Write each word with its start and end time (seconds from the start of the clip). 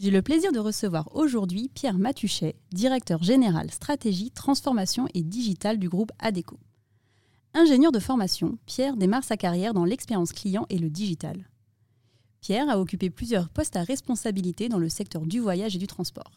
J'ai 0.00 0.10
le 0.10 0.22
plaisir 0.22 0.50
de 0.50 0.58
recevoir 0.58 1.14
aujourd'hui 1.14 1.68
Pierre 1.74 1.98
Matuchet, 1.98 2.56
directeur 2.72 3.22
général 3.22 3.70
stratégie, 3.70 4.30
transformation 4.30 5.06
et 5.12 5.22
digital 5.22 5.78
du 5.78 5.90
groupe 5.90 6.10
ADECO. 6.18 6.58
Ingénieur 7.52 7.92
de 7.92 7.98
formation, 7.98 8.56
Pierre 8.64 8.96
démarre 8.96 9.24
sa 9.24 9.36
carrière 9.36 9.74
dans 9.74 9.84
l'expérience 9.84 10.32
client 10.32 10.64
et 10.70 10.78
le 10.78 10.88
digital. 10.88 11.50
Pierre 12.40 12.70
a 12.70 12.80
occupé 12.80 13.10
plusieurs 13.10 13.50
postes 13.50 13.76
à 13.76 13.82
responsabilité 13.82 14.70
dans 14.70 14.78
le 14.78 14.88
secteur 14.88 15.26
du 15.26 15.38
voyage 15.38 15.76
et 15.76 15.78
du 15.78 15.86
transport. 15.86 16.32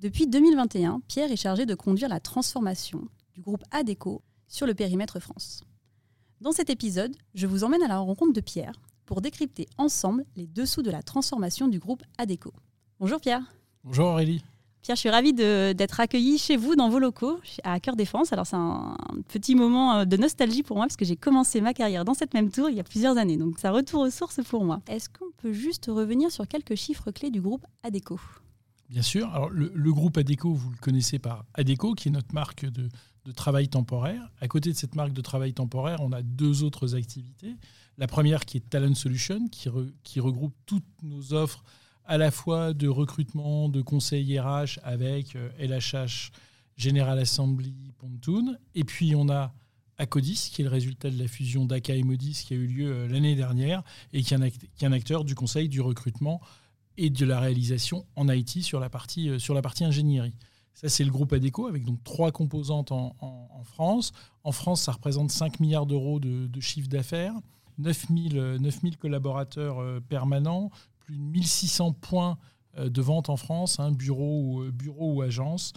Depuis 0.00 0.26
2021, 0.26 1.02
Pierre 1.06 1.32
est 1.32 1.36
chargé 1.36 1.66
de 1.66 1.74
conduire 1.74 2.08
la 2.08 2.20
transformation 2.20 3.06
du 3.34 3.42
groupe 3.42 3.64
ADECO 3.72 4.22
sur 4.48 4.66
le 4.66 4.72
périmètre 4.72 5.20
France. 5.20 5.64
Dans 6.40 6.52
cet 6.52 6.70
épisode, 6.70 7.14
je 7.34 7.46
vous 7.46 7.62
emmène 7.62 7.82
à 7.82 7.88
la 7.88 7.98
rencontre 7.98 8.32
de 8.32 8.40
Pierre 8.40 8.80
pour 9.06 9.20
décrypter 9.20 9.66
ensemble 9.78 10.24
les 10.36 10.46
dessous 10.46 10.82
de 10.82 10.90
la 10.90 11.02
transformation 11.02 11.68
du 11.68 11.78
groupe 11.78 12.02
ADECO. 12.18 12.52
Bonjour 13.00 13.20
Pierre. 13.20 13.42
Bonjour 13.84 14.06
Aurélie. 14.06 14.42
Pierre, 14.82 14.96
je 14.96 15.00
suis 15.00 15.10
ravie 15.10 15.32
d'être 15.32 15.98
accueillie 15.98 16.36
chez 16.36 16.58
vous 16.58 16.76
dans 16.76 16.90
vos 16.90 16.98
locaux 16.98 17.40
à 17.62 17.80
Cœur 17.80 17.96
Défense. 17.96 18.34
Alors 18.34 18.46
c'est 18.46 18.56
un 18.56 18.96
petit 19.28 19.54
moment 19.54 19.94
euh, 19.94 20.04
de 20.04 20.18
nostalgie 20.18 20.62
pour 20.62 20.76
moi 20.76 20.84
parce 20.86 20.96
que 20.96 21.06
j'ai 21.06 21.16
commencé 21.16 21.62
ma 21.62 21.72
carrière 21.72 22.04
dans 22.04 22.12
cette 22.12 22.34
même 22.34 22.50
tour 22.50 22.68
il 22.68 22.76
y 22.76 22.80
a 22.80 22.84
plusieurs 22.84 23.16
années. 23.16 23.38
Donc 23.38 23.58
ça 23.58 23.70
retour 23.70 24.02
aux 24.02 24.10
sources 24.10 24.40
pour 24.44 24.62
moi. 24.62 24.82
Est-ce 24.86 25.08
qu'on 25.08 25.30
peut 25.38 25.54
juste 25.54 25.86
revenir 25.86 26.30
sur 26.30 26.46
quelques 26.46 26.74
chiffres 26.74 27.10
clés 27.12 27.30
du 27.30 27.40
groupe 27.40 27.64
ADECO? 27.82 28.20
Bien 28.90 29.00
sûr. 29.00 29.28
Alors 29.30 29.48
le, 29.48 29.92
groupe 29.92 30.18
ADECO, 30.18 30.52
vous 30.52 30.70
le 30.70 30.76
connaissez 30.76 31.18
par 31.18 31.46
ADECO, 31.54 31.94
qui 31.94 32.08
est 32.08 32.12
notre 32.12 32.34
marque 32.34 32.66
de, 32.66 32.90
de 33.24 33.32
travail 33.32 33.68
temporaire. 33.68 34.30
À 34.40 34.48
côté 34.48 34.70
de 34.70 34.76
cette 34.76 34.94
marque 34.94 35.14
de 35.14 35.22
travail 35.22 35.54
temporaire, 35.54 36.00
on 36.00 36.12
a 36.12 36.20
deux 36.20 36.62
autres 36.62 36.94
activités. 36.94 37.56
La 37.96 38.06
première 38.06 38.44
qui 38.44 38.56
est 38.56 38.68
Talent 38.68 38.94
Solution, 38.94 39.48
qui, 39.48 40.20
regroupe 40.20 40.54
toutes 40.66 41.02
nos 41.02 41.32
offres 41.32 41.62
à 42.04 42.18
la 42.18 42.30
fois 42.30 42.74
de 42.74 42.88
recrutement, 42.88 43.68
de 43.68 43.82
conseil 43.82 44.38
RH 44.38 44.80
avec 44.82 45.34
LHH, 45.58 45.94
euh, 45.94 46.08
General 46.76 47.18
Assembly, 47.18 47.92
Pontoon. 47.98 48.56
Et 48.74 48.84
puis 48.84 49.14
on 49.14 49.28
a 49.30 49.54
Acodis, 49.96 50.50
qui 50.52 50.62
est 50.62 50.64
le 50.64 50.70
résultat 50.70 51.08
de 51.08 51.18
la 51.18 51.28
fusion 51.28 51.66
d'ACA 51.66 51.94
et 51.94 52.02
Modis 52.02 52.42
qui 52.46 52.54
a 52.54 52.56
eu 52.56 52.66
lieu 52.66 52.92
euh, 52.92 53.08
l'année 53.08 53.36
dernière 53.36 53.84
et 54.12 54.22
qui 54.22 54.34
est, 54.34 54.82
un 54.82 54.92
acteur 54.92 55.24
du 55.24 55.36
conseil, 55.36 55.68
du 55.68 55.80
recrutement 55.80 56.40
et 56.96 57.10
de 57.10 57.24
la 57.24 57.38
réalisation 57.38 58.06
en 58.16 58.28
IT 58.28 58.62
sur 58.62 58.80
la 58.80 58.90
partie, 58.90 59.30
euh, 59.30 59.38
sur 59.38 59.54
la 59.54 59.62
partie 59.62 59.84
ingénierie. 59.84 60.34
Ça, 60.74 60.88
c'est 60.88 61.04
le 61.04 61.12
groupe 61.12 61.32
ADECO 61.32 61.68
avec 61.68 61.84
donc 61.84 62.02
trois 62.02 62.32
composantes 62.32 62.90
en, 62.90 63.14
France. 63.62 64.12
En 64.42 64.50
France, 64.50 64.82
ça 64.82 64.92
représente 64.92 65.30
5 65.30 65.60
milliards 65.60 65.86
d'euros 65.86 66.18
de, 66.18 66.48
de 66.48 66.60
chiffre 66.60 66.88
d'affaires. 66.88 67.34
9000, 67.78 68.58
9000 68.60 68.96
collaborateurs 68.96 69.80
euh, 69.80 70.00
permanents, 70.00 70.70
plus 71.00 71.16
de 71.16 71.22
1600 71.22 71.92
points 71.92 72.38
euh, 72.78 72.88
de 72.88 73.02
vente 73.02 73.28
en 73.28 73.36
France, 73.36 73.80
hein, 73.80 73.90
euh, 73.90 74.70
bureau 74.70 75.14
ou 75.14 75.22
agences, 75.22 75.72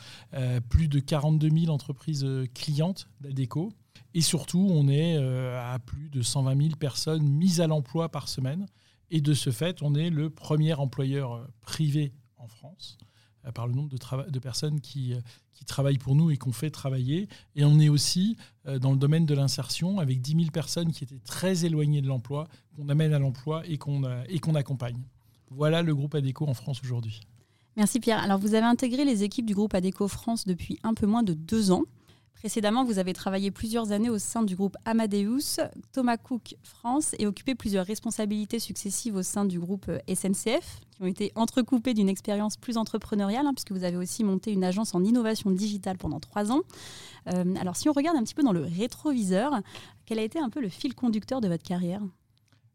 plus 0.70 0.88
de 0.88 1.00
42 1.00 1.50
000 1.50 1.72
entreprises 1.72 2.26
clientes 2.54 3.10
d'ADECO. 3.22 3.72
Et 4.14 4.22
surtout, 4.22 4.68
on 4.72 4.88
est 4.88 5.18
à 5.18 5.78
plus 5.80 6.10
de 6.10 6.22
120 6.22 6.62
000 6.62 6.76
personnes 6.76 7.24
mises 7.24 7.62
à 7.62 7.68
l'emploi 7.68 8.10
par 8.10 8.28
semaine. 8.28 8.66
Et 9.12 9.22
de 9.22 9.34
ce 9.34 9.52
fait, 9.52 9.82
on 9.82 9.96
est 9.96 10.10
le 10.10 10.30
premier 10.30 10.74
employeur 10.74 11.48
privé 11.62 12.14
en 12.38 12.48
France 12.48 12.98
par 13.52 13.68
le 13.68 13.74
nombre 13.74 13.90
de, 13.90 14.32
de 14.32 14.40
personnes 14.40 14.82
qui, 14.82 15.16
qui 15.58 15.66
travaillent 15.66 15.98
pour 15.98 16.16
nous 16.16 16.30
et 16.30 16.38
qu'on 16.38 16.52
fait 16.52 16.70
travailler. 16.70 17.28
Et 17.56 17.66
on 17.66 17.80
est 17.80 17.90
aussi 17.90 18.38
euh, 18.68 18.78
dans 18.78 18.92
le 18.92 18.98
domaine 18.98 19.26
de 19.26 19.34
l'insertion 19.34 20.00
avec 20.00 20.22
10 20.22 20.36
000 20.36 20.52
personnes 20.52 20.92
qui 20.92 21.04
étaient 21.04 21.20
très 21.26 21.66
éloignées 21.66 22.02
de 22.02 22.08
l'emploi, 22.08 22.48
qu'on 22.76 22.90
amène 22.90 23.12
à 23.14 23.20
l'emploi 23.20 23.64
et 23.68 23.78
qu'on 23.78 24.04
euh, 24.04 24.24
accompagne. 24.56 25.02
Voilà 25.50 25.82
le 25.82 25.96
groupe 25.96 26.14
ADECO 26.14 26.46
en 26.46 26.54
France 26.54 26.82
aujourd'hui. 26.84 27.22
Merci 27.76 28.00
Pierre. 28.00 28.20
Alors 28.20 28.38
vous 28.38 28.54
avez 28.54 28.66
intégré 28.66 29.04
les 29.04 29.24
équipes 29.24 29.46
du 29.46 29.56
groupe 29.56 29.74
ADECO 29.74 30.08
France 30.08 30.46
depuis 30.46 30.78
un 30.84 30.94
peu 30.94 31.08
moins 31.08 31.24
de 31.24 31.34
deux 31.34 31.72
ans. 31.72 31.84
Précédemment, 32.40 32.86
vous 32.86 33.00
avez 33.00 33.14
travaillé 33.14 33.50
plusieurs 33.50 33.92
années 33.92 34.12
au 34.12 34.20
sein 34.20 34.44
du 34.44 34.56
groupe 34.56 34.78
Amadeus, 34.86 35.60
Thomas 35.92 36.18
Cook 36.18 36.56
France 36.62 37.16
et 37.18 37.26
occupé 37.26 37.56
plusieurs 37.56 37.86
responsabilités 37.86 38.60
successives 38.60 39.16
au 39.16 39.24
sein 39.24 39.44
du 39.44 39.60
groupe 39.60 39.90
euh, 39.90 39.98
SNCF, 40.08 40.82
qui 40.92 41.02
ont 41.02 41.08
été 41.08 41.32
entrecoupées 41.34 41.96
d'une 41.96 42.10
expérience 42.10 42.56
plus 42.56 42.78
entrepreneuriale, 42.78 43.48
hein, 43.48 43.54
puisque 43.56 43.72
vous 43.72 43.84
avez 43.84 43.98
aussi 43.98 44.24
monté 44.24 44.52
une 44.52 44.64
agence 44.64 44.94
en 44.94 45.04
innovation 45.04 45.50
digitale 45.50 45.98
pendant 45.98 46.20
trois 46.20 46.52
ans. 46.52 46.62
Euh, 47.34 47.56
alors, 47.56 47.76
si 47.76 47.90
on 47.90 47.94
regarde 47.94 48.16
un 48.16 48.24
petit 48.24 48.36
peu 48.36 48.44
dans 48.44 48.54
le 48.54 48.62
rétroviseur, 48.62 49.54
quel 50.06 50.20
a 50.20 50.22
été 50.22 50.38
un 50.38 50.52
peu 50.52 50.62
le 50.62 50.70
fil 50.70 50.94
conducteur 50.94 51.42
de 51.42 51.48
votre 51.48 51.64
carrière? 51.64 52.02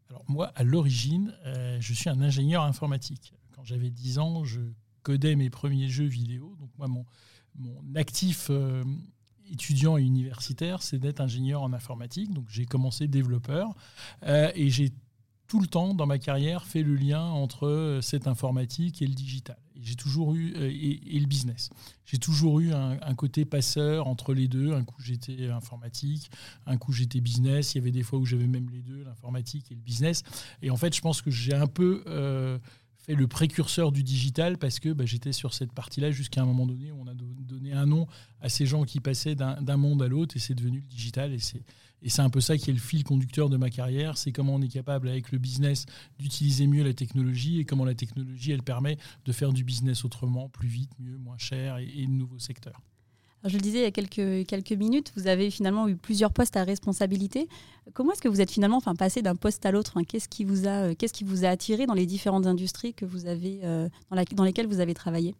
Alors, 0.09 0.25
moi, 0.27 0.51
à 0.55 0.65
l'origine, 0.65 1.33
euh, 1.45 1.77
je 1.79 1.93
suis 1.93 2.09
un 2.09 2.19
ingénieur 2.19 2.63
informatique. 2.63 3.33
Quand 3.55 3.63
j'avais 3.63 3.89
10 3.89 4.19
ans, 4.19 4.43
je 4.43 4.59
codais 5.03 5.37
mes 5.37 5.49
premiers 5.49 5.87
jeux 5.87 6.03
vidéo. 6.03 6.53
Donc, 6.59 6.69
moi, 6.77 6.89
mon, 6.89 7.05
mon 7.55 7.81
actif 7.95 8.51
étudiant 9.51 9.97
et 9.97 10.03
universitaire, 10.03 10.81
c'est 10.81 10.99
d'être 10.99 11.21
ingénieur 11.21 11.61
en 11.61 11.73
informatique. 11.73 12.33
Donc 12.33 12.45
j'ai 12.49 12.65
commencé 12.65 13.07
développeur 13.07 13.73
euh, 14.25 14.51
et 14.55 14.69
j'ai 14.69 14.91
tout 15.47 15.59
le 15.59 15.67
temps 15.67 15.93
dans 15.93 16.07
ma 16.07 16.17
carrière 16.17 16.65
fait 16.65 16.81
le 16.81 16.95
lien 16.95 17.21
entre 17.21 17.67
euh, 17.67 18.01
cette 18.01 18.27
informatique 18.27 19.01
et 19.01 19.07
le 19.07 19.13
digital. 19.13 19.57
J'ai 19.79 19.95
toujours 19.95 20.33
eu 20.33 20.53
euh, 20.55 20.71
et, 20.71 21.19
le 21.19 21.25
business. 21.25 21.69
J'ai 22.05 22.17
toujours 22.17 22.59
eu 22.59 22.73
un, 22.73 23.15
côté 23.15 23.43
passeur 23.43 24.07
entre 24.07 24.33
les 24.33 24.47
deux. 24.47 24.73
Un 24.73 24.83
coup 24.83 25.01
j'étais 25.01 25.49
informatique, 25.49 26.31
un 26.65 26.77
coup 26.77 26.91
j'étais 26.91 27.21
business. 27.21 27.75
Il 27.75 27.79
y 27.79 27.81
avait 27.81 27.91
des 27.91 28.03
fois 28.03 28.19
où 28.19 28.25
j'avais 28.25 28.47
même 28.47 28.69
les 28.69 28.81
deux, 28.81 29.03
l'informatique 29.03 29.71
et 29.71 29.75
le 29.75 29.81
business. 29.81 30.23
Et 30.61 30.69
en 30.69 30.77
fait, 30.77 30.95
je 30.95 31.01
pense 31.01 31.21
que 31.21 31.31
j'ai 31.31 31.53
un 31.53 31.67
peu 31.67 32.03
fait 33.05 33.15
le 33.15 33.27
précurseur 33.27 33.91
du 33.91 34.03
digital 34.03 34.57
parce 34.57 34.79
que 34.79 34.89
bah, 34.89 35.05
j'étais 35.05 35.33
sur 35.33 35.53
cette 35.53 35.73
partie-là 35.73 36.11
jusqu'à 36.11 36.41
un 36.41 36.45
moment 36.45 36.65
donné 36.65 36.91
où 36.91 37.01
on 37.01 37.07
a 37.07 37.13
donné 37.13 37.73
un 37.73 37.85
nom 37.85 38.07
à 38.41 38.49
ces 38.49 38.65
gens 38.65 38.83
qui 38.83 38.99
passaient 38.99 39.35
d'un 39.35 39.77
monde 39.77 40.01
à 40.01 40.07
l'autre 40.07 40.37
et 40.37 40.39
c'est 40.39 40.55
devenu 40.55 40.79
le 40.79 40.87
digital 40.87 41.33
et 41.33 41.39
c'est 42.09 42.21
un 42.21 42.29
peu 42.29 42.41
ça 42.41 42.57
qui 42.57 42.69
est 42.69 42.73
le 42.73 42.79
fil 42.79 43.03
conducteur 43.03 43.49
de 43.49 43.57
ma 43.57 43.69
carrière, 43.69 44.17
c'est 44.17 44.31
comment 44.31 44.55
on 44.55 44.61
est 44.61 44.71
capable 44.71 45.09
avec 45.09 45.31
le 45.31 45.37
business 45.37 45.85
d'utiliser 46.17 46.65
mieux 46.67 46.83
la 46.83 46.93
technologie 46.93 47.59
et 47.59 47.65
comment 47.65 47.85
la 47.85 47.95
technologie 47.95 48.51
elle 48.51 48.63
permet 48.63 48.97
de 49.25 49.31
faire 49.31 49.51
du 49.51 49.63
business 49.63 50.05
autrement, 50.05 50.49
plus 50.49 50.69
vite, 50.69 50.91
mieux, 50.99 51.17
moins 51.17 51.37
cher 51.37 51.77
et, 51.77 51.91
et 51.95 52.05
de 52.05 52.11
nouveaux 52.11 52.39
secteurs 52.39 52.81
je 53.49 53.55
le 53.55 53.61
disais 53.61 53.79
il 53.79 53.83
y 53.83 53.85
a 53.85 53.91
quelques, 53.91 54.47
quelques 54.47 54.71
minutes, 54.71 55.11
vous 55.15 55.27
avez 55.27 55.51
finalement 55.51 55.87
eu 55.87 55.95
plusieurs 55.95 56.31
postes 56.31 56.55
à 56.55 56.63
responsabilité. 56.63 57.47
Comment 57.93 58.13
est-ce 58.13 58.21
que 58.21 58.29
vous 58.29 58.41
êtes 58.41 58.51
finalement 58.51 58.79
passé 58.81 59.21
d'un 59.21 59.35
poste 59.35 59.65
à 59.65 59.71
l'autre 59.71 60.01
Qu'est-ce 60.03 60.29
qui, 60.29 60.45
vous 60.45 60.65
a, 60.65 60.83
euh, 60.83 60.95
qu'est-ce 60.95 61.13
qui 61.13 61.23
vous 61.23 61.43
a 61.43 61.49
attiré 61.49 61.85
dans 61.85 61.93
les 61.93 62.05
différentes 62.05 62.47
industries 62.47 62.93
que 62.93 63.05
vous 63.05 63.25
avez, 63.25 63.59
euh, 63.63 63.89
dans, 64.09 64.43
lesquelles 64.43 64.67
vous 64.67 64.79
avez 64.79 64.93
travaillé? 64.93 65.35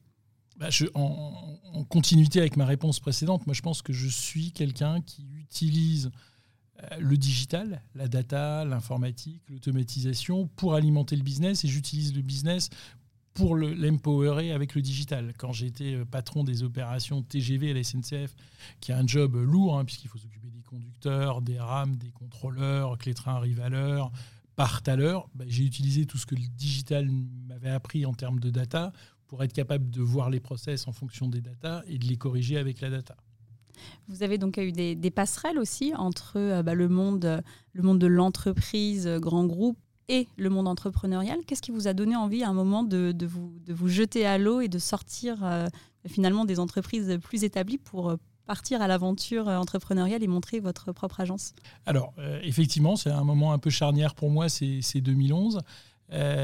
Bah, 0.58 0.69
je, 0.69 0.86
en, 0.94 1.86
continuité 1.90 2.40
avec 2.40 2.58
ma 2.58 2.66
réponse 2.66 3.00
précédente, 3.00 3.47
moi 3.47 3.53
je 3.53 3.62
pense 3.62 3.81
que 3.81 3.94
je 3.94 4.08
suis 4.08 4.52
quelqu'un 4.52 5.02
qui 5.02 5.25
utilise 5.38 6.12
euh, 6.84 6.97
le 7.00 7.18
digital, 7.18 7.81
la 7.96 8.08
data, 8.08 8.66
l'informatique, 8.66 9.41
l'automatisation 9.50 10.50
pour 10.56 10.75
alimenter 10.75 11.16
le 11.16 11.24
business 11.24 11.64
et 11.64 11.68
j'utilise 11.68 12.14
le 12.14 12.22
business 12.22 12.70
pour 13.33 13.55
l'empowerer 13.55 14.52
avec 14.52 14.75
le 14.75 14.81
digital. 14.81 15.34
Quand 15.37 15.52
j'étais 15.52 15.96
euh, 15.96 16.05
patron 16.05 16.43
des 16.43 16.63
opérations 16.63 17.22
TGV 17.22 17.72
à 17.72 17.73
la 17.73 17.84
SNCF, 17.84 18.35
qui 18.79 18.91
a 18.91 18.97
un 18.97 19.08
job 19.08 19.35
lourd, 19.35 19.78
hein, 19.78 19.85
puisqu'il 19.85 20.08
faut 20.08 20.19
s'occuper 20.19 20.49
des 20.49 20.61
conducteurs, 20.61 21.41
des 21.41 21.59
rames, 21.59 21.96
des 21.96 22.11
contrôleurs, 22.11 22.97
que 22.97 23.05
les 23.05 23.13
trains 23.13 23.35
arrivent 23.35 23.61
à 23.61 23.69
l'heure, 23.69 24.11
partent 24.55 24.87
à 24.87 24.96
l'heure, 24.96 25.28
bah, 25.34 25.46
j'ai 25.47 25.63
utilisé 25.63 26.05
tout 26.05 26.17
ce 26.17 26.25
que 26.25 26.35
le 26.35 26.47
digital 26.55 27.09
m'avait 27.47 27.69
appris 27.69 28.05
en 28.05 28.13
termes 28.13 28.40
de 28.40 28.49
data 28.49 28.91
pour 29.28 29.43
être 29.43 29.53
capable 29.53 29.90
de 29.90 30.02
voir 30.02 30.29
les 30.29 30.40
process 30.40 30.87
en 30.87 30.91
fonction 30.91 31.28
des 31.28 31.41
data 31.41 31.84
et 31.87 31.97
de 31.97 32.05
les 32.05 32.17
corriger 32.17 32.58
avec 32.58 32.81
la 32.81 32.90
data. 32.90 33.16
Vous 34.08 34.22
avez 34.22 34.37
donc 34.37 34.58
eu 34.58 34.72
des, 34.72 35.11
passerelles 35.11 35.58
aussi 35.58 35.93
entre 35.96 36.37
euh, 36.37 36.63
bah, 36.63 36.75
le, 36.75 36.87
monde, 36.87 37.41
le 37.73 37.81
monde 37.81 37.99
de 37.99 38.08
l'entreprise, 38.08 39.08
euh, 39.08 39.19
grand 39.19 39.46
groupe, 39.46 39.79
et 40.09 40.28
le 40.38 40.50
monde 40.50 40.67
entrepreneurial. 40.67 41.40
Qu'est-ce 41.46 41.61
qui 41.61 41.72
vous 41.72 41.88
a 41.88 41.94
donné 41.94 42.16
envie 42.16 42.44
à 42.44 42.50
un 42.50 42.53
moment 42.53 42.84
de, 42.84 43.14
vous, 43.26 43.53
de 43.66 43.73
vous, 43.73 43.88
jeter 43.88 44.26
à 44.26 44.38
l'eau 44.38 44.61
et 44.61 44.67
de 44.67 44.79
sortir 44.79 45.44
euh, 45.44 45.67
finalement 46.08 46.46
des 46.46 46.59
entreprises 46.59 47.17
plus 47.22 47.44
établies 47.44 47.78
pour 47.78 48.09
euh, 48.09 48.17
partir 48.46 48.82
à 48.82 48.88
l'aventure 48.88 49.47
euh, 49.47 49.58
entrepreneuriale 49.58 50.23
et 50.23 50.28
montrer 50.28 50.59
votre 50.59 50.91
propre 50.91 51.22
agence? 51.22 51.53
Alors, 51.85 52.14
effectivement, 52.44 52.96
c'est 52.96 53.11
un 53.11 53.23
moment 53.23 53.53
un 53.53 53.59
peu 53.59 53.70
charnière 53.70 54.16
pour 54.16 54.29
moi, 54.29 54.50
c'est 54.50 54.82
2011. 54.96 55.61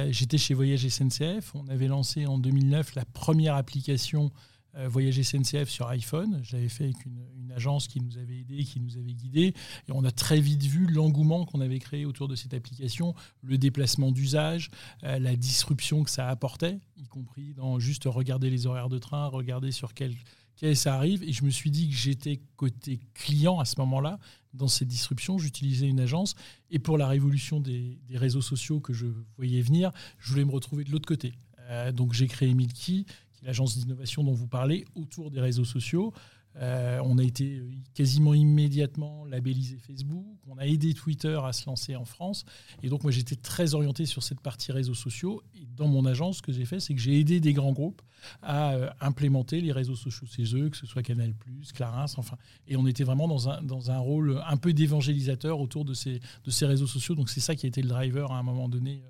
J'étais 0.10 0.38
chez 0.38 0.54
Voyage 0.54 0.88
SNCF. 0.88 1.54
On 1.54 1.68
avait 1.68 1.88
lancé 1.88 2.26
en 2.26 2.38
2009 2.40 2.96
la 2.96 3.06
première 3.06 3.56
application 3.56 4.32
euh, 4.75 4.88
Voyager 4.88 5.24
SNCF 5.24 5.69
sur 5.69 5.88
iPhone. 5.88 6.39
J'avais 6.44 6.69
fait 6.69 6.86
avec 6.86 7.06
une, 7.06 7.19
agence 7.51 7.88
qui 7.88 8.00
nous 8.00 8.18
avait 8.19 8.42
aidés, 8.42 8.63
qui 8.63 8.80
nous 8.80 8.95
avait 8.95 9.13
guidés. 9.13 9.54
Et 9.88 9.92
on 9.92 10.04
a 10.04 10.12
très 10.12 10.39
vite 10.39 10.63
vu 10.63 10.86
l'engouement 10.86 11.45
qu'on 11.45 11.62
avait 11.62 11.80
créé 11.80 12.06
autour 12.06 12.27
de 12.27 12.36
cette 12.36 12.54
application, 12.54 13.16
le 13.42 13.57
déplacement 13.57 14.12
d'usage, 14.12 14.69
euh, 15.04 15.18
la 15.18 15.36
disruption 15.36 16.04
que 16.04 16.12
ça 16.12 16.30
apportait, 16.30 16.80
y 16.95 17.07
compris 17.07 17.56
dans 17.56 17.80
juste 17.80 18.04
regarder 18.06 18.51
les 18.51 18.68
horaires 18.68 18.88
de 18.88 19.00
train, 19.00 19.25
regarder 19.27 19.71
sur 19.71 19.95
quel 19.95 20.16
quai 20.60 20.75
ça 20.75 20.95
arrive. 20.95 21.24
Et 21.24 21.33
je 21.33 21.44
me 21.44 21.50
suis 21.50 21.71
dit 21.71 21.89
que 21.89 21.95
j'étais 21.95 22.39
côté 22.56 23.00
client 23.13 23.60
à 23.60 23.66
ce 23.66 23.80
moment-là. 23.80 24.19
Dans 24.54 24.68
cette 24.68 24.88
disruption, 24.88 25.38
j'utilisais 25.38 25.88
une 25.88 26.00
agence. 26.00 26.36
Et 26.69 26.80
pour 26.80 26.98
la 26.98 27.07
révolution 27.07 27.60
des, 27.60 28.00
réseaux 28.13 28.42
sociaux 28.42 28.80
que 28.80 28.94
je 28.94 29.07
voyais 29.38 29.62
venir, 29.62 29.92
je 30.18 30.31
voulais 30.31 30.45
me 30.45 30.51
retrouver 30.51 30.83
de 30.83 30.92
l'autre 30.92 31.07
côté. 31.07 31.33
Euh, 31.69 31.92
donc 31.92 32.13
j'ai 32.13 32.27
créé 32.27 32.54
Milky, 32.54 33.06
l'agence 33.44 33.78
d'innovation 33.78 34.24
dont 34.24 34.34
vous 34.34 34.48
parlez, 34.48 34.86
autour 34.96 35.32
des 35.32 35.42
réseaux 35.42 35.66
sociaux. 35.66 36.14
Euh, 36.56 37.00
on 37.06 37.18
a 37.20 37.24
été 37.24 37.62
quasiment 37.94 38.34
immédiatement 38.34 39.24
labellisé 39.26 39.78
Facebook. 39.78 40.26
On 40.48 40.58
a 40.58 40.66
aidé 40.66 40.94
Twitter 40.94 41.40
à 41.44 41.54
se 41.54 41.66
lancer 41.68 41.96
en 41.96 42.06
France. 42.06 42.44
Et 42.84 42.90
donc, 42.90 43.04
moi, 43.04 43.12
j'étais 43.12 43.36
très 43.36 43.76
orienté 43.76 44.06
sur 44.06 44.24
cette 44.24 44.42
partie 44.42 44.72
réseaux 44.72 44.96
sociaux. 44.96 45.42
Et 45.56 45.68
dans 45.76 45.88
mon 45.88 46.06
agence, 46.06 46.38
ce 46.38 46.42
que 46.42 46.52
j'ai 46.52 46.66
fait, 46.66 46.80
c'est 46.80 46.96
que 46.96 47.00
j'ai 47.00 47.20
aidé 47.20 47.40
des 47.40 47.54
grands 47.54 47.72
groupes 47.72 48.02
à 48.42 48.74
euh, 48.74 48.90
implémenter 49.00 49.62
les 49.62 49.72
réseaux 49.72 49.96
sociaux 49.96 50.28
chez 50.28 50.56
eux, 50.56 50.70
que 50.70 50.76
ce 50.76 50.86
soit 50.86 51.04
Canal, 51.04 51.34
Clarins, 51.74 52.06
enfin. 52.18 52.38
Et 52.68 52.76
on 52.76 52.88
était 52.88 53.04
vraiment 53.04 53.28
dans 53.28 53.92
un, 53.92 54.00
rôle 54.00 54.42
un 54.46 54.58
peu 54.58 54.74
d'évangélisateur 54.74 55.60
autour 55.60 55.86
de 55.86 55.94
ces, 55.94 56.20
réseaux 56.66 56.88
sociaux. 56.88 57.16
Donc, 57.16 57.30
c'est 57.30 57.42
ça 57.42 57.56
qui 57.56 57.68
a 57.68 57.70
été 57.70 57.82
le 57.82 57.90
driver 57.90 58.32
à 58.32 58.38
un 58.38 58.44
moment 58.44 58.68
donné 58.68 59.04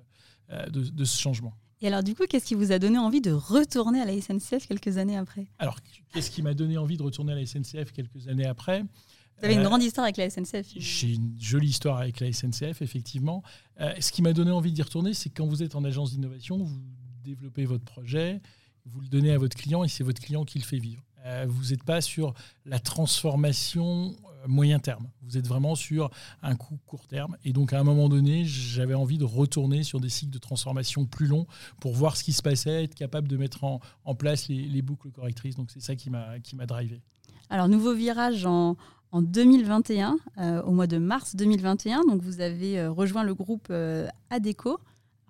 euh, 0.50 0.68
de 0.68 1.04
ce 1.04 1.18
changement. 1.18 1.54
Et 1.82 1.86
alors, 1.86 2.02
du 2.02 2.14
coup, 2.14 2.24
qu'est-ce 2.28 2.44
qui 2.44 2.54
vous 2.54 2.72
a 2.72 2.78
donné 2.78 2.98
envie 2.98 3.22
de 3.22 3.32
retourner 3.32 4.00
à 4.00 4.04
la 4.04 4.20
SNCF 4.20 4.66
quelques 4.66 4.98
années 4.98 5.16
après? 5.16 5.46
Alors, 5.58 5.78
qu'est-ce 6.12 6.30
qui 6.30 6.42
m'a 6.42 6.52
donné 6.52 6.76
envie 6.76 6.98
de 6.98 7.02
retourner 7.02 7.32
à 7.32 7.36
la 7.36 7.46
SNCF 7.46 7.92
quelques 7.92 8.28
années 8.28 8.46
après? 8.46 8.82
Vous 9.38 9.46
avez 9.46 9.54
une 9.54 9.60
euh, 9.60 9.64
grande 9.64 9.82
histoire 9.82 10.04
avec 10.04 10.18
la 10.18 10.28
SNCF. 10.28 10.66
J'ai 10.76 11.14
une 11.14 11.34
jolie 11.40 11.68
histoire 11.68 11.98
avec 11.98 12.20
la 12.20 12.30
SNCF, 12.30 12.82
effectivement. 12.82 13.42
Euh, 13.80 13.94
ce 13.98 14.12
qui 14.12 14.20
m'a 14.20 14.34
donné 14.34 14.50
envie 14.50 14.72
d'y 14.72 14.82
retourner, 14.82 15.14
c'est 15.14 15.30
quand 15.30 15.46
vous 15.46 15.62
êtes 15.62 15.74
en 15.74 15.84
agence 15.84 16.12
d'innovation, 16.12 16.58
vous 16.58 16.82
développez 17.24 17.64
votre 17.64 17.84
projet, 17.84 18.42
vous 18.84 19.00
le 19.00 19.08
donnez 19.08 19.32
à 19.32 19.38
votre 19.38 19.56
client 19.56 19.82
et 19.82 19.88
c'est 19.88 20.04
votre 20.04 20.20
client 20.20 20.44
qui 20.44 20.58
le 20.58 20.64
fait 20.64 20.78
vivre. 20.78 21.02
Euh, 21.24 21.46
vous 21.48 21.70
n'êtes 21.70 21.84
pas 21.84 22.00
sur 22.00 22.34
la 22.64 22.78
transformation 22.78 24.14
moyen 24.46 24.78
terme. 24.78 25.06
Vous 25.22 25.36
êtes 25.36 25.46
vraiment 25.46 25.74
sur 25.74 26.10
un 26.42 26.56
coût 26.56 26.78
court 26.86 27.06
terme. 27.06 27.36
Et 27.44 27.52
donc, 27.52 27.72
à 27.72 27.80
un 27.80 27.84
moment 27.84 28.08
donné, 28.08 28.44
j'avais 28.44 28.94
envie 28.94 29.18
de 29.18 29.24
retourner 29.24 29.82
sur 29.82 30.00
des 30.00 30.08
cycles 30.08 30.32
de 30.32 30.38
transformation 30.38 31.04
plus 31.04 31.26
longs 31.26 31.46
pour 31.80 31.94
voir 31.94 32.16
ce 32.16 32.24
qui 32.24 32.32
se 32.32 32.42
passait, 32.42 32.84
être 32.84 32.94
capable 32.94 33.28
de 33.28 33.36
mettre 33.36 33.64
en, 33.64 33.80
place 34.14 34.48
les, 34.48 34.82
boucles 34.82 35.10
correctrices. 35.10 35.56
Donc, 35.56 35.70
c'est 35.70 35.82
ça 35.82 35.94
qui 35.94 36.10
m'a 36.10 36.66
drivé. 36.66 37.02
Alors, 37.50 37.68
nouveau 37.68 37.94
virage 37.94 38.46
en, 38.46 38.76
2021, 39.12 40.18
euh, 40.38 40.62
au 40.62 40.70
mois 40.70 40.86
de 40.86 40.98
mars 40.98 41.34
2021. 41.34 42.02
Donc, 42.04 42.22
vous 42.22 42.40
avez 42.40 42.78
euh, 42.78 42.92
rejoint 42.92 43.24
le 43.24 43.34
groupe 43.34 43.66
euh, 43.70 44.06
ADECO. 44.30 44.78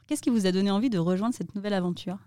Qu'est-ce 0.07 0.21
qui 0.21 0.29
vous 0.29 0.45
a 0.47 0.53
donné 0.53 0.71
envie 0.71 0.91
de 0.91 0.99
rejoindre 0.99 1.35
cette 1.35 1.55
nouvelle 1.55 1.73
aventure? 1.73 2.19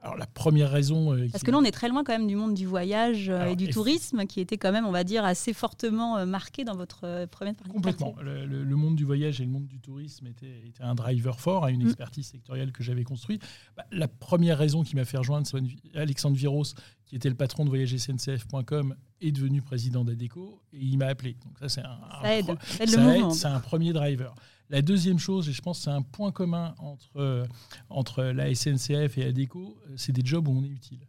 Alors 0.00 0.16
la 0.16 0.26
première 0.26 0.70
raison... 0.70 1.12
Euh, 1.12 1.28
Parce 1.32 1.42
que 1.42 1.50
là, 1.50 1.58
on 1.58 1.64
est 1.64 1.72
très 1.72 1.88
loin 1.88 2.04
quand 2.04 2.12
même 2.12 2.28
du 2.28 2.36
monde 2.36 2.54
du 2.54 2.66
voyage 2.66 3.28
euh, 3.30 3.46
et 3.46 3.56
du 3.56 3.68
tourisme, 3.68 4.26
qui 4.26 4.40
était 4.40 4.56
quand 4.56 4.70
même, 4.70 4.86
on 4.86 4.92
va 4.92 5.02
dire, 5.02 5.24
assez 5.24 5.52
fortement 5.52 6.18
euh, 6.18 6.26
marqué 6.26 6.64
dans 6.64 6.76
votre 6.76 7.26
première 7.26 7.56
partie. 7.56 7.72
Complètement. 7.72 8.14
Le, 8.22 8.76
monde 8.76 8.94
du 8.94 9.04
voyage 9.04 9.40
et 9.40 9.44
le 9.44 9.50
monde 9.50 9.66
du 9.66 9.80
tourisme 9.80 10.28
était, 10.28 10.62
était 10.66 10.84
un 10.84 10.94
driver 10.94 11.40
fort 11.40 11.64
à 11.64 11.72
une 11.72 11.82
mm. 11.82 11.88
expertise 11.88 12.26
sectorielle 12.26 12.70
que 12.70 12.84
j'avais 12.84 13.02
construite. 13.02 13.42
Bah, 13.76 13.84
la 13.90 14.06
première 14.06 14.56
raison 14.56 14.84
qui 14.84 14.94
m'a 14.94 15.04
fait 15.04 15.18
rejoindre, 15.18 15.48
c'est 15.48 15.58
Alexandre 15.98 16.36
Viros, 16.36 16.74
qui 17.04 17.16
était 17.16 17.28
le 17.28 17.34
patron 17.34 17.64
de 17.64 17.70
voyagesncf.com, 17.70 18.94
est 19.20 19.32
devenu 19.32 19.62
président 19.62 20.04
d'ADECO 20.04 20.62
et 20.74 20.78
il 20.78 20.98
m'a 20.98 21.06
appelé. 21.06 21.36
Donc 21.44 21.58
ça, 21.58 21.68
c'est 21.68 21.82
un, 21.82 23.30
ça 23.32 23.52
un 23.52 23.60
premier 23.60 23.92
driver. 23.92 24.32
La 24.70 24.82
deuxième 24.82 25.18
chose, 25.18 25.48
et 25.48 25.52
je 25.52 25.62
pense 25.62 25.78
que 25.78 25.84
c'est 25.84 25.90
un 25.90 26.02
point 26.02 26.30
commun 26.30 26.74
entre, 26.78 27.46
entre 27.88 28.22
la 28.22 28.54
SNCF 28.54 29.16
et 29.18 29.24
ADECO, 29.24 29.78
c'est 29.96 30.12
des 30.12 30.22
jobs 30.24 30.46
où 30.46 30.52
on 30.52 30.62
est 30.62 30.68
utile. 30.68 31.00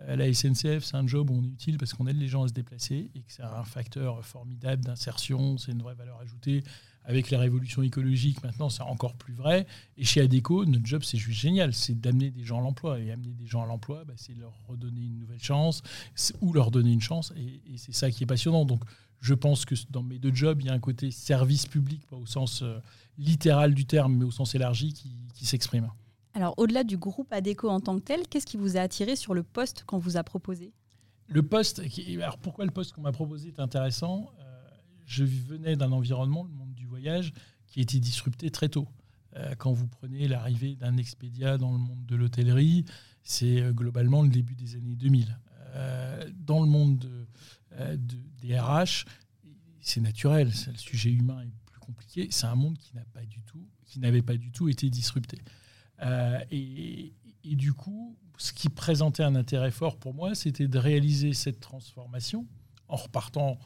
Euh, 0.00 0.16
la 0.16 0.32
SNCF, 0.32 0.84
c'est 0.84 0.96
un 0.96 1.06
job 1.06 1.30
où 1.30 1.34
on 1.34 1.44
est 1.44 1.48
utile 1.48 1.78
parce 1.78 1.94
qu'on 1.94 2.06
aide 2.06 2.18
les 2.18 2.28
gens 2.28 2.42
à 2.42 2.48
se 2.48 2.52
déplacer 2.52 3.10
et 3.14 3.20
que 3.20 3.32
c'est 3.32 3.42
un 3.42 3.64
facteur 3.64 4.24
formidable 4.24 4.84
d'insertion, 4.84 5.56
c'est 5.58 5.72
une 5.72 5.82
vraie 5.82 5.94
valeur 5.94 6.18
ajoutée. 6.20 6.62
Avec 7.06 7.28
les 7.28 7.36
révolutions 7.36 7.82
écologiques, 7.82 8.42
maintenant, 8.42 8.70
c'est 8.70 8.82
encore 8.82 9.12
plus 9.14 9.34
vrai. 9.34 9.66
Et 9.98 10.04
chez 10.04 10.22
ADECO, 10.22 10.64
notre 10.64 10.86
job, 10.86 11.02
c'est 11.04 11.18
juste 11.18 11.38
génial. 11.38 11.74
C'est 11.74 12.00
d'amener 12.00 12.30
des 12.30 12.44
gens 12.44 12.60
à 12.60 12.62
l'emploi. 12.62 12.98
Et 12.98 13.12
amener 13.12 13.34
des 13.34 13.46
gens 13.46 13.62
à 13.62 13.66
l'emploi, 13.66 14.04
bah, 14.06 14.14
c'est 14.16 14.32
leur 14.32 14.54
redonner 14.68 15.02
une 15.02 15.18
nouvelle 15.18 15.42
chance 15.42 15.82
ou 16.40 16.54
leur 16.54 16.70
donner 16.70 16.92
une 16.92 17.02
chance. 17.02 17.34
Et, 17.36 17.60
et 17.66 17.76
c'est 17.76 17.92
ça 17.92 18.10
qui 18.10 18.22
est 18.22 18.26
passionnant. 18.26 18.64
Donc, 18.64 18.82
je 19.24 19.32
pense 19.32 19.64
que 19.64 19.74
dans 19.88 20.02
mes 20.02 20.18
deux 20.18 20.34
jobs, 20.34 20.60
il 20.60 20.66
y 20.66 20.68
a 20.68 20.74
un 20.74 20.78
côté 20.78 21.10
service 21.10 21.64
public, 21.64 22.06
pas 22.08 22.16
au 22.16 22.26
sens 22.26 22.60
euh, 22.60 22.78
littéral 23.16 23.72
du 23.72 23.86
terme, 23.86 24.16
mais 24.16 24.24
au 24.26 24.30
sens 24.30 24.54
élargi, 24.54 24.92
qui, 24.92 25.46
s'exprime. 25.46 25.90
Alors, 26.34 26.52
au-delà 26.58 26.84
du 26.84 26.98
groupe 26.98 27.32
ADECO 27.32 27.70
en 27.70 27.80
tant 27.80 27.96
que 27.96 28.02
tel, 28.02 28.28
qu'est-ce 28.28 28.44
qui 28.44 28.58
vous 28.58 28.76
a 28.76 28.80
attiré 28.80 29.16
sur 29.16 29.32
le 29.32 29.42
poste 29.42 29.84
qu'on 29.84 29.96
vous 29.96 30.18
a 30.18 30.24
proposé? 30.24 30.74
Le 31.26 31.42
poste, 31.42 31.80
alors 32.16 32.36
pourquoi 32.36 32.66
le 32.66 32.70
poste 32.70 32.92
qu'on 32.92 33.00
m'a 33.00 33.12
proposé 33.12 33.48
est 33.48 33.60
intéressant? 33.60 34.30
Euh, 34.40 34.44
Je 35.06 35.24
venais 35.24 35.74
d'un 35.74 35.92
environnement, 35.92 36.44
le 36.44 36.52
monde 36.52 36.74
du 36.74 36.84
voyage, 36.84 37.32
qui 37.66 37.80
a 37.80 37.82
été 37.82 38.00
disrupté 38.00 38.50
très 38.50 38.68
tôt. 38.68 38.88
Euh, 39.36 39.54
quand 39.56 39.72
vous 39.72 39.86
prenez 39.86 40.28
l'arrivée 40.28 40.76
d'un 40.76 40.98
Expedia 40.98 41.56
dans 41.56 41.72
le 41.72 41.78
monde 41.78 42.04
de 42.04 42.14
l'hôtellerie, 42.14 42.84
c'est 43.22 43.72
globalement 43.72 44.20
le 44.20 44.28
début 44.28 44.54
des 44.54 44.76
années 44.76 44.96
2000. 44.96 45.34
dans 46.46 46.60
le 46.60 46.68
monde 46.68 47.08
des 48.42 48.58
RH, 48.58 49.04
c'est 49.80 50.00
naturel, 50.00 50.48
le 50.48 50.78
sujet 50.78 51.10
humain 51.10 51.42
est 51.42 51.78
compliqué. 51.78 52.28
C'est 52.30 52.46
un 52.46 52.54
monde 52.54 52.78
qui 52.78 52.94
n'a 52.94 53.04
pas 53.12 53.24
du 53.24 53.42
tout, 53.42 53.66
qui 53.86 54.00
n'avait 54.00 54.22
pas 54.22 54.36
du 54.36 54.50
tout 54.50 54.68
été 54.68 54.90
disrupté. 54.90 55.38
Euh, 56.02 56.38
et, 56.50 57.12
du 57.44 57.72
coup, 57.72 58.16
ce 58.38 58.52
qui 58.52 58.68
présentait 58.68 59.22
un 59.22 59.34
intérêt 59.34 59.70
fort 59.70 59.98
pour 59.98 60.14
moi, 60.14 60.34
c'était 60.34 60.66
de 60.66 60.78
réaliser 60.78 61.34
cette 61.34 61.60
transformation 61.60 62.46
en 62.88 62.96
repartant 62.96 63.58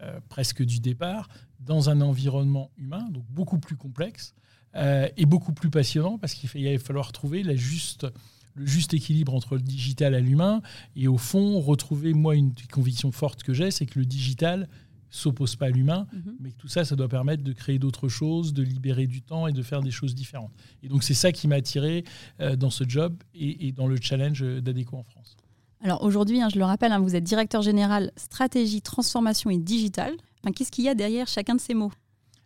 euh, 0.00 0.20
presque 0.28 0.62
du 0.62 0.80
départ 0.80 1.28
dans 1.60 1.90
un 1.90 2.00
environnement 2.00 2.70
humain, 2.76 3.08
donc 3.10 3.24
beaucoup 3.28 3.58
plus 3.58 3.76
complexe 3.76 4.34
euh, 4.74 5.08
et 5.16 5.26
beaucoup 5.26 5.52
plus 5.52 5.70
passionnant 5.70 6.18
parce 6.18 6.34
qu'il 6.34 6.48
allait 6.66 6.78
falloir 6.78 7.12
trouver 7.12 7.42
la 7.42 7.56
juste 7.56 8.06
le 8.54 8.66
juste 8.66 8.94
équilibre 8.94 9.34
entre 9.34 9.54
le 9.54 9.62
digital 9.62 10.14
et 10.14 10.20
l'humain. 10.20 10.62
Et 10.96 11.08
au 11.08 11.18
fond, 11.18 11.60
retrouver, 11.60 12.12
moi, 12.14 12.34
une 12.34 12.52
conviction 12.70 13.12
forte 13.12 13.42
que 13.42 13.52
j'ai, 13.52 13.70
c'est 13.70 13.86
que 13.86 13.98
le 13.98 14.06
digital, 14.06 14.68
s'oppose 15.12 15.56
pas 15.56 15.66
à 15.66 15.68
l'humain, 15.68 16.06
mhm. 16.12 16.36
mais 16.40 16.50
que 16.50 16.56
tout 16.56 16.68
ça, 16.68 16.84
ça 16.84 16.96
doit 16.96 17.08
permettre 17.08 17.44
de 17.44 17.52
créer 17.52 17.78
d'autres 17.78 18.08
choses, 18.08 18.52
de 18.52 18.62
libérer 18.62 19.06
du 19.06 19.22
temps 19.22 19.46
et 19.46 19.52
de 19.52 19.62
faire 19.62 19.82
des 19.82 19.90
choses 19.90 20.14
différentes. 20.14 20.52
Et 20.82 20.88
donc 20.88 21.04
c'est 21.04 21.14
ça 21.14 21.30
qui 21.30 21.46
m'a 21.46 21.56
attiré 21.56 22.04
euh, 22.40 22.56
dans 22.56 22.70
ce 22.70 22.84
job 22.88 23.14
et, 23.34 23.72
dans 23.72 23.86
le 23.86 23.96
challenge 24.00 24.42
d'ADECO 24.42 24.96
en 24.96 25.02
France. 25.02 25.36
Alors 25.82 26.02
aujourd'hui, 26.02 26.40
hein, 26.40 26.48
je 26.48 26.58
le 26.58 26.64
rappelle, 26.64 26.92
hein, 26.92 26.98
vous 26.98 27.14
êtes 27.14 27.24
directeur 27.24 27.60
général 27.60 28.10
stratégie, 28.16 28.80
transformation 28.80 29.50
et 29.50 29.58
digital. 29.58 30.14
Qu'est-ce 30.56 30.72
qu'il 30.72 30.84
y 30.84 30.88
a 30.88 30.94
derrière 30.94 31.28
chacun 31.28 31.54
de 31.54 31.60
ces 31.60 31.74
mots? 31.74 31.92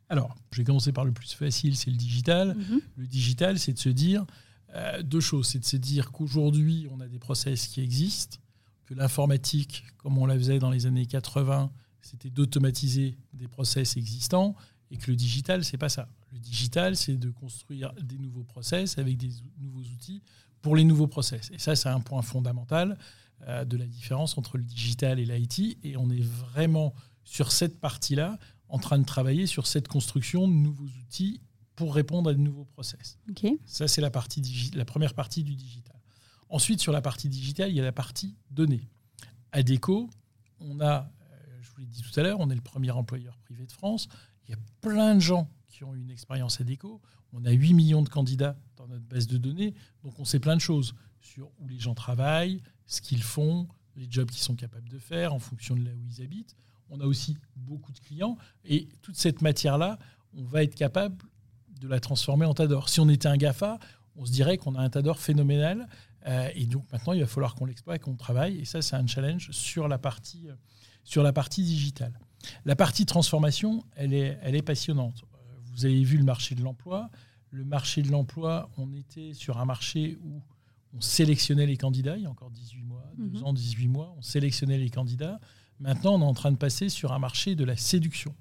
Alors, 0.08 0.36
je 0.50 0.58
vais 0.58 0.64
commencer 0.64 0.92
par 0.92 1.04
le 1.04 1.12
plus 1.12 1.32
facile, 1.32 1.76
c'est 1.76 1.90
le 1.90 1.96
digital. 1.96 2.56
Mhm. 2.56 2.80
Le 2.96 3.06
digital, 3.06 3.58
c'est 3.58 3.72
de 3.72 3.78
se 3.78 3.88
dire 3.88 4.24
euh, 4.74 5.02
deux 5.02 5.20
choses. 5.20 5.48
C'est 5.48 5.58
de 5.58 5.64
se 5.64 5.76
dire 5.76 6.12
qu'aujourd'hui, 6.12 6.86
on 6.90 7.00
a 7.00 7.08
des 7.08 7.18
process 7.18 7.68
qui 7.68 7.80
existent, 7.80 8.38
que 8.86 8.94
l'informatique, 8.94 9.84
comme 9.98 10.18
on 10.18 10.26
la 10.26 10.36
faisait 10.36 10.58
dans 10.58 10.70
les 10.70 10.86
années 10.86 11.06
80, 11.06 11.70
c'était 12.02 12.30
d'automatiser 12.30 13.18
des 13.32 13.48
process 13.48 13.96
existants 13.96 14.54
et 14.90 14.96
que 14.96 15.10
le 15.10 15.16
digital, 15.16 15.64
c'est 15.64 15.78
pas 15.78 15.88
ça. 15.88 16.08
Le 16.32 16.38
digital, 16.38 16.96
c'est 16.96 17.16
de 17.16 17.30
construire 17.30 17.92
des 17.94 18.18
nouveaux 18.18 18.44
process 18.44 18.98
avec 18.98 19.16
des 19.16 19.30
nouveaux 19.58 19.82
outils 19.82 20.22
pour 20.62 20.76
les 20.76 20.84
nouveaux 20.84 21.08
process. 21.08 21.50
Et 21.52 21.58
ça, 21.58 21.74
c'est 21.74 21.88
un 21.88 22.00
point 22.00 22.22
fondamental 22.22 22.98
euh, 23.48 23.64
de 23.64 23.76
la 23.76 23.86
différence 23.86 24.38
entre 24.38 24.56
le 24.56 24.64
digital 24.64 25.18
et 25.18 25.24
l'IT. 25.24 25.78
Et 25.82 25.96
on 25.96 26.10
est 26.10 26.22
vraiment 26.22 26.94
sur 27.24 27.50
cette 27.52 27.80
partie-là 27.80 28.38
en 28.68 28.78
train 28.78 28.98
de 28.98 29.04
travailler 29.04 29.46
sur 29.46 29.66
cette 29.66 29.88
construction 29.88 30.46
de 30.48 30.52
nouveaux 30.52 30.88
outils 31.02 31.40
pour 31.76 31.94
répondre 31.94 32.30
à 32.30 32.34
de 32.34 32.40
nouveaux 32.40 32.64
process. 32.64 33.18
Ça, 33.64 33.86
c'est 33.86 34.00
la, 34.00 34.10
partie 34.10 34.42
la 34.74 34.84
première 34.84 35.14
partie 35.14 35.44
du 35.44 35.54
digital. 35.54 35.96
Ensuite, 36.48 36.80
sur 36.80 36.92
la 36.92 37.00
partie 37.00 37.28
digitale, 37.28 37.70
il 37.70 37.76
y 37.76 37.80
a 37.80 37.84
la 37.84 37.92
partie 37.92 38.36
données. 38.50 38.88
À 39.52 39.62
Déco, 39.62 40.10
on 40.60 40.80
a 40.80 41.10
vous 41.76 41.82
l'ai 41.82 41.86
dit 41.86 42.02
tout 42.02 42.18
à 42.18 42.22
l'heure, 42.22 42.40
on 42.40 42.48
est 42.50 42.54
le 42.54 42.60
premier 42.62 42.90
employeur 42.90 43.36
privé 43.38 43.66
de 43.66 43.72
France. 43.72 44.08
Il 44.44 44.50
y 44.50 44.54
a 44.54 44.58
plein 44.80 45.14
de 45.14 45.20
gens 45.20 45.50
qui 45.66 45.84
ont 45.84 45.94
eu 45.94 46.00
une 46.00 46.10
expérience 46.10 46.60
à 46.60 46.64
déco. 46.64 47.02
On 47.32 47.44
a 47.44 47.50
8 47.50 47.74
millions 47.74 48.02
de 48.02 48.08
candidats 48.08 48.56
dans 48.76 48.88
notre 48.88 49.04
base 49.04 49.26
de 49.26 49.36
données. 49.36 49.74
Donc 50.02 50.18
on 50.18 50.24
sait 50.24 50.40
plein 50.40 50.56
de 50.56 50.60
choses 50.60 50.94
sur 51.20 51.50
où 51.58 51.68
les 51.68 51.78
gens 51.78 51.94
travaillent, 51.94 52.62
ce 52.86 53.02
qu'ils 53.02 53.22
font, 53.22 53.68
les 53.94 54.06
jobs 54.10 54.30
qu'ils 54.30 54.42
sont 54.42 54.54
capables 54.54 54.88
de 54.88 54.98
faire 54.98 55.34
en 55.34 55.38
fonction 55.38 55.76
de 55.76 55.84
là 55.84 55.90
où 55.94 56.02
ils 56.06 56.22
habitent. 56.22 56.56
On 56.88 57.00
a 57.00 57.04
aussi 57.04 57.36
beaucoup 57.56 57.92
de 57.92 57.98
clients. 57.98 58.38
Et 58.64 58.88
toute 59.02 59.16
cette 59.16 59.42
matière-là, 59.42 59.98
on 60.34 60.44
va 60.44 60.62
être 60.62 60.74
capable 60.74 61.26
de 61.80 61.88
la 61.88 62.00
transformer 62.00 62.46
en 62.46 62.54
TADOR. 62.54 62.88
Si 62.88 63.00
on 63.00 63.08
était 63.08 63.28
un 63.28 63.36
GAFA, 63.36 63.78
on 64.16 64.24
se 64.24 64.32
dirait 64.32 64.58
qu'on 64.58 64.74
a 64.74 64.80
un 64.80 64.90
tas 64.90 65.02
d'or 65.02 65.18
phénoménal. 65.18 65.88
Euh, 66.26 66.48
et 66.54 66.66
donc 66.66 66.90
maintenant, 66.92 67.12
il 67.12 67.20
va 67.20 67.26
falloir 67.26 67.54
qu'on 67.54 67.66
l'exploite, 67.66 68.02
qu'on 68.02 68.16
travaille. 68.16 68.58
Et 68.58 68.64
ça, 68.64 68.82
c'est 68.82 68.96
un 68.96 69.06
challenge 69.06 69.50
sur 69.52 69.88
la 69.88 69.98
partie, 69.98 70.48
sur 71.04 71.22
la 71.22 71.32
partie 71.32 71.62
digitale. 71.62 72.18
La 72.64 72.76
partie 72.76 73.06
transformation, 73.06 73.84
elle 73.94 74.14
est, 74.14 74.38
elle 74.42 74.54
est 74.54 74.62
passionnante. 74.62 75.24
Vous 75.72 75.84
avez 75.84 76.02
vu 76.02 76.16
le 76.16 76.24
marché 76.24 76.54
de 76.54 76.62
l'emploi. 76.62 77.10
Le 77.50 77.64
marché 77.64 78.02
de 78.02 78.10
l'emploi, 78.10 78.70
on 78.76 78.92
était 78.92 79.34
sur 79.34 79.58
un 79.58 79.64
marché 79.64 80.18
où 80.24 80.42
on 80.96 81.00
sélectionnait 81.00 81.66
les 81.66 81.76
candidats, 81.76 82.16
il 82.16 82.22
y 82.22 82.26
a 82.26 82.30
encore 82.30 82.50
18 82.50 82.82
mois, 82.82 83.04
2 83.18 83.38
mhm. 83.38 83.44
ans, 83.44 83.52
18 83.52 83.88
mois, 83.88 84.14
on 84.16 84.22
sélectionnait 84.22 84.78
les 84.78 84.90
candidats. 84.90 85.38
Maintenant, 85.78 86.14
on 86.14 86.20
est 86.20 86.24
en 86.24 86.34
train 86.34 86.52
de 86.52 86.56
passer 86.56 86.88
sur 86.88 87.12
un 87.12 87.18
marché 87.18 87.54
de 87.54 87.64
la 87.64 87.76
séduction. 87.76 88.34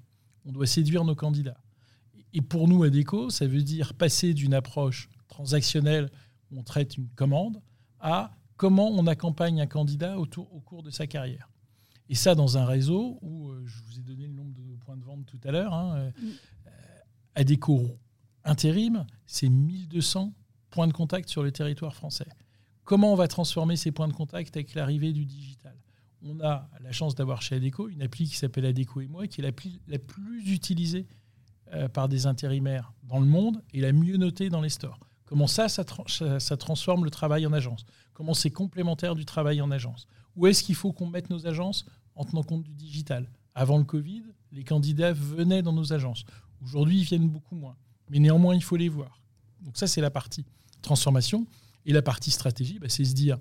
On 0.46 0.52
doit 0.52 0.66
séduire 0.66 1.04
nos 1.04 1.14
candidats. 1.14 1.60
Et 2.36 2.42
pour 2.42 2.68
nous, 2.68 2.82
à 2.82 2.90
Déco, 2.90 3.30
ça 3.30 3.46
veut 3.46 3.62
dire 3.62 3.94
passer 3.94 4.34
d'une 4.34 4.52
approche 4.52 5.08
transactionnelle 5.26 6.10
où 6.50 6.58
on 6.58 6.62
traite 6.62 6.98
une 6.98 7.08
commande 7.08 7.62
à 7.98 8.30
comment 8.58 8.90
on 8.90 9.06
accompagne 9.06 9.58
un 9.62 9.66
candidat 9.66 10.18
au, 10.18 10.26
au 10.36 10.60
cours 10.60 10.82
de 10.82 10.90
sa 10.90 11.06
carrière. 11.06 11.50
Et 12.10 12.14
ça, 12.14 12.34
dans 12.34 12.58
un 12.58 12.66
réseau 12.66 13.18
où, 13.22 13.48
euh, 13.48 13.62
je 13.64 13.82
vous 13.84 13.98
ai 13.98 14.02
donné 14.02 14.26
le 14.26 14.34
nombre 14.34 14.52
de 14.52 14.76
points 14.84 14.98
de 14.98 15.02
vente 15.02 15.24
tout 15.24 15.40
à 15.44 15.50
l'heure, 15.50 15.72
hein, 15.72 15.96
euh. 15.96 16.10
Adéco 17.36 17.98
intérim, 18.44 19.06
c'est 19.24 19.48
1200 19.48 20.34
points 20.68 20.88
de 20.88 20.92
contact 20.92 21.30
sur 21.30 21.42
le 21.42 21.52
territoire 21.52 21.94
français. 21.94 22.28
Comment 22.84 23.14
on 23.14 23.16
va 23.16 23.28
transformer 23.28 23.76
ces 23.76 23.92
points 23.92 24.08
de 24.08 24.12
contact 24.12 24.54
avec 24.58 24.74
l'arrivée 24.74 25.14
du 25.14 25.24
digital? 25.24 25.74
On 26.20 26.38
a 26.40 26.68
la 26.82 26.92
chance 26.92 27.14
d'avoir 27.14 27.40
chez 27.40 27.54
Adéco 27.54 27.88
une 27.88 28.02
appli 28.02 28.28
qui 28.28 28.36
s'appelle 28.36 28.66
Adéco 28.66 29.00
et 29.00 29.06
moi, 29.06 29.26
qui 29.26 29.40
est 29.40 29.44
l'appli 29.44 29.80
la 29.88 29.98
plus 29.98 30.52
utilisée 30.52 31.06
euh, 31.74 31.88
par 31.88 32.08
des 32.08 32.26
intérimaires 32.26 32.92
dans 33.02 33.18
le 33.18 33.26
monde 33.26 33.62
et 33.72 33.80
la 33.80 33.92
mieux 33.92 34.16
notée 34.16 34.50
dans 34.50 34.60
les 34.60 34.68
stores. 34.68 35.00
Comment 35.26 35.48
ça, 35.48 35.68
ça, 35.68 36.56
transforme 36.56 37.04
le 37.04 37.10
travail 37.10 37.46
en 37.46 37.52
agence? 37.52 37.84
Comment 38.14 38.34
c'est 38.34 38.50
complémentaire 38.50 39.16
du 39.16 39.24
travail 39.24 39.60
en 39.60 39.72
agence? 39.72 40.06
Où 40.36 40.46
est-ce 40.46 40.62
qu'il 40.62 40.76
faut 40.76 40.92
qu'on 40.92 41.08
mette 41.08 41.30
nos 41.30 41.46
agences 41.48 41.84
en 42.14 42.24
tenant 42.24 42.44
compte 42.44 42.62
du 42.62 42.72
digital? 42.74 43.28
Avant 43.54 43.78
le 43.78 43.84
Covid, 43.84 44.22
les 44.52 44.62
candidats 44.62 45.12
venaient 45.12 45.62
dans 45.62 45.72
nos 45.72 45.92
agences. 45.92 46.24
Aujourd'hui, 46.62 47.00
ils 47.00 47.04
viennent 47.04 47.28
beaucoup 47.28 47.56
moins. 47.56 47.76
Mais 48.08 48.20
néanmoins, 48.20 48.54
il 48.54 48.62
faut 48.62 48.76
les 48.76 48.88
voir. 48.88 49.20
Donc 49.60 49.76
ça, 49.76 49.88
c'est 49.88 50.00
la 50.00 50.10
partie 50.10 50.44
transformation. 50.82 51.46
Et 51.84 51.92
la 51.92 52.02
partie 52.02 52.30
stratégie, 52.30 52.78
bah, 52.78 52.88
c'est 52.88 53.04
se 53.04 53.14
dire, 53.14 53.38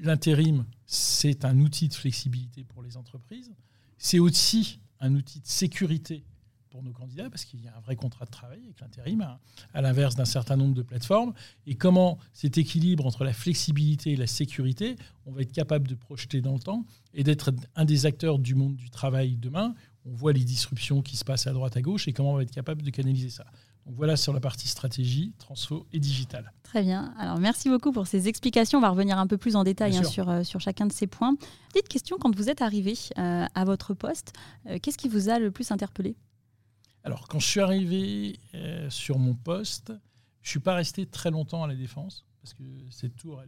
l'intérim, 0.00 0.64
c'est 0.86 1.44
un 1.44 1.58
outil 1.60 1.88
de 1.88 1.94
flexibilité 1.94 2.64
pour 2.64 2.82
les 2.82 2.96
entreprises. 2.96 3.52
C'est 3.96 4.18
aussi 4.18 4.80
un 5.00 5.14
outil 5.14 5.40
de 5.40 5.46
sécurité 5.46 6.24
pour 6.70 6.82
nos 6.82 6.92
candidats, 6.92 7.30
parce 7.30 7.44
qu'il 7.44 7.62
y 7.62 7.68
a 7.68 7.76
un 7.76 7.80
vrai 7.80 7.96
contrat 7.96 8.24
de 8.24 8.30
travail 8.30 8.60
avec 8.64 8.80
l'intérim, 8.80 9.20
hein, 9.22 9.38
à, 9.74 9.80
l'inverse 9.80 10.14
d'un 10.14 10.24
certain 10.24 10.56
nombre 10.56 10.74
de 10.74 10.82
plateformes. 10.82 11.32
Et 11.66 11.74
comment 11.74 12.18
cet 12.32 12.58
équilibre 12.58 13.06
entre 13.06 13.24
la 13.24 13.32
flexibilité 13.32 14.12
et 14.12 14.16
la 14.16 14.26
sécurité, 14.26 14.96
on 15.26 15.32
va 15.32 15.42
être 15.42 15.52
capable 15.52 15.88
de 15.88 15.94
projeter 15.94 16.40
dans 16.40 16.54
le 16.54 16.60
temps 16.60 16.84
et 17.14 17.24
d'être 17.24 17.52
un 17.76 17.84
des 17.84 18.06
acteurs 18.06 18.38
du 18.38 18.54
monde 18.54 18.76
du 18.76 18.90
travail 18.90 19.36
demain, 19.36 19.74
on 20.04 20.14
voit 20.14 20.32
les 20.32 20.44
disruptions 20.44 21.02
qui 21.02 21.16
se 21.16 21.24
passent 21.24 21.46
à 21.46 21.52
droite 21.52 21.76
à 21.76 21.82
gauche 21.82 22.08
et 22.08 22.12
comment 22.12 22.32
on 22.32 22.36
va 22.36 22.42
être 22.42 22.50
capable 22.50 22.82
de 22.82 22.90
canaliser 22.90 23.30
ça. 23.30 23.44
Donc 23.88 23.96
voilà 23.96 24.16
sur 24.16 24.34
la 24.34 24.40
partie 24.40 24.68
stratégie, 24.68 25.32
transfo 25.38 25.86
et 25.94 25.98
digital. 25.98 26.52
Très 26.62 26.82
bien. 26.82 27.14
Alors 27.18 27.38
merci 27.38 27.70
beaucoup 27.70 27.90
pour 27.90 28.06
ces 28.06 28.28
explications. 28.28 28.78
On 28.78 28.82
va 28.82 28.90
revenir 28.90 29.18
un 29.18 29.26
peu 29.26 29.38
plus 29.38 29.56
en 29.56 29.64
détail 29.64 29.96
hein, 29.96 30.04
sur, 30.04 30.28
euh, 30.28 30.42
sur 30.44 30.60
chacun 30.60 30.84
de 30.84 30.92
ces 30.92 31.06
points. 31.06 31.34
Petite 31.72 31.88
question, 31.88 32.18
quand 32.20 32.34
vous 32.36 32.50
êtes 32.50 32.60
arrivé 32.60 32.92
euh, 33.16 33.46
à 33.54 33.64
votre 33.64 33.94
poste, 33.94 34.34
euh, 34.66 34.78
qu'est-ce 34.82 34.98
qui 34.98 35.08
vous 35.08 35.30
a 35.30 35.38
le 35.38 35.50
plus 35.50 35.70
interpellé? 35.70 36.16
Alors 37.04 37.28
quand 37.28 37.38
je 37.38 37.46
suis 37.46 37.60
arrivé 37.60 38.40
sur 38.90 39.18
mon 39.18 39.34
poste, 39.34 39.92
je 40.42 40.48
ne 40.48 40.50
suis 40.50 40.60
pas 40.60 40.74
resté 40.74 41.06
très 41.06 41.30
longtemps 41.30 41.62
à 41.62 41.66
la 41.66 41.74
défense 41.74 42.26
parce 42.40 42.54
que 42.54 42.64
cette 42.90 43.16
tour, 43.16 43.42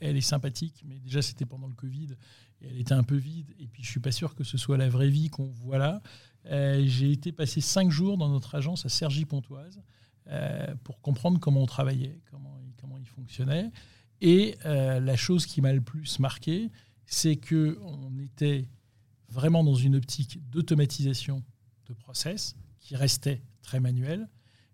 elle 0.00 0.16
est, 0.16 0.20
sympathique, 0.20 0.82
mais 0.86 0.98
déjà 0.98 1.22
c'était 1.22 1.46
pendant 1.46 1.68
le 1.68 1.74
Covid 1.74 2.08
et 2.60 2.68
elle 2.68 2.78
était 2.78 2.92
un 2.92 3.02
peu 3.02 3.16
vide. 3.16 3.54
Et 3.58 3.66
puis 3.66 3.82
je 3.82 3.88
suis 3.88 4.00
pas 4.00 4.12
sûr 4.12 4.34
que 4.34 4.44
ce 4.44 4.58
soit 4.58 4.76
la 4.76 4.88
vraie 4.88 5.08
vie 5.08 5.30
qu'on 5.30 5.46
voit 5.46 5.78
là. 5.78 6.02
Euh, 6.46 6.82
j'ai 6.84 7.12
été 7.12 7.32
passer 7.32 7.60
cinq 7.60 7.90
jours 7.90 8.18
dans 8.18 8.28
notre 8.28 8.54
agence 8.54 8.84
à 8.84 8.88
Cergy-Pontoise 8.88 9.80
euh, 10.26 10.74
pour 10.84 11.00
comprendre 11.00 11.38
comment 11.38 11.62
on 11.62 11.66
travaillait, 11.66 12.20
comment, 12.30 12.60
comment 12.78 12.98
il 12.98 13.06
fonctionnait. 13.06 13.70
Et 14.20 14.56
euh, 14.66 15.00
la 15.00 15.16
chose 15.16 15.46
qui 15.46 15.60
m'a 15.60 15.72
le 15.72 15.80
plus 15.80 16.18
marqué, 16.18 16.70
c'est 17.06 17.36
que 17.36 17.78
on 17.82 18.18
était 18.18 18.68
vraiment 19.28 19.64
dans 19.64 19.74
une 19.74 19.96
optique 19.96 20.38
d'automatisation 20.50 21.42
de 21.86 21.94
process 21.94 22.54
qui 22.82 22.96
restait 22.96 23.42
très 23.62 23.80
manuel 23.80 24.28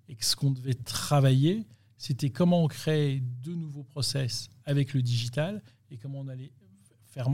et 0.08 0.16
que 0.16 0.24
ce 0.24 0.34
qu'on 0.34 0.50
devait 0.50 0.74
travailler, 0.74 1.66
c'était 1.96 2.30
comment 2.30 2.64
on 2.64 2.68
crée 2.68 3.22
de 3.42 3.54
nouveaux 3.54 3.84
process 3.84 4.48
avec 4.64 4.94
le 4.94 5.02
digital 5.02 5.62
et 5.90 5.98
comment 5.98 6.20
on 6.20 6.28
allait 6.28 6.52
faire 7.06 7.28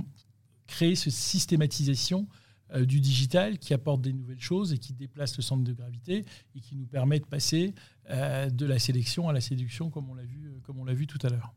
créer 0.66 0.94
cette 0.96 1.12
systématisation 1.12 2.26
euh, 2.72 2.84
du 2.84 3.00
digital 3.00 3.58
qui 3.58 3.74
apporte 3.74 4.00
des 4.00 4.12
nouvelles 4.12 4.40
choses 4.40 4.72
et 4.72 4.78
qui 4.78 4.92
déplace 4.92 5.36
le 5.36 5.42
centre 5.42 5.62
de 5.62 5.72
gravité 5.72 6.24
et 6.54 6.60
qui 6.60 6.76
nous 6.76 6.86
permet 6.86 7.20
de 7.20 7.26
passer 7.26 7.74
euh, 8.10 8.48
de 8.48 8.66
la 8.66 8.78
sélection 8.78 9.28
à 9.28 9.32
la 9.32 9.40
séduction 9.40 9.90
comme 9.90 10.08
on 10.10 10.14
l'a 10.14 10.24
vu, 10.24 10.46
euh, 10.46 10.58
comme 10.62 10.78
on 10.78 10.84
l'a 10.84 10.94
vu 10.94 11.06
tout 11.06 11.18
à 11.24 11.28
l'heure. 11.28 11.54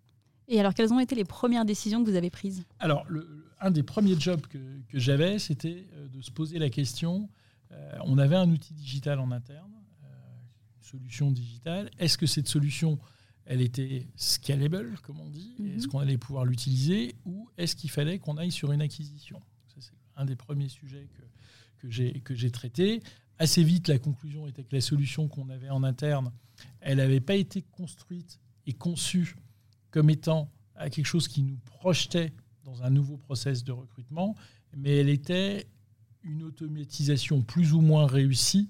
Et 0.50 0.60
alors, 0.60 0.74
quelles 0.74 0.94
ont 0.94 1.00
été 1.00 1.16
les 1.16 1.26
premières 1.26 1.66
décisions 1.66 2.04
que 2.04 2.10
vous 2.10 2.16
avez 2.16 2.30
prises? 2.30 2.66
Alors, 2.80 3.06
le, 3.10 3.46
un 3.60 3.72
des 3.72 3.84
premiers 3.84 4.18
jobs 4.20 4.46
que, 4.48 4.58
que 4.88 5.00
j'avais, 5.00 5.40
c'était 5.40 5.88
de 6.10 6.22
se 6.22 6.32
poser 6.32 6.58
la 6.58 6.70
question. 6.70 7.30
On 8.06 8.18
avait 8.18 8.36
un 8.36 8.50
outil 8.50 8.74
digital 8.74 9.20
en 9.20 9.32
interne 9.32 9.72
solution 10.88 11.32
digitale. 11.32 11.92
Est-ce 12.00 12.18
que 12.18 12.26
cette 12.26 12.48
solution, 12.48 13.00
elle 13.46 13.62
était 13.62 14.08
scalable, 14.16 14.98
comme 15.04 15.20
on 15.20 15.30
dit? 15.30 15.56
Mhm. 15.60 15.78
Est-ce 15.78 15.88
qu'on 15.88 16.00
allait 16.00 16.18
pouvoir 16.18 16.46
l'utiliser? 16.46 17.16
Ou 17.26 17.50
est-ce 17.58 17.76
qu'il 17.76 17.90
fallait 17.90 18.20
qu'on 18.20 18.38
aille 18.38 18.52
sur 18.52 18.72
une 18.72 18.82
acquisition? 18.82 19.42
C'est 19.68 19.92
un 20.16 20.26
des 20.26 20.36
premiers 20.36 20.70
sujets 20.70 21.08
que, 21.80 21.88
que 22.20 22.36
j'ai 22.36 22.52
traité. 22.52 23.04
Assez 23.38 23.64
vite, 23.64 23.88
la 23.88 24.00
conclusion 24.00 24.48
était 24.48 24.64
que 24.64 24.74
la 24.74 24.82
solution 24.82 25.28
qu'on 25.28 25.50
avait 25.50 25.70
en 25.70 25.84
interne, 25.84 26.32
elle 26.80 26.98
n'avait 26.98 27.20
pas 27.20 27.36
été 27.36 27.62
construite 27.62 28.40
et 28.66 28.74
conçue 28.74 29.36
comme 29.92 30.10
étant 30.10 30.50
quelque 30.92 31.06
chose 31.06 31.28
qui 31.28 31.44
nous 31.44 31.58
projetait 31.58 32.34
dans 32.64 32.82
un 32.84 32.90
nouveau 32.90 33.18
process 33.18 33.64
de 33.64 33.72
recrutement, 33.72 34.36
mais 34.76 34.98
elle 34.98 35.10
était 35.10 35.68
une 36.28 36.44
automatisation 36.44 37.42
plus 37.42 37.74
ou 37.74 37.82
moins 37.82 38.06
réussie 38.06 38.70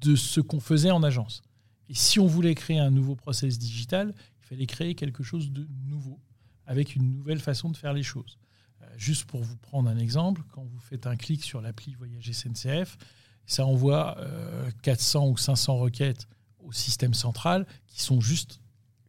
de 0.00 0.16
ce 0.16 0.40
qu'on 0.40 0.60
faisait 0.60 0.90
en 0.90 1.02
agence. 1.02 1.42
Et 1.88 1.94
si 1.94 2.20
on 2.20 2.26
voulait 2.26 2.54
créer 2.54 2.78
un 2.78 2.90
nouveau 2.90 3.16
process 3.16 3.58
digital, 3.58 4.14
il 4.42 4.46
fallait 4.46 4.66
créer 4.66 4.94
quelque 4.94 5.22
chose 5.22 5.50
de 5.50 5.66
nouveau, 5.86 6.20
avec 6.66 6.94
une 6.94 7.12
nouvelle 7.12 7.40
façon 7.40 7.70
de 7.70 7.76
faire 7.76 7.92
les 7.92 8.02
choses. 8.02 8.38
Euh, 8.82 8.86
juste 8.96 9.24
pour 9.24 9.42
vous 9.42 9.56
prendre 9.56 9.88
un 9.88 9.98
exemple, 9.98 10.42
quand 10.52 10.64
vous 10.64 10.80
faites 10.80 11.06
un 11.06 11.16
clic 11.16 11.42
sur 11.42 11.60
l'appli 11.60 11.94
Voyage 11.94 12.30
SNCF, 12.30 12.98
ça 13.46 13.64
envoie 13.64 14.18
400 14.82 15.26
euh, 15.26 15.30
ou 15.30 15.36
500 15.36 15.78
requêtes 15.78 16.28
au 16.58 16.72
système 16.72 17.14
central 17.14 17.66
qui 17.86 18.02
sont 18.02 18.20
juste 18.20 18.60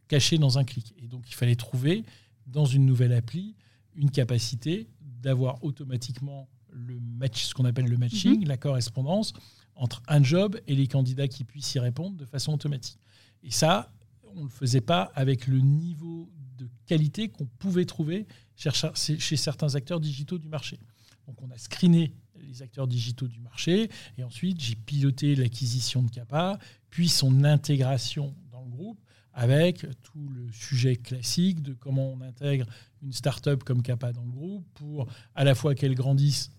cachées 0.08 0.38
dans 0.38 0.58
un 0.58 0.64
clic. 0.64 0.94
Et 0.98 1.06
donc 1.06 1.28
il 1.28 1.34
fallait 1.34 1.56
trouver 1.56 2.04
dans 2.46 2.64
une 2.64 2.86
nouvelle 2.86 3.12
appli 3.12 3.54
une 3.94 4.10
capacité 4.10 4.88
d'avoir 5.00 5.62
automatiquement 5.62 6.48
le 6.72 6.98
match, 7.00 7.44
ce 7.46 7.54
qu'on 7.54 7.64
appelle 7.64 7.86
le 7.86 7.96
matching, 7.96 8.40
mhm. 8.40 8.48
la 8.48 8.56
correspondance 8.56 9.32
entre 9.74 10.02
un 10.08 10.22
job 10.22 10.58
et 10.66 10.74
les 10.74 10.86
candidats 10.86 11.28
qui 11.28 11.44
puissent 11.44 11.74
y 11.74 11.78
répondre 11.78 12.16
de 12.16 12.24
façon 12.26 12.52
automatique. 12.52 12.98
Et 13.42 13.50
ça, 13.50 13.92
on 14.34 14.40
ne 14.40 14.44
le 14.44 14.50
faisait 14.50 14.82
pas 14.82 15.10
avec 15.14 15.46
le 15.46 15.58
niveau 15.58 16.30
de 16.58 16.68
qualité 16.86 17.28
qu'on 17.28 17.46
pouvait 17.46 17.86
trouver 17.86 18.26
chez 18.54 19.36
certains 19.36 19.74
acteurs 19.74 20.00
digitaux 20.00 20.38
du 20.38 20.48
marché. 20.48 20.78
Donc 21.26 21.40
on 21.42 21.50
a 21.50 21.56
screené 21.56 22.12
les 22.46 22.62
acteurs 22.62 22.86
digitaux 22.86 23.28
du 23.28 23.40
marché 23.40 23.90
et 24.18 24.24
ensuite 24.24 24.60
j'ai 24.60 24.74
piloté 24.74 25.34
l'acquisition 25.34 26.02
de 26.02 26.10
CAPA, 26.10 26.58
puis 26.90 27.08
son 27.08 27.44
intégration 27.44 28.34
dans 28.50 28.62
le 28.62 28.68
groupe 28.68 29.00
avec 29.32 29.86
tout 30.02 30.28
le 30.28 30.50
sujet 30.52 30.96
classique 30.96 31.62
de 31.62 31.72
comment 31.72 32.12
on 32.12 32.20
intègre 32.20 32.66
une 33.02 33.12
start-up 33.12 33.62
comme 33.64 33.82
CAPA 33.82 34.12
dans 34.12 34.24
le 34.24 34.30
groupe 34.30 34.66
pour 34.74 35.06
à 35.34 35.44
la 35.44 35.54
fois 35.54 35.74
qu'elle 35.74 35.94
grandisse 35.94 36.50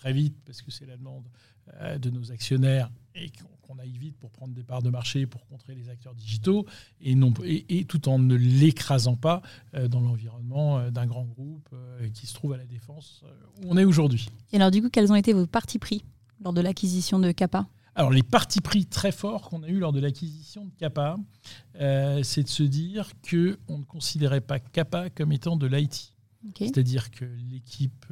très 0.00 0.12
vite 0.12 0.34
parce 0.44 0.62
que 0.62 0.70
c'est 0.70 0.86
la 0.86 0.96
demande 0.96 1.24
euh, 1.80 1.98
de 1.98 2.10
nos 2.10 2.32
actionnaires 2.32 2.90
et 3.14 3.30
qu'on 3.62 3.78
aille 3.78 3.96
vite 3.98 4.16
pour 4.18 4.30
prendre 4.30 4.54
des 4.54 4.62
parts 4.62 4.82
de 4.82 4.90
marché, 4.90 5.26
pour 5.26 5.46
contrer 5.46 5.74
les 5.74 5.88
acteurs 5.88 6.14
digitaux, 6.14 6.66
et, 7.00 7.14
non, 7.14 7.32
et, 7.44 7.84
tout 7.84 8.08
en 8.08 8.18
ne 8.18 8.34
l'écrasant 8.34 9.16
pas 9.16 9.42
euh, 9.74 9.88
dans 9.88 10.00
l'environnement 10.00 10.78
euh, 10.78 10.90
d'un 10.90 11.06
grand 11.06 11.24
groupe 11.24 11.68
qui 12.14 12.26
se 12.26 12.34
trouve 12.34 12.54
à 12.54 12.56
la 12.56 12.66
défense 12.66 13.24
où 13.58 13.66
on 13.68 13.76
est 13.76 13.84
aujourd'hui. 13.84 14.28
Et 14.52 14.56
alors 14.56 14.70
du 14.70 14.80
coup, 14.80 14.88
quels 14.90 15.12
ont 15.12 15.16
été 15.16 15.32
vos 15.32 15.46
partis 15.46 15.78
pris 15.78 16.04
lors 16.42 16.52
de 16.52 16.60
l'acquisition 16.60 17.18
de 17.18 17.30
Kappa? 17.30 17.68
Alors 17.94 18.10
les 18.10 18.22
partis 18.22 18.60
pris 18.60 18.86
très 18.86 19.12
forts 19.12 19.50
qu'on 19.50 19.62
a 19.62 19.68
eu 19.68 19.78
lors 19.78 19.92
de 19.92 20.00
l'acquisition 20.00 20.64
de 20.64 20.70
Kappa, 20.78 21.18
c'est 21.74 22.42
de 22.42 22.48
se 22.48 22.62
dire 22.62 23.12
qu'on 23.28 23.78
ne 23.78 23.84
considérait 23.84 24.40
pas 24.40 24.58
Kappa 24.58 25.10
comme 25.10 25.32
étant 25.32 25.56
de 25.56 25.66
l'IT. 25.66 26.14
C'est-à-dire 26.56 27.10
que 27.10 27.26
l'équipe 27.50 28.06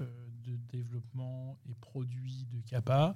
de 0.56 0.76
développement 0.76 1.58
et 1.68 1.74
produits 1.74 2.46
de 2.52 2.60
Kappa 2.68 3.14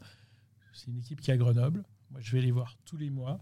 c'est 0.74 0.90
une 0.90 0.98
équipe 0.98 1.20
qui 1.20 1.30
est 1.30 1.34
à 1.34 1.36
Grenoble. 1.36 1.84
Moi, 2.10 2.20
je 2.22 2.32
vais 2.32 2.40
les 2.40 2.50
voir 2.50 2.76
tous 2.86 2.96
les 2.96 3.10
mois. 3.10 3.38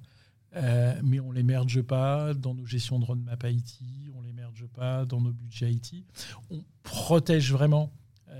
mais 0.52 1.20
on 1.20 1.30
ne 1.30 1.34
les 1.34 1.44
merge 1.44 1.80
pas 1.82 2.34
dans 2.34 2.54
nos 2.54 2.66
gestions 2.66 2.98
de 2.98 3.04
roadmap 3.04 3.44
IT, 3.48 3.80
on 4.16 4.20
ne 4.20 4.26
les 4.26 4.32
merge 4.32 4.66
pas 4.66 5.04
dans 5.04 5.20
nos 5.20 5.32
budgets 5.32 5.72
IT. 5.72 6.04
On 6.50 6.64
protège 6.82 7.52
vraiment 7.52 7.92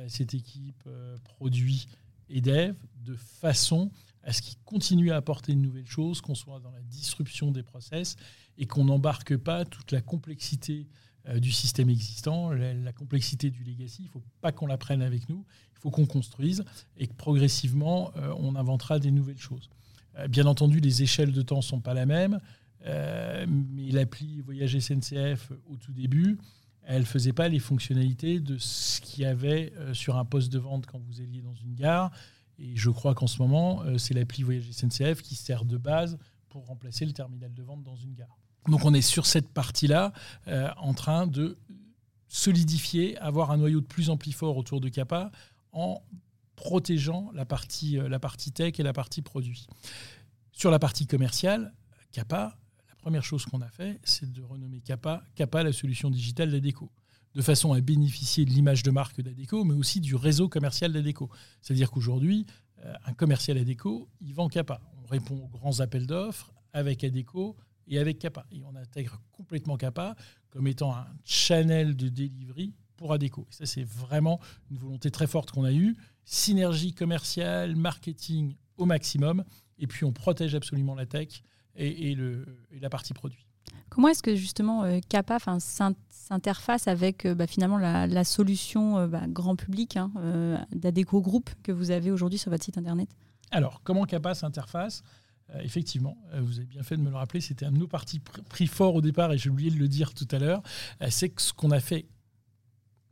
cette 0.08 0.34
équipe 0.34 0.88
produit 1.22 1.86
et 2.28 2.40
dev 2.40 2.74
de 2.96 3.14
façon 3.14 3.92
à 4.22 4.32
ce 4.32 4.42
qu'ils 4.42 4.58
continuent 4.64 5.12
à 5.12 5.16
apporter 5.16 5.54
de 5.54 5.60
nouvelles 5.60 5.86
choses, 5.86 6.20
qu'on 6.20 6.34
soit 6.34 6.60
dans 6.60 6.70
la 6.70 6.82
disruption 6.82 7.50
des 7.50 7.62
process 7.62 8.16
et 8.58 8.66
qu'on 8.66 8.84
n'embarque 8.84 9.36
pas 9.36 9.64
toute 9.64 9.92
la 9.92 10.00
complexité 10.00 10.86
euh, 10.86 11.09
du 11.36 11.52
système 11.52 11.90
existant, 11.90 12.50
la, 12.50 12.92
complexité 12.92 13.50
du 13.50 13.62
legacy. 13.62 14.02
Il 14.02 14.06
ne 14.06 14.10
faut 14.10 14.22
pas 14.40 14.52
qu'on 14.52 14.66
la 14.66 14.78
prenne 14.78 15.02
avec 15.02 15.28
nous, 15.28 15.44
il 15.74 15.78
faut 15.80 15.90
qu'on 15.90 16.06
construise 16.06 16.64
et 16.96 17.06
que 17.06 17.12
progressivement, 17.12 18.12
euh, 18.16 18.34
on 18.38 18.56
inventera 18.56 18.98
des 18.98 19.10
nouvelles 19.10 19.38
choses. 19.38 19.68
Euh, 20.18 20.28
bien 20.28 20.46
entendu, 20.46 20.80
les 20.80 21.02
échelles 21.02 21.32
de 21.32 21.42
temps 21.42 21.58
ne 21.58 21.62
sont 21.62 21.80
pas 21.80 21.94
la 21.94 22.06
même, 22.06 22.40
mais 22.82 23.90
l'appli 23.90 24.40
Voyage 24.40 24.78
SNCF 24.78 25.52
au 25.70 25.76
tout 25.76 25.92
début, 25.92 26.38
elle 26.82 27.00
ne 27.00 27.06
faisait 27.06 27.34
pas 27.34 27.48
les 27.48 27.58
fonctionnalités 27.58 28.40
de 28.40 28.56
ce 28.56 29.02
qu'il 29.02 29.22
y 29.22 29.26
avait 29.26 29.74
sur 29.92 30.16
un 30.16 30.24
poste 30.24 30.50
de 30.50 30.58
vente 30.58 30.86
quand 30.86 30.98
vous 30.98 31.20
alliez 31.20 31.42
dans 31.42 31.54
une 31.54 31.74
gare 31.74 32.10
et 32.60 32.76
je 32.76 32.90
crois 32.90 33.14
qu'en 33.14 33.26
ce 33.26 33.40
moment, 33.40 33.82
euh, 33.82 33.96
c'est 33.96 34.12
l'appli 34.12 34.42
Voyage 34.42 34.70
SNCF 34.70 35.22
qui 35.22 35.34
sert 35.34 35.64
de 35.64 35.78
base 35.78 36.18
pour 36.50 36.66
remplacer 36.66 37.06
le 37.06 37.12
terminal 37.12 37.52
de 37.54 37.62
vente 37.62 37.82
dans 37.82 37.96
une 37.96 38.12
gare. 38.12 38.38
Donc 38.68 38.84
on 38.84 38.94
est 38.94 39.02
sur 39.02 39.26
cette 39.26 39.48
partie-là 39.48 40.12
euh, 40.48 40.68
en 40.76 40.94
train 40.94 41.26
de 41.26 41.56
solidifier, 42.28 43.18
avoir 43.18 43.50
un 43.50 43.56
noyau 43.56 43.80
de 43.80 43.86
plus 43.86 44.10
en 44.10 44.16
plus 44.16 44.32
fort 44.32 44.56
autour 44.56 44.80
de 44.80 44.88
Kappa 44.88 45.30
en 45.72 46.02
protégeant 46.56 47.30
la 47.34 47.44
partie, 47.44 47.98
euh, 47.98 48.08
la 48.08 48.20
tech 48.54 48.78
et 48.78 48.82
la 48.82 48.92
partie 48.92 49.22
produit. 49.22 49.66
Sur 50.52 50.70
la 50.70 50.78
partie 50.78 51.06
commerciale, 51.06 51.72
Kappa, 52.12 52.58
la 52.88 52.94
première 52.96 53.24
chose 53.24 53.44
qu'on 53.46 53.62
a 53.62 53.68
fait, 53.68 53.98
c'est 54.04 54.30
de 54.30 54.42
renommer 54.42 54.80
Kappa, 54.80 55.24
Kappa 55.34 55.62
la 55.62 55.72
solution 55.72 56.10
digitale 56.10 56.50
d'Adeco 56.50 56.90
de 57.34 57.42
façon 57.42 57.72
à 57.72 57.80
bénéficier 57.80 58.44
de 58.44 58.50
l'image 58.50 58.82
de 58.82 58.90
marque 58.90 59.20
d'Adeco, 59.20 59.64
mais 59.64 59.74
aussi 59.74 60.00
du 60.00 60.16
réseau 60.16 60.48
commercial 60.48 60.92
d'Adeco. 60.92 61.30
C'est-à-dire 61.60 61.90
qu'aujourd'hui, 61.90 62.46
euh, 62.84 62.92
un 63.06 63.12
commercial 63.12 63.56
Adeco, 63.58 64.08
il 64.20 64.34
vend 64.34 64.48
Kappa. 64.48 64.80
On 65.02 65.06
répond 65.06 65.36
aux 65.36 65.48
grands 65.48 65.80
appels 65.80 66.06
d'offres 66.06 66.52
avec 66.72 67.04
Adeco 67.04 67.56
et 67.90 67.98
avec 67.98 68.18
Kappa. 68.18 68.46
Et 68.50 68.62
on 68.64 68.74
intègre 68.76 69.20
complètement 69.32 69.76
Kappa 69.76 70.16
comme 70.48 70.66
étant 70.66 70.94
un 70.94 71.06
channel 71.24 71.96
de 71.96 72.08
delivery 72.08 72.72
pour 72.96 73.12
Adeco. 73.12 73.46
Et 73.50 73.54
ça, 73.54 73.66
c'est 73.66 73.84
vraiment 73.84 74.40
une 74.70 74.78
volonté 74.78 75.10
très 75.10 75.26
forte 75.26 75.50
qu'on 75.50 75.64
a 75.64 75.72
eue. 75.72 75.96
Synergie 76.24 76.94
commerciale, 76.94 77.76
marketing 77.76 78.54
au 78.76 78.86
maximum. 78.86 79.44
Et 79.78 79.86
puis, 79.86 80.04
on 80.04 80.12
protège 80.12 80.54
absolument 80.54 80.94
la 80.94 81.06
tech 81.06 81.42
et, 81.76 82.14
le, 82.14 82.44
et 82.70 82.78
la 82.78 82.90
partie 82.90 83.14
produit. 83.14 83.46
Comment 83.88 84.08
est-ce 84.08 84.22
que 84.22 84.36
justement 84.36 84.84
euh, 84.84 85.00
Kappa 85.08 85.38
s'interface 85.58 86.88
avec 86.88 87.26
euh, 87.26 87.34
bah, 87.34 87.46
finalement 87.46 87.78
la, 87.78 88.24
solution 88.24 88.98
euh, 88.98 89.06
bah, 89.06 89.22
grand 89.28 89.56
public 89.56 89.96
hein, 89.96 90.12
d'Adeco 90.72 91.20
Group 91.20 91.50
que 91.62 91.72
vous 91.72 91.90
avez 91.90 92.10
aujourd'hui 92.10 92.38
sur 92.38 92.50
votre 92.50 92.64
site 92.64 92.78
internet? 92.78 93.08
Alors, 93.50 93.80
comment 93.82 94.04
Kappa 94.04 94.34
s'interface? 94.34 95.02
Effectivement, 95.62 96.16
vous 96.38 96.58
avez 96.58 96.66
bien 96.66 96.82
fait 96.82 96.96
de 96.96 97.02
me 97.02 97.10
le 97.10 97.16
rappeler, 97.16 97.40
c'était 97.40 97.66
un 97.66 97.72
de 97.72 97.78
nos 97.78 97.88
partis 97.88 98.20
pris 98.20 98.66
fort 98.66 98.94
au 98.94 99.00
départ 99.00 99.32
et 99.32 99.38
j'ai 99.38 99.50
oublié 99.50 99.70
de 99.70 99.78
le 99.78 99.88
dire 99.88 100.14
tout 100.14 100.28
à 100.30 100.38
l'heure. 100.38 100.62
c'est 101.08 101.30
que 101.30 101.42
ce 101.42 101.52
qu'on 101.52 101.70
a 101.70 101.80
fait 101.80 102.06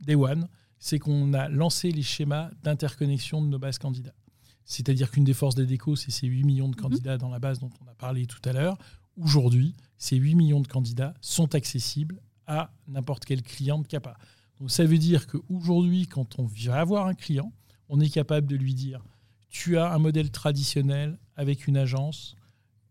Day 0.01 0.15
One, 0.15 0.47
c'est 0.77 0.99
qu'on 0.99 1.33
a 1.33 1.49
lancé 1.49 1.91
les 1.91 2.01
schémas 2.01 2.49
d'interconnexion 2.63 3.41
de 3.41 3.47
nos 3.47 3.59
bases 3.59 3.77
candidats. 3.77 4.15
C'est-à-dire 4.63 5.11
qu'une 5.11 5.25
des 5.25 5.33
forces 5.33 5.55
d'Adeco, 5.55 5.95
c'est 5.95 6.11
ces 6.11 6.27
8 6.27 6.43
millions 6.43 6.69
de 6.69 6.75
mhm. 6.75 6.81
candidats 6.81 7.17
dans 7.17 7.29
la 7.29 7.39
base 7.39 7.59
dont 7.59 7.71
on 7.83 7.87
a 7.89 7.95
parlé 7.95 8.25
tout 8.25 8.41
à 8.45 8.53
l'heure 8.53 8.77
aujourd'hui, 9.21 9.75
ces 9.97 10.15
8 10.15 10.35
millions 10.35 10.61
de 10.61 10.67
candidats 10.67 11.13
sont 11.21 11.55
accessibles 11.55 12.21
à 12.47 12.71
n'importe 12.87 13.25
quel 13.25 13.43
client 13.43 13.79
de 13.79 13.87
CAPA. 13.87 14.17
Donc 14.59 14.71
ça 14.71 14.85
veut 14.85 14.97
dire 14.97 15.27
qu'aujourd'hui, 15.27 16.07
quand 16.07 16.39
on 16.39 16.45
vient 16.45 16.73
avoir 16.73 17.07
un 17.07 17.13
client, 17.13 17.53
on 17.89 17.99
est 17.99 18.09
capable 18.09 18.47
de 18.47 18.55
lui 18.55 18.73
dire, 18.73 19.03
tu 19.49 19.77
as 19.77 19.91
un 19.91 19.99
modèle 19.99 20.31
traditionnel 20.31 21.17
avec 21.35 21.67
une 21.67 21.77
agence 21.77 22.35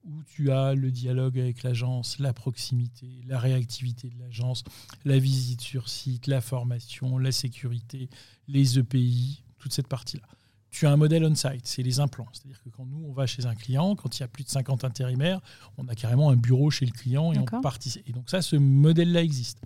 où 0.04 0.22
tu 0.24 0.50
as 0.50 0.74
le 0.74 0.90
dialogue 0.90 1.38
avec 1.38 1.62
l'agence, 1.62 2.18
la 2.18 2.32
proximité, 2.32 3.08
la 3.26 3.38
réactivité 3.38 4.08
de 4.08 4.18
l'agence, 4.18 4.64
la 5.04 5.18
visite 5.18 5.60
sur 5.60 5.88
site, 5.88 6.26
la 6.26 6.40
formation, 6.40 7.18
la 7.18 7.32
sécurité, 7.32 8.08
les 8.46 8.78
EPI, 8.78 9.42
toute 9.58 9.72
cette 9.72 9.88
partie-là 9.88 10.26
tu 10.70 10.86
as 10.86 10.92
un 10.92 10.96
modèle 10.96 11.24
on-site, 11.24 11.66
c'est 11.66 11.82
les 11.82 12.00
implants. 12.00 12.28
C'est-à-dire 12.32 12.62
que 12.62 12.68
quand 12.68 12.84
nous, 12.86 13.04
on 13.08 13.12
va 13.12 13.26
chez 13.26 13.46
un 13.46 13.54
client, 13.54 13.96
quand 13.96 14.18
il 14.18 14.20
y 14.20 14.24
a 14.24 14.28
plus 14.28 14.44
de 14.44 14.48
50 14.48 14.84
intérimaires, 14.84 15.40
on 15.76 15.88
a 15.88 15.94
carrément 15.94 16.30
un 16.30 16.36
bureau 16.36 16.70
chez 16.70 16.86
le 16.86 16.92
client 16.92 17.32
et 17.32 17.38
on 17.38 17.60
participe. 17.60 18.08
Et 18.08 18.12
donc 18.12 18.28
ça, 18.28 18.42
ce 18.42 18.56
modèle-là 18.56 19.22
existe. 19.22 19.58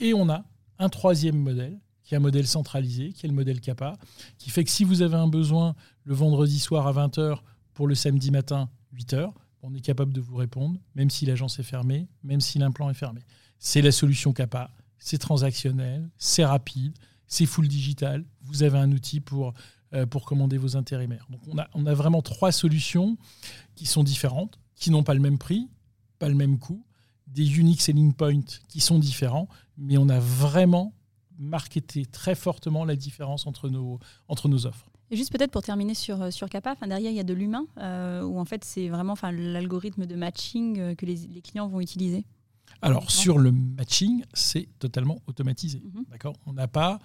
Et 0.00 0.14
on 0.14 0.28
a 0.28 0.44
un 0.78 0.88
troisième 0.88 1.36
modèle, 1.36 1.78
qui 2.02 2.14
est 2.14 2.16
un 2.16 2.20
modèle 2.20 2.46
centralisé, 2.46 3.12
qui 3.12 3.26
est 3.26 3.28
le 3.28 3.34
modèle 3.34 3.60
CAPA, 3.60 3.96
qui 4.38 4.50
fait 4.50 4.64
que 4.64 4.70
si 4.70 4.84
vous 4.84 5.02
avez 5.02 5.16
un 5.16 5.28
besoin 5.28 5.74
le 6.08 6.14
vendredi 6.14 6.58
soir 6.58 6.86
à 6.86 7.06
20h 7.06 7.40
pour 7.74 7.86
le 7.86 7.94
samedi 7.94 8.30
matin 8.30 8.70
8h, 8.96 9.30
on 9.60 9.74
est 9.74 9.82
capable 9.82 10.14
de 10.14 10.22
vous 10.22 10.36
répondre, 10.36 10.80
même 10.94 11.10
si 11.10 11.26
l'agence 11.26 11.58
est 11.58 11.62
fermée, 11.62 12.08
même 12.24 12.40
si 12.40 12.58
l'implant 12.58 12.88
est 12.88 12.94
fermé. 12.94 13.20
C'est 13.58 13.82
la 13.82 13.92
solution 13.92 14.32
CAPA, 14.32 14.70
c'est 14.98 15.18
transactionnel, 15.18 16.08
c'est 16.16 16.46
rapide, 16.46 16.94
c'est 17.26 17.44
full 17.44 17.68
digital. 17.68 18.24
Vous 18.40 18.62
avez 18.62 18.78
un 18.78 18.90
outil 18.90 19.20
pour 19.20 19.52
euh, 19.92 20.06
commander 20.06 20.56
vos 20.56 20.78
intérimaires. 20.78 21.26
Donc 21.28 21.42
on 21.46 21.58
a, 21.58 21.68
on 21.74 21.84
a 21.84 21.92
vraiment 21.92 22.22
trois 22.22 22.52
solutions 22.52 23.18
qui 23.74 23.84
sont 23.84 24.02
différentes, 24.02 24.58
qui 24.76 24.90
n'ont 24.90 25.02
pas 25.02 25.14
le 25.14 25.20
même 25.20 25.36
prix, 25.36 25.68
pas 26.18 26.30
le 26.30 26.34
même 26.34 26.58
coût, 26.58 26.86
des 27.26 27.58
unique 27.58 27.82
selling 27.82 28.14
points 28.14 28.40
qui 28.70 28.80
sont 28.80 28.98
différents, 28.98 29.48
mais 29.76 29.98
on 29.98 30.08
a 30.08 30.20
vraiment 30.20 30.94
marketé 31.38 32.06
très 32.06 32.34
fortement 32.34 32.86
la 32.86 32.96
différence 32.96 33.46
entre 33.46 33.68
nos, 33.68 34.00
entre 34.26 34.48
nos 34.48 34.64
offres. 34.64 34.88
Et 35.10 35.16
juste 35.16 35.32
peut-être 35.32 35.50
pour 35.50 35.62
terminer 35.62 35.94
sur, 35.94 36.20
euh, 36.20 36.30
sur 36.30 36.48
Kappa, 36.48 36.76
derrière 36.86 37.10
il 37.10 37.16
y 37.16 37.20
a 37.20 37.24
de 37.24 37.34
l'humain, 37.34 37.66
euh, 37.78 38.22
où 38.22 38.38
en 38.38 38.44
fait 38.44 38.64
c'est 38.64 38.88
vraiment 38.88 39.14
l'algorithme 39.22 40.06
de 40.06 40.14
matching 40.14 40.96
que 40.96 41.06
les, 41.06 41.16
les, 41.32 41.40
clients 41.40 41.68
vont 41.68 41.80
utiliser. 41.80 42.24
Alors 42.82 43.10
sur 43.10 43.38
le 43.38 43.50
matching, 43.50 44.24
c'est 44.34 44.68
totalement 44.78 45.22
automatisé. 45.26 45.82
Mhm. 45.82 46.04
D'accord? 46.10 46.34
On 46.46 46.52
n'a 46.52 46.68
pas 46.68 46.98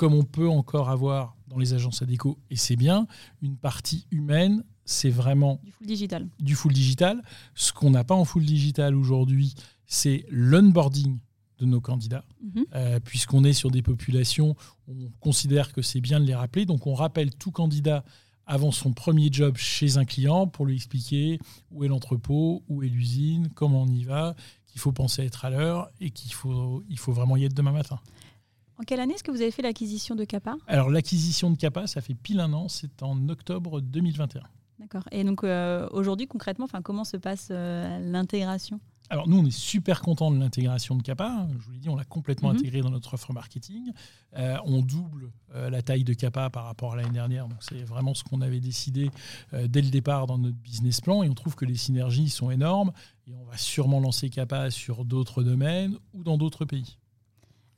comme 0.00 0.14
on 0.14 0.24
peut 0.24 0.48
encore 0.48 0.88
avoir 0.88 1.36
dans 1.48 1.58
les 1.58 1.74
agences 1.74 2.00
ADECO, 2.00 2.38
et 2.48 2.56
c'est 2.56 2.76
bien, 2.76 3.06
une 3.42 3.58
partie 3.58 4.06
humaine, 4.10 4.64
c'est 4.86 5.10
vraiment 5.10 5.60
du 5.62 5.72
full 5.72 5.86
digital. 5.86 6.28
Du 6.38 6.54
full 6.54 6.72
digital. 6.72 7.22
Ce 7.54 7.70
qu'on 7.74 7.90
n'a 7.90 8.02
pas 8.02 8.14
en 8.14 8.24
full 8.24 8.46
digital 8.46 8.94
aujourd'hui, 8.94 9.54
c'est 9.84 10.24
l'onboarding 10.30 11.18
de 11.60 11.66
nos 11.66 11.80
candidats, 11.80 12.24
mhm. 12.42 12.64
euh, 12.74 13.00
puisqu'on 13.00 13.44
est 13.44 13.52
sur 13.52 13.70
des 13.70 13.82
populations 13.82 14.56
où 14.88 14.94
on 15.06 15.10
considère 15.20 15.72
que 15.72 15.82
c'est 15.82 16.00
bien 16.00 16.18
de 16.18 16.24
les 16.24 16.34
rappeler. 16.34 16.66
Donc 16.66 16.86
on 16.86 16.94
rappelle 16.94 17.34
tout 17.34 17.50
candidat 17.50 18.02
avant 18.46 18.72
son 18.72 18.92
premier 18.92 19.28
job 19.30 19.56
chez 19.56 19.98
un 19.98 20.04
client 20.04 20.46
pour 20.46 20.66
lui 20.66 20.74
expliquer 20.74 21.38
où 21.70 21.84
est 21.84 21.88
l'entrepôt, 21.88 22.64
où 22.68 22.82
est 22.82 22.88
l'usine, 22.88 23.48
comment 23.54 23.82
on 23.82 23.88
y 23.88 24.02
va, 24.02 24.34
qu'il 24.66 24.80
faut 24.80 24.92
penser 24.92 25.22
à 25.22 25.24
être 25.24 25.44
à 25.44 25.50
l'heure 25.50 25.90
et 26.00 26.10
qu'il 26.10 26.32
faut, 26.32 26.82
il 26.88 26.98
faut 26.98 27.12
vraiment 27.12 27.36
y 27.36 27.44
être 27.44 27.54
demain 27.54 27.72
matin. 27.72 28.00
En 28.78 28.82
quelle 28.82 29.00
année 29.00 29.14
est-ce 29.14 29.22
que 29.22 29.30
vous 29.30 29.42
avez 29.42 29.50
fait 29.50 29.62
l'acquisition 29.62 30.14
de 30.14 30.24
Kappa? 30.24 30.56
Alors 30.66 30.88
l'acquisition 30.88 31.50
de 31.50 31.56
Kappa, 31.56 31.86
ça 31.86 32.00
fait 32.00 32.14
pile 32.14 32.40
un 32.40 32.52
an, 32.54 32.68
c'est 32.68 33.02
en 33.02 33.28
octobre 33.28 33.80
2021. 33.82 34.42
D'accord. 34.78 35.04
Et 35.12 35.22
donc 35.22 35.44
euh, 35.44 35.86
aujourd'hui, 35.92 36.26
concrètement, 36.26 36.66
comment 36.82 37.04
se 37.04 37.18
passe 37.18 37.48
euh, 37.50 37.98
l'intégration? 38.00 38.80
Alors 39.10 39.28
nous, 39.28 39.38
on 39.38 39.44
est 39.44 39.50
super 39.50 40.00
content 40.00 40.30
de 40.30 40.38
l'intégration 40.38 40.96
de 40.96 41.02
Kappa. 41.02 41.46
Je 41.58 41.64
vous 41.64 41.72
l'ai 41.72 41.78
dit, 41.78 41.88
on 41.88 41.96
l'a 41.96 42.04
complètement 42.04 42.50
mhm. 42.50 42.56
intégré 42.56 42.80
dans 42.80 42.90
notre 42.90 43.14
offre 43.14 43.32
marketing. 43.32 43.92
Euh, 44.36 44.56
on 44.64 44.82
double 44.82 45.30
la 45.52 45.82
taille 45.82 46.04
de 46.04 46.14
Kappa 46.14 46.48
par 46.48 46.64
rapport 46.64 46.92
à 46.92 46.96
l'année 46.96 47.10
dernière. 47.10 47.48
Donc 47.48 47.58
c'est 47.60 47.82
vraiment 47.82 48.14
ce 48.14 48.22
qu'on 48.22 48.40
avait 48.40 48.60
décidé 48.60 49.10
dès 49.52 49.82
le 49.82 49.90
départ 49.90 50.28
dans 50.28 50.38
notre 50.38 50.56
business 50.56 51.00
plan. 51.00 51.24
Et 51.24 51.28
on 51.28 51.34
trouve 51.34 51.56
que 51.56 51.64
les 51.64 51.74
synergies 51.74 52.28
sont 52.28 52.52
énormes. 52.52 52.92
Et 53.26 53.34
on 53.34 53.44
va 53.44 53.56
sûrement 53.56 53.98
lancer 53.98 54.30
Kappa 54.30 54.70
sur 54.70 55.04
d'autres 55.04 55.42
domaines 55.42 55.98
ou 56.14 56.22
dans 56.22 56.38
d'autres 56.38 56.64
pays. 56.64 56.96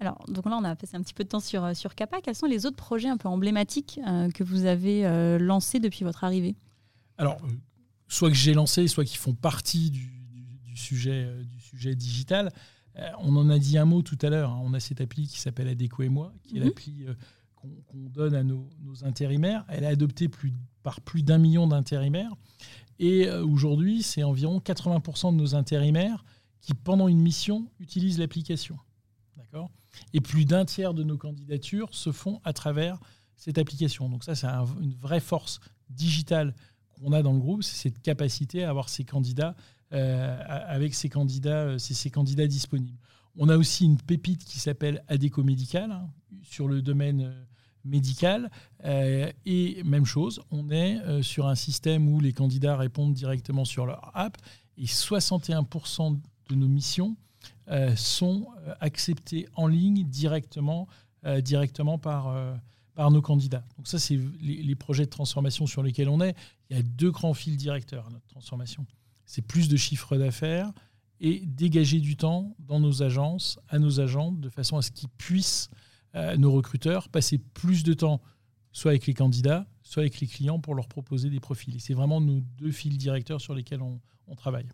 Alors, 0.02 0.18
donc 0.26 0.46
là, 0.46 0.58
on 0.60 0.64
a 0.64 0.74
passé 0.74 0.96
un 0.96 1.00
petit 1.00 1.14
peu 1.14 1.22
de 1.22 1.28
temps 1.28 1.38
sur, 1.38 1.62
euh, 1.62 1.74
sur 1.74 1.94
Kappa. 1.94 2.20
Quels 2.20 2.34
sont 2.34 2.46
les 2.46 2.66
autres 2.66 2.76
projets 2.76 3.08
un 3.08 3.16
peu 3.16 3.28
emblématiques 3.28 4.00
euh, 4.04 4.32
que 4.32 4.42
vous 4.42 4.64
avez 4.64 5.06
euh, 5.06 5.38
lancés 5.38 5.78
depuis 5.78 6.02
votre 6.04 6.24
arrivée? 6.24 6.56
Alors, 7.18 7.36
soit 8.08 8.28
que 8.28 8.34
j'ai 8.34 8.52
lancé, 8.52 8.88
soit 8.88 9.04
qui 9.04 9.16
font 9.16 9.32
partie 9.32 9.92
du, 9.92 10.21
sujet, 10.76 11.28
du 11.44 11.61
sujet 11.61 11.94
digital. 11.94 12.52
on 13.20 13.37
en 13.37 13.50
a 13.50 13.58
dit 13.58 13.78
un 13.78 13.85
mot 13.85 14.02
tout 14.02 14.18
à 14.22 14.30
l'heure. 14.30 14.50
Hein. 14.50 14.61
On 14.62 14.74
a 14.74 14.80
cette 14.80 15.00
appli 15.00 15.26
qui 15.26 15.40
s'appelle 15.40 15.68
Adeco 15.68 16.02
et 16.02 16.08
moi, 16.08 16.32
qui 16.42 16.56
est 16.56 16.61
mhm. 16.61 16.66
l'appli 16.66 17.06
qu'on 17.54 18.08
donne 18.08 18.35
à 18.35 18.42
nos, 18.42 18.68
intérimaires. 19.02 19.64
Elle 19.68 19.85
est 19.85 19.88
adoptée 19.88 20.28
plus, 20.28 20.52
par 20.82 21.00
plus 21.00 21.22
d'un 21.22 21.38
million 21.38 21.66
d'intérimaires. 21.66 22.32
Et 22.98 23.28
aujourd'hui, 23.30 24.02
c'est 24.02 24.22
environ 24.22 24.58
80% 24.58 25.32
de 25.32 25.37
nos 25.37 25.54
intérimaires 25.54 26.24
qui, 26.61 26.74
pendant 26.74 27.08
une 27.08 27.20
mission, 27.20 27.68
utilisent 27.80 28.18
l'application. 28.18 28.78
D'accord? 29.37 29.70
Et 30.12 30.20
plus 30.20 30.44
d'un 30.44 30.64
tiers 30.64 30.94
de 30.94 31.02
nos 31.02 31.18
candidatures 31.18 31.94
se 31.94 32.12
font 32.12 32.40
à 32.44 32.52
travers 32.52 32.98
cette 33.37 33.58
application. 33.58 34.08
Donc 34.08 34.24
ça, 34.24 34.35
c'est 34.35 34.46
une 34.80 34.94
vraie 34.94 35.20
force 35.20 35.61
digitale 35.90 36.54
qu'on 36.90 37.12
a 37.12 37.22
dans 37.22 37.32
le 37.32 37.40
groupe, 37.40 37.62
c'est 37.62 37.76
cette 37.76 38.00
capacité 38.00 38.64
à 38.64 38.70
avoir 38.70 38.88
ces 38.88 39.04
candidats 39.04 39.56
avec 39.92 40.94
ces 40.94 41.09
candidats, 41.09 41.78
ces, 41.78 42.11
candidats 42.11 42.46
disponibles. 42.46 42.98
On 43.37 43.48
a 43.48 43.57
aussi 43.57 43.85
une 43.85 43.98
pépite 43.98 44.44
qui 44.44 44.59
s'appelle 44.59 45.05
Adeco 45.09 45.42
Médical 45.42 45.92
hein, 45.92 46.09
sur 46.42 46.66
le 46.66 46.83
domaine 46.83 47.33
médical. 47.85 48.50
et 48.85 49.83
même 49.85 50.07
chose, 50.07 50.40
on 50.50 50.70
est 50.70 51.22
sur 51.22 51.46
un 51.46 51.55
système 51.55 52.09
où 52.09 52.20
les 52.20 52.33
candidats 52.33 52.76
répondent 52.76 53.14
directement 53.14 53.64
sur 53.64 53.87
leur 53.87 54.11
app 54.16 54.38
et 54.78 54.87
61% 54.87 56.18
de 56.48 56.55
nos 56.55 56.68
missions 56.68 57.16
euh, 57.68 57.94
sont 57.96 58.48
euh, 58.66 58.74
acceptés 58.81 59.48
en 59.55 59.66
ligne 59.66 60.05
directement, 60.05 60.88
euh, 61.24 61.40
directement 61.40 61.98
par, 61.98 62.35
par 62.94 63.11
nos 63.11 63.22
candidats. 63.22 63.64
Donc 63.76 63.87
ça, 63.87 63.98
c'est 63.98 64.18
les, 64.40 64.74
projets 64.74 65.05
de 65.05 65.11
transformation 65.11 65.66
sur 65.66 65.83
lesquels 65.83 66.09
on 66.09 66.20
est. 66.20 66.35
Il 66.70 66.76
y 66.76 66.81
a 66.81 66.83
deux 66.83 67.11
grands 67.11 67.35
fils 67.35 67.57
directeurs 67.57 68.07
à 68.09 68.11
notre 68.11 68.26
transformation. 68.26 68.85
C'est 69.32 69.40
plus 69.40 69.70
de 69.70 69.78
chiffre 69.78 70.18
d'affaires 70.18 70.70
et 71.18 71.40
dégager 71.46 72.00
du 72.00 72.18
temps 72.18 72.54
dans 72.58 72.78
nos 72.80 73.02
agences, 73.02 73.58
à 73.70 73.78
nos 73.78 73.98
agents, 73.98 74.30
de 74.30 74.50
façon 74.50 74.76
à 74.76 74.82
ce 74.82 74.90
qu'ils 74.90 75.08
puissent, 75.08 75.70
nos 76.36 76.52
recruteurs, 76.52 77.08
passer 77.08 77.38
plus 77.38 77.82
de 77.82 77.94
temps 77.94 78.20
soit 78.72 78.90
avec 78.90 79.06
les 79.06 79.14
candidats, 79.14 79.66
soit 79.82 80.02
avec 80.02 80.20
les 80.20 80.26
clients 80.26 80.60
pour 80.60 80.74
leur 80.74 80.86
proposer 80.86 81.30
des 81.30 81.40
profils. 81.40 81.74
Et 81.74 81.78
c'est 81.78 81.94
vraiment 81.94 82.20
nos 82.20 82.40
deux 82.58 82.72
fils 82.72 82.98
directeurs 82.98 83.40
sur 83.40 83.54
lesquels 83.54 83.80
on, 83.80 84.02
on 84.26 84.34
travaille. 84.34 84.68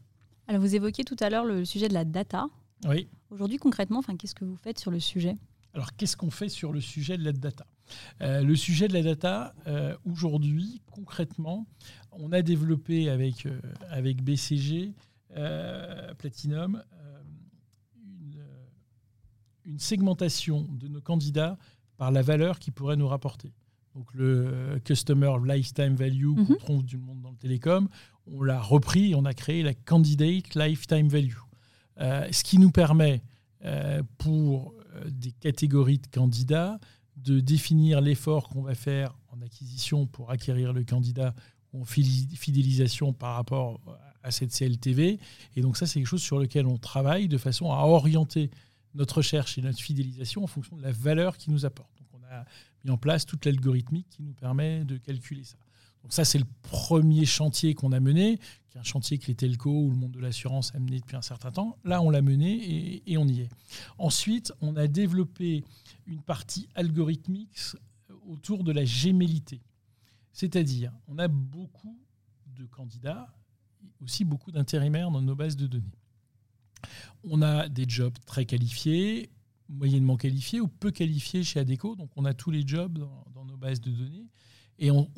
Alors 0.48 0.60
vous 0.60 0.74
évoquiez 0.74 1.04
tout 1.04 1.16
à 1.20 1.30
l'heure 1.30 1.44
le 1.44 1.64
sujet 1.64 1.86
de 1.86 1.94
la 1.94 2.04
data. 2.04 2.48
Oui. 2.84 3.06
Aujourd'hui, 3.30 3.58
concrètement, 3.58 4.02
qu'est-ce 4.02 4.34
que 4.34 4.44
vous 4.44 4.56
faites 4.56 4.80
sur 4.80 4.90
le 4.90 4.98
sujet? 4.98 5.36
Alors, 5.72 5.94
qu'est-ce 5.94 6.16
qu'on 6.16 6.32
fait 6.32 6.48
sur 6.48 6.72
le 6.72 6.80
sujet 6.80 7.16
de 7.16 7.22
la 7.22 7.30
data? 7.32 7.64
Euh, 8.22 8.42
Le 8.42 8.57
sujet 8.57 8.88
de 8.88 8.92
la 8.92 9.03
data, 9.03 9.55
euh, 9.66 9.96
aujourd'hui, 10.05 10.83
concrètement, 10.90 11.66
on 12.12 12.33
a 12.33 12.42
développé 12.42 13.09
avec, 13.09 13.46
euh, 13.46 13.61
avec 13.90 14.22
BCG, 14.22 14.94
Platinum, 16.18 16.83
une, 17.96 18.42
une, 19.66 19.79
segmentation 19.79 20.66
de 20.72 20.88
nos 20.88 21.01
candidats 21.01 21.59
par 21.96 22.11
la 22.11 22.22
valeur 22.22 22.59
qu'ils 22.59 22.72
pourraient 22.72 22.96
nous 22.96 23.07
rapporter. 23.07 23.53
Donc, 23.94 24.12
le 24.14 24.81
Customer 24.85 25.33
Lifetime 25.46 25.94
Value 25.94 26.35
qu'on 26.35 26.53
mhm. 26.55 26.57
trouve 26.57 26.85
du 26.85 26.96
monde 26.96 27.20
dans 27.20 27.31
le 27.31 27.37
télécom, 27.37 27.88
on 28.27 28.42
l'a 28.42 28.61
repris 28.61 29.11
et 29.11 29.14
on 29.14 29.24
a 29.27 29.35
créé 29.35 29.62
la 29.62 29.74
Candidate 29.74 30.55
Lifetime 30.57 31.09
Value. 31.09 31.38
Ce 32.01 32.42
qui 32.42 32.59
nous 32.59 32.70
permet, 32.70 33.22
pour 34.16 34.74
des 35.07 35.33
catégories 35.33 35.98
de 35.98 36.07
candidats, 36.07 36.81
de 37.24 37.40
définir 37.40 38.00
l'effort 38.00 38.48
qu'on 38.48 38.62
va 38.62 38.74
faire 38.74 39.14
en 39.33 39.40
acquisition 39.42 40.07
pour 40.07 40.31
acquérir 40.31 40.72
le 40.72 40.85
candidat 40.85 41.35
ou 41.72 41.83
en 41.83 41.85
fidélisation 41.85 43.12
par 43.12 43.35
rapport 43.35 43.81
à 44.22 44.31
cette 44.31 44.57
CLTV. 44.57 45.18
Et 45.57 45.61
donc 45.61 45.76
ça, 45.76 45.87
c'est 45.87 46.00
quelque 46.00 46.09
chose 46.09 46.22
sur 46.22 46.38
lequel 46.38 46.66
on 46.66 46.78
travaille 46.78 47.28
de 47.28 47.38
façon 47.38 47.72
à 47.72 47.78
orienter 47.85 48.50
notre 48.94 49.18
recherche 49.18 49.59
et 49.59 49.62
notre 49.62 49.78
fidélisation 49.78 50.44
en 50.44 50.46
fonction 50.46 50.76
de 50.76 50.83
la 50.83 50.92
valeur 50.92 51.37
qu'il 51.37 51.52
nous 51.52 51.66
apporte. 51.66 51.90
Donc 51.98 52.09
on 52.12 52.35
a 52.35 52.44
mis 52.85 52.90
en 52.90 52.98
place 52.98 53.26
toute 53.26 53.44
l'algorithmique 53.44 54.09
qui 54.09 54.22
nous 54.22 54.33
permet 54.33 54.85
de 54.85 54.96
calculer 54.96 55.44
ça. 55.44 55.57
Donc 56.02 56.12
ça, 56.12 56.24
c'est 56.24 56.38
le 56.38 56.46
premier 56.62 57.26
chantier 57.26 57.74
qu'on 57.74 57.92
a 57.92 58.00
mené, 58.00 58.38
qui 58.68 58.78
est 58.78 58.80
un 58.80 58.84
chantier 58.84 59.18
que 59.18 59.26
les 59.26 59.34
telcos 59.34 59.87
ou 59.87 59.90
le 59.90 59.96
monde 59.96 60.12
de 60.12 60.20
l'assurance 60.20 60.74
a 60.74 60.78
mené 60.78 61.00
depuis 61.00 61.16
un 61.16 61.22
certain 61.22 61.50
temps. 61.50 61.76
Là, 61.84 62.00
on 62.02 62.11
l'a 62.11 62.22
mené 62.22 63.02
et, 63.06 63.18
on 63.18 63.26
y 63.26 63.42
est. 63.42 63.48
Ensuite, 63.98 64.52
on 64.61 64.76
a 64.76 64.87
développé 64.87 65.64
une 66.06 66.22
partie 66.22 66.68
algorithmique 66.74 67.58
autour 68.26 68.64
de 68.64 68.72
la 68.72 68.84
gémellité. 68.84 69.61
C'est-à-dire, 70.32 70.92
on 71.08 71.18
a 71.18 71.28
beaucoup 71.28 71.98
de 72.46 72.64
candidats, 72.66 73.34
aussi 74.00 74.24
beaucoup 74.24 74.52
d'intérimaires 74.52 75.11
dans 75.11 75.22
nos 75.22 75.34
bases 75.34 75.56
de 75.56 75.66
données. 75.66 75.98
On 77.24 77.42
a 77.42 77.68
des 77.68 77.84
jobs 77.88 78.16
très 78.24 78.46
qualifiés, 78.46 79.30
moyennement 79.68 80.16
qualifiés 80.16 80.61
ou 80.61 80.68
peu 80.68 80.90
qualifiés 80.90 81.42
chez 81.42 81.61
ADECO. 81.61 81.96
Donc, 81.96 82.11
on 82.16 82.24
a 82.24 82.34
tous 82.34 82.50
les 82.50 82.66
jobs 82.66 82.98
dans 83.34 83.44
nos 83.44 83.56
bases 83.56 83.80
de 83.80 83.90
données. 83.90 84.28
Et 84.78 84.90
on, 84.90 85.08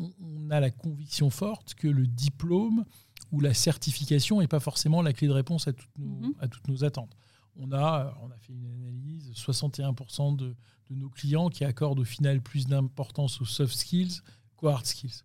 a 0.50 0.58
la 0.58 0.70
conviction 0.70 1.30
forte 1.30 1.74
que 1.74 1.86
le 1.86 2.06
diplôme 2.06 2.84
ou 3.30 3.40
la 3.40 3.54
certification 3.54 4.40
n'est 4.40 4.48
pas 4.48 4.58
forcément 4.58 5.02
la 5.02 5.12
clé 5.12 5.28
de 5.28 5.32
réponse 5.32 5.68
à 5.68 5.72
toutes 5.72 5.98
nos, 5.98 6.28
mhm. 6.28 6.34
à 6.40 6.48
toutes 6.48 6.66
nos 6.66 6.82
attentes. 6.84 7.16
On 7.56 7.70
a, 7.72 8.16
on 8.22 8.30
a 8.30 8.38
fait 8.38 8.52
une 8.52 8.66
analyse, 8.66 9.30
61% 9.32 10.36
de, 10.36 10.56
de, 10.88 10.94
nos 10.94 11.08
clients 11.08 11.50
qui 11.50 11.64
accordent 11.64 12.00
au 12.00 12.04
final 12.04 12.40
plus 12.40 12.66
d'importance 12.66 13.40
aux 13.40 13.44
soft 13.44 13.76
skills 13.76 14.20
qu'aux 14.56 14.68
hard 14.68 14.86
skills. 14.86 15.22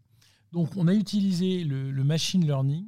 Donc 0.52 0.76
on 0.76 0.88
a 0.88 0.94
utilisé 0.94 1.64
le, 1.64 1.92
le, 1.92 2.04
machine 2.04 2.46
learning 2.46 2.86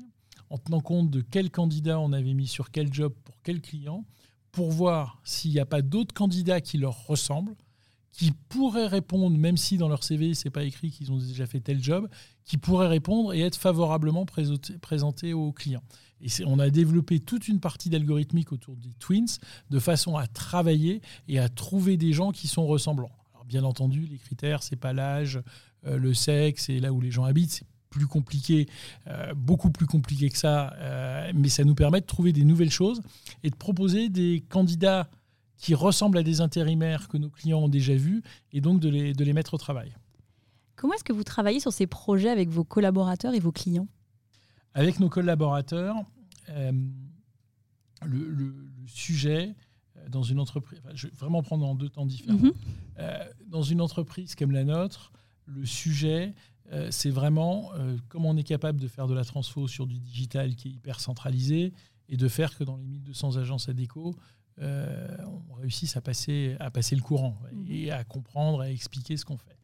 en 0.49 0.57
tenant 0.57 0.81
compte 0.81 1.09
de 1.09 1.21
quels 1.21 1.49
candidats 1.49 1.99
on 1.99 2.13
avait 2.13 2.33
mis 2.33 2.47
sur 2.47 2.71
quel 2.71 2.93
job 2.93 3.13
pour 3.23 3.35
quel 3.41 3.61
client, 3.61 4.05
pour 4.51 4.71
voir 4.71 5.21
s'il 5.23 5.51
n'y 5.51 5.59
a 5.59 5.65
pas 5.65 5.81
d'autres 5.81 6.13
candidats 6.13 6.61
qui 6.61 6.77
leur 6.77 7.07
ressemblent, 7.07 7.55
qui 8.17 8.31
pourraient 8.49 8.87
répondre, 8.87 9.37
même 9.37 9.57
si 9.57 9.77
dans 9.77 9.87
leur 9.87 10.03
CV, 10.03 10.33
c'est 10.33 10.49
pas 10.49 10.63
écrit 10.63 10.89
qu'ils 10.89 11.11
ont 11.11 11.19
déjà 11.19 11.45
fait 11.45 11.59
tel 11.59 11.83
job, 11.83 12.09
qui 12.45 12.57
pourraient 12.57 12.87
répondre 12.87 13.31
et 13.31 13.41
être 13.41 13.55
favorablement 13.55 14.25
présentés 14.25 15.33
aux 15.33 15.51
clients. 15.51 15.83
Et 16.19 16.29
on 16.47 16.57
a 16.57 16.71
développé 16.71 17.19
toute 17.19 17.47
une 17.47 17.59
partie 17.59 17.91
d'algorithmique 17.91 18.51
autour 18.51 18.75
des 18.75 18.91
twins 18.97 19.27
de 19.69 19.77
façon 19.77 20.17
à 20.17 20.25
travailler 20.25 21.01
et 21.27 21.37
à 21.37 21.47
trouver 21.47 21.95
des 21.95 22.11
gens 22.11 22.31
qui 22.31 22.47
sont 22.47 22.65
ressemblants. 22.65 23.11
Alors 23.35 23.45
bien 23.45 23.63
entendu, 23.63 24.07
les 24.07 24.17
critères, 24.17 24.63
c'est 24.63 24.77
pas 24.77 24.93
l'âge, 24.93 25.39
euh, 25.85 25.99
le 25.99 26.15
sexe 26.15 26.69
et 26.69 26.79
là 26.79 26.91
où 26.93 26.99
les 26.99 27.11
gens 27.11 27.23
habitent, 27.23 27.51
c'est 27.51 27.67
plus 27.91 28.07
compliqué, 28.07 28.67
euh, 29.05 29.35
beaucoup 29.35 29.69
plus 29.69 29.85
compliqué 29.85 30.31
que 30.31 30.39
ça, 30.39 30.73
euh, 30.77 31.31
mais 31.35 31.49
ça 31.49 31.63
nous 31.63 31.75
permet 31.75 32.01
de 32.01 32.07
trouver 32.07 32.33
des 32.33 32.45
nouvelles 32.45 32.71
choses 32.71 32.99
et 33.43 33.51
de 33.51 33.55
proposer 33.55 34.09
des 34.09 34.43
candidats 34.49 35.07
qui 35.57 35.75
ressemblent 35.75 36.17
à 36.17 36.23
des 36.23 36.41
intérimaires 36.41 37.07
que 37.07 37.17
nos 37.17 37.29
clients 37.29 37.59
ont 37.59 37.69
déjà 37.69 37.95
vus 37.95 38.21
et 38.51 38.61
donc 38.61 38.79
de 38.79 38.89
les, 38.89 39.13
de 39.13 39.23
les 39.23 39.33
mettre 39.33 39.53
au 39.53 39.57
travail. 39.57 39.95
Comment 40.77 40.93
est-ce 40.93 41.03
que 41.03 41.13
vous 41.13 41.23
travaillez 41.23 41.59
sur 41.59 41.73
ces 41.73 41.87
projets 41.87 42.29
avec 42.29 42.49
vos 42.49 42.63
collaborateurs 42.63 43.33
et 43.33 43.39
vos 43.39 43.51
clients? 43.51 43.87
Avec 44.75 44.99
nos 44.99 45.09
collaborateurs, 45.09 45.95
euh, 46.49 46.71
le, 48.05 48.53
sujet 48.85 49.55
euh, 49.97 50.07
dans 50.07 50.21
une 50.21 50.39
entreprise, 50.39 50.79
je 50.93 51.07
vais 51.07 51.13
vraiment 51.15 51.41
prendre 51.41 51.65
en 51.65 51.73
deux 51.73 51.89
temps 51.89 52.05
différents. 52.05 52.37
Mhm. 52.37 52.53
Euh, 52.99 53.25
dans 53.47 53.63
une 53.63 53.81
entreprise 53.81 54.35
comme 54.35 54.51
la 54.51 54.63
nôtre, 54.63 55.11
le 55.47 55.65
sujet, 55.65 56.33
c'est 56.89 57.11
vraiment 57.11 57.71
comment 58.09 58.31
on 58.31 58.35
est 58.35 58.43
capable 58.43 58.81
de 58.81 58.89
faire 58.89 59.07
de 59.07 59.13
la 59.13 59.23
transfo 59.23 59.69
sur 59.69 59.87
du 59.87 59.99
digital 59.99 60.53
qui 60.53 60.67
est 60.67 60.71
hyper 60.71 60.99
centralisé 60.99 61.71
et 62.09 62.17
de 62.17 62.27
faire 62.27 62.57
que 62.57 62.65
dans 62.65 62.75
les 62.75 62.83
1200 62.83 63.37
agences 63.37 63.69
ADECO, 63.69 64.17
euh, 64.59 65.17
on 65.49 65.53
réussisse 65.53 65.97
à 65.97 66.01
passer, 66.01 66.55
à 66.59 66.71
passer 66.71 66.95
le 66.95 67.01
courant 67.01 67.39
et 67.67 67.91
à 67.91 68.03
comprendre, 68.03 68.61
à 68.61 68.71
expliquer 68.71 69.17
ce 69.17 69.25
qu'on 69.25 69.37
fait. 69.37 69.57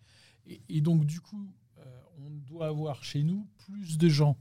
Et, 0.70 0.82
donc, 0.82 1.06
du 1.06 1.22
coup, 1.22 1.50
euh, 1.80 2.02
on 2.20 2.30
doit 2.30 2.68
avoir 2.68 3.04
chez 3.04 3.24
nous 3.24 3.48
plus 3.58 3.98
de 3.98 4.10
gens 4.10 4.38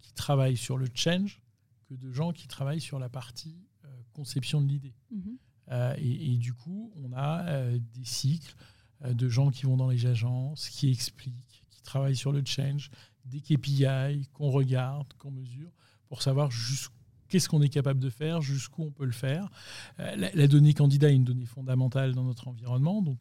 qui 0.00 0.12
travaillent 0.14 0.56
sur 0.56 0.78
le 0.78 0.86
change 0.94 1.42
que 1.86 1.94
de 1.94 2.10
gens 2.12 2.32
qui 2.32 2.48
travaillent 2.48 2.80
sur 2.80 2.98
la 2.98 3.08
partie 3.08 3.58
euh, 3.84 3.88
conception 4.14 4.60
de 4.60 4.68
l'idée. 4.68 4.94
Mhm. 5.10 5.36
et, 5.98 6.36
du 6.38 6.54
coup, 6.54 6.92
on 6.96 7.12
a 7.12 7.72
des 7.94 8.04
cycles 8.04 8.54
de 9.02 9.28
gens 9.28 9.50
qui 9.50 9.66
vont 9.66 9.76
dans 9.76 9.90
les 9.90 10.06
agences, 10.06 10.68
qui 10.68 10.90
expliquent, 10.90 11.64
qui 11.70 11.82
travaillent 11.82 12.16
sur 12.16 12.32
le 12.32 12.42
change, 12.44 12.90
des 13.24 13.40
KPI 13.40 14.28
qu'on 14.32 14.50
regarde, 14.50 15.12
qu'on 15.14 15.30
mesure, 15.30 15.70
pour 16.08 16.22
savoir 16.22 16.50
jusqu'où 16.50 16.93
qu'est-ce 17.34 17.48
qu'on 17.48 17.62
est 17.62 17.68
capable 17.68 17.98
de 17.98 18.10
faire, 18.10 18.42
jusqu'où 18.42 18.84
on 18.84 18.92
peut 18.92 19.04
le 19.04 19.10
faire. 19.10 19.50
Euh, 19.98 20.30
la, 20.32 20.46
donnée 20.46 20.72
candidat 20.72 21.10
est 21.10 21.16
une 21.16 21.24
donnée 21.24 21.46
fondamentale 21.46 22.14
dans 22.14 22.22
notre 22.22 22.46
environnement. 22.46 23.02
Donc, 23.02 23.18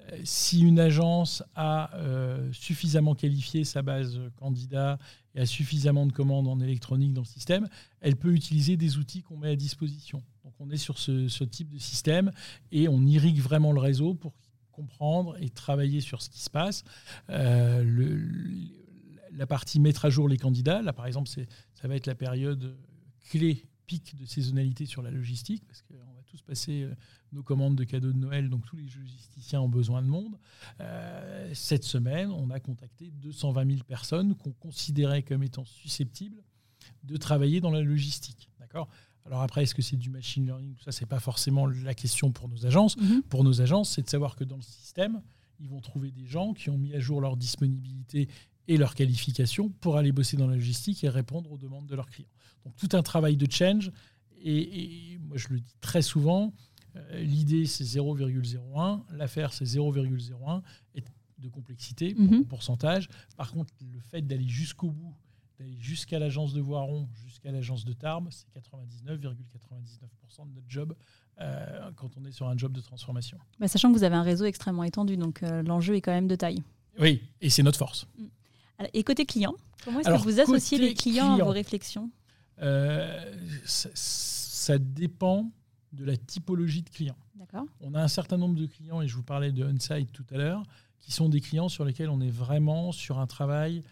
euh, 0.00 0.18
si 0.22 0.60
une 0.60 0.78
agence 0.78 1.42
a 1.54 1.94
euh, 1.94 2.52
suffisamment 2.52 3.14
qualifié 3.14 3.64
sa 3.64 3.80
base 3.80 4.20
candidat 4.36 4.98
et 5.34 5.40
a 5.40 5.46
suffisamment 5.46 6.04
de 6.04 6.12
commandes 6.12 6.46
en 6.46 6.60
électronique 6.60 7.14
dans 7.14 7.22
le 7.22 7.26
système, 7.26 7.66
elle 8.02 8.16
peut 8.16 8.34
utiliser 8.34 8.76
des 8.76 8.98
outils 8.98 9.22
qu'on 9.22 9.38
met 9.38 9.48
à 9.48 9.56
disposition. 9.56 10.22
Donc 10.44 10.52
on 10.60 10.68
est 10.68 10.76
sur 10.76 10.98
ce, 10.98 11.44
type 11.44 11.70
de 11.70 11.78
système 11.78 12.32
et 12.70 12.86
on 12.86 13.00
irrigue 13.06 13.40
vraiment 13.40 13.72
le 13.72 13.80
réseau 13.80 14.12
pour 14.12 14.34
comprendre 14.72 15.38
et 15.40 15.48
travailler 15.48 16.02
sur 16.02 16.20
ce 16.20 16.28
qui 16.28 16.42
se 16.42 16.50
passe. 16.50 16.84
la 17.28 19.46
partie 19.48 19.80
mettre 19.80 20.04
à 20.04 20.10
jour 20.10 20.28
les 20.28 20.36
candidats, 20.36 20.82
là 20.82 20.92
par 20.92 21.06
exemple, 21.06 21.30
ça 21.30 21.88
va 21.88 21.96
être 21.96 22.06
la 22.06 22.14
période 22.14 22.76
clé 23.24 23.66
pic 23.86 24.16
de 24.16 24.24
saisonnalité 24.24 24.86
sur 24.86 25.02
la 25.02 25.10
logistique, 25.10 25.64
parce 25.66 25.82
qu'on 25.82 26.12
va 26.14 26.22
tous 26.26 26.40
passer 26.42 26.82
euh, 26.82 26.94
nos 27.32 27.42
commandes 27.42 27.76
de 27.76 27.84
cadeaux 27.84 28.12
de 28.12 28.18
Noël, 28.18 28.48
donc 28.48 28.64
tous 28.64 28.76
les 28.76 28.84
logisticiens 28.84 29.60
ont 29.60 29.68
besoin 29.68 30.02
de 30.02 30.06
monde. 30.06 30.38
Euh, 30.80 31.50
cette 31.54 31.84
semaine, 31.84 32.30
on 32.30 32.50
a 32.50 32.60
contacté 32.60 33.10
220 33.10 33.66
000 33.66 33.84
personnes 33.84 34.34
qu'on 34.36 34.52
considérait 34.52 35.22
comme 35.22 35.42
étant 35.42 35.64
susceptibles 35.64 36.42
de 37.02 37.16
travailler 37.16 37.60
dans 37.60 37.70
la 37.70 37.82
logistique. 37.82 38.50
D'accord? 38.58 38.88
Alors 39.26 39.42
après, 39.42 39.62
est-ce 39.62 39.74
que 39.74 39.82
c'est 39.82 39.96
du 39.96 40.10
machine 40.10 40.44
learning? 40.46 40.76
Ça, 40.84 40.92
c'est 40.92 41.06
pas 41.06 41.20
forcément 41.20 41.66
la 41.66 41.94
question 41.94 42.30
pour 42.30 42.48
nos 42.48 42.66
agences. 42.66 42.96
Mm-hmm. 42.96 43.22
Pour 43.22 43.44
nos 43.44 43.60
agences, 43.60 43.90
c'est 43.90 44.02
de 44.02 44.08
savoir 44.08 44.36
que 44.36 44.44
dans 44.44 44.56
le 44.56 44.62
système, 44.62 45.22
ils 45.60 45.68
vont 45.68 45.80
trouver 45.80 46.10
des 46.10 46.26
gens 46.26 46.52
qui 46.52 46.68
ont 46.68 46.78
mis 46.78 46.94
à 46.94 47.00
jour 47.00 47.20
leur 47.20 47.36
disponibilité 47.36 48.28
et 48.68 48.76
leur 48.76 48.94
qualification 48.94 49.68
pour 49.80 49.96
aller 49.96 50.12
bosser 50.12 50.36
dans 50.36 50.46
la 50.46 50.56
logistique 50.56 51.04
et 51.04 51.08
répondre 51.08 51.52
aux 51.52 51.58
demandes 51.58 51.86
de 51.86 51.94
leurs 51.94 52.08
clients. 52.08 52.28
Donc 52.64 52.74
tout 52.76 52.88
un 52.96 53.02
travail 53.02 53.36
de 53.36 53.50
change. 53.50 53.90
Et, 54.46 55.18
moi, 55.22 55.38
je 55.38 55.48
le 55.48 55.60
dis 55.60 55.74
très 55.80 56.02
souvent, 56.02 56.52
euh, 56.96 57.22
l'idée, 57.22 57.64
c'est 57.64 57.84
0,01, 57.84 59.02
l'affaire, 59.12 59.54
c'est 59.54 59.64
0,01 59.64 60.62
de 61.38 61.48
complexité, 61.48 62.14
mhm. 62.14 62.44
pourcentage. 62.44 63.08
Par 63.36 63.52
contre, 63.52 63.72
le 63.80 64.00
fait 64.00 64.22
d'aller 64.22 64.48
jusqu'au 64.48 64.90
bout, 64.90 65.14
d'aller 65.58 65.76
jusqu'à 65.78 66.18
l'agence 66.18 66.52
de 66.52 66.60
Voiron, 66.60 67.08
jusqu'à 67.24 67.52
l'agence 67.52 67.84
de 67.84 67.92
Tarbes, 67.92 68.28
c'est 68.30 68.46
99,99% 68.58 70.48
de 70.48 70.54
notre 70.54 70.68
job 70.68 70.94
euh, 71.40 71.90
quand 71.96 72.16
on 72.16 72.24
est 72.24 72.32
sur 72.32 72.48
un 72.48 72.56
job 72.56 72.72
de 72.72 72.80
transformation. 72.80 73.38
Bah, 73.58 73.68
sachant 73.68 73.92
que 73.92 73.98
vous 73.98 74.04
avez 74.04 74.16
un 74.16 74.22
réseau 74.22 74.44
extrêmement 74.44 74.84
étendu, 74.84 75.16
donc 75.16 75.42
euh, 75.42 75.62
l'enjeu 75.62 75.96
est 75.96 76.00
quand 76.00 76.12
même 76.12 76.28
de 76.28 76.36
taille. 76.36 76.62
Oui, 76.98 77.22
et 77.40 77.50
c'est 77.50 77.62
notre 77.62 77.78
force. 77.78 78.06
Mm. 78.18 78.24
Et 78.92 79.04
côté 79.04 79.24
client, 79.24 79.54
comment 79.84 80.00
est-ce 80.00 80.10
que 80.10 80.22
vous 80.22 80.40
associez 80.40 80.78
les 80.78 80.94
clients 80.94 81.34
à 81.34 81.44
vos 81.44 81.50
réflexions? 81.50 82.10
euh, 82.62 83.34
ça, 83.64 84.78
dépend 84.78 85.50
de 85.92 86.04
la 86.04 86.16
typologie 86.16 86.82
de 86.82 86.90
clients. 86.90 87.16
On 87.80 87.94
a 87.94 88.02
un 88.02 88.08
certain 88.08 88.36
nombre 88.36 88.56
de 88.56 88.66
clients, 88.66 89.00
et 89.00 89.06
je 89.06 89.14
vous 89.14 89.22
parlais 89.22 89.52
de 89.52 89.64
Onsite 89.64 90.10
tout 90.12 90.24
à 90.32 90.36
l'heure, 90.36 90.62
qui 91.00 91.12
sont 91.12 91.28
des 91.28 91.40
clients 91.40 91.68
sur 91.68 91.84
lesquels 91.84 92.08
on 92.08 92.20
est 92.20 92.30
vraiment 92.30 92.90
sur 92.90 93.20
un 93.20 93.26
travail 93.26 93.82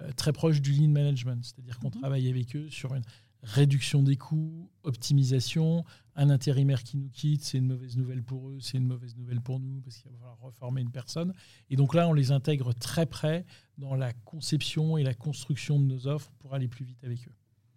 euh, 0.00 0.10
très 0.12 0.32
proche 0.32 0.62
du 0.62 0.72
lean 0.72 0.88
management. 0.88 1.44
C'est-à-dire 1.44 1.78
qu'on 1.78 1.88
mhm. 1.88 2.00
travaille 2.00 2.28
avec 2.28 2.56
eux 2.56 2.70
sur 2.70 2.94
une 2.94 3.02
réduction 3.42 4.02
des 4.02 4.16
coûts, 4.16 4.70
optimisation. 4.82 5.84
Un 6.16 6.30
intérimaire 6.30 6.82
qui 6.82 6.96
nous 6.96 7.08
quitte, 7.08 7.42
c'est 7.42 7.58
une 7.58 7.66
mauvaise 7.66 7.96
nouvelle 7.96 8.22
pour 8.22 8.50
eux, 8.50 8.58
c'est 8.60 8.78
une 8.78 8.86
mauvaise 8.86 9.16
nouvelle 9.16 9.40
pour 9.40 9.60
nous, 9.60 9.80
parce 9.80 9.96
qu'il 9.96 10.10
va 10.10 10.18
falloir 10.18 10.38
reformer 10.40 10.80
une 10.82 10.90
personne. 10.90 11.32
Et 11.70 11.76
donc 11.76 11.94
là, 11.94 12.08
on 12.08 12.12
les 12.12 12.32
intègre 12.32 12.74
très 12.74 13.06
près 13.06 13.46
dans 13.78 13.94
la 13.94 14.12
conception 14.12 14.98
et 14.98 15.02
la 15.02 15.14
construction 15.14 15.78
de 15.78 15.84
nos 15.84 16.06
offres 16.06 16.30
pour 16.38 16.54
aller 16.54 16.68
plus 16.68 16.84
vite 16.84 17.02
avec 17.04 17.26
eux. 17.28 17.34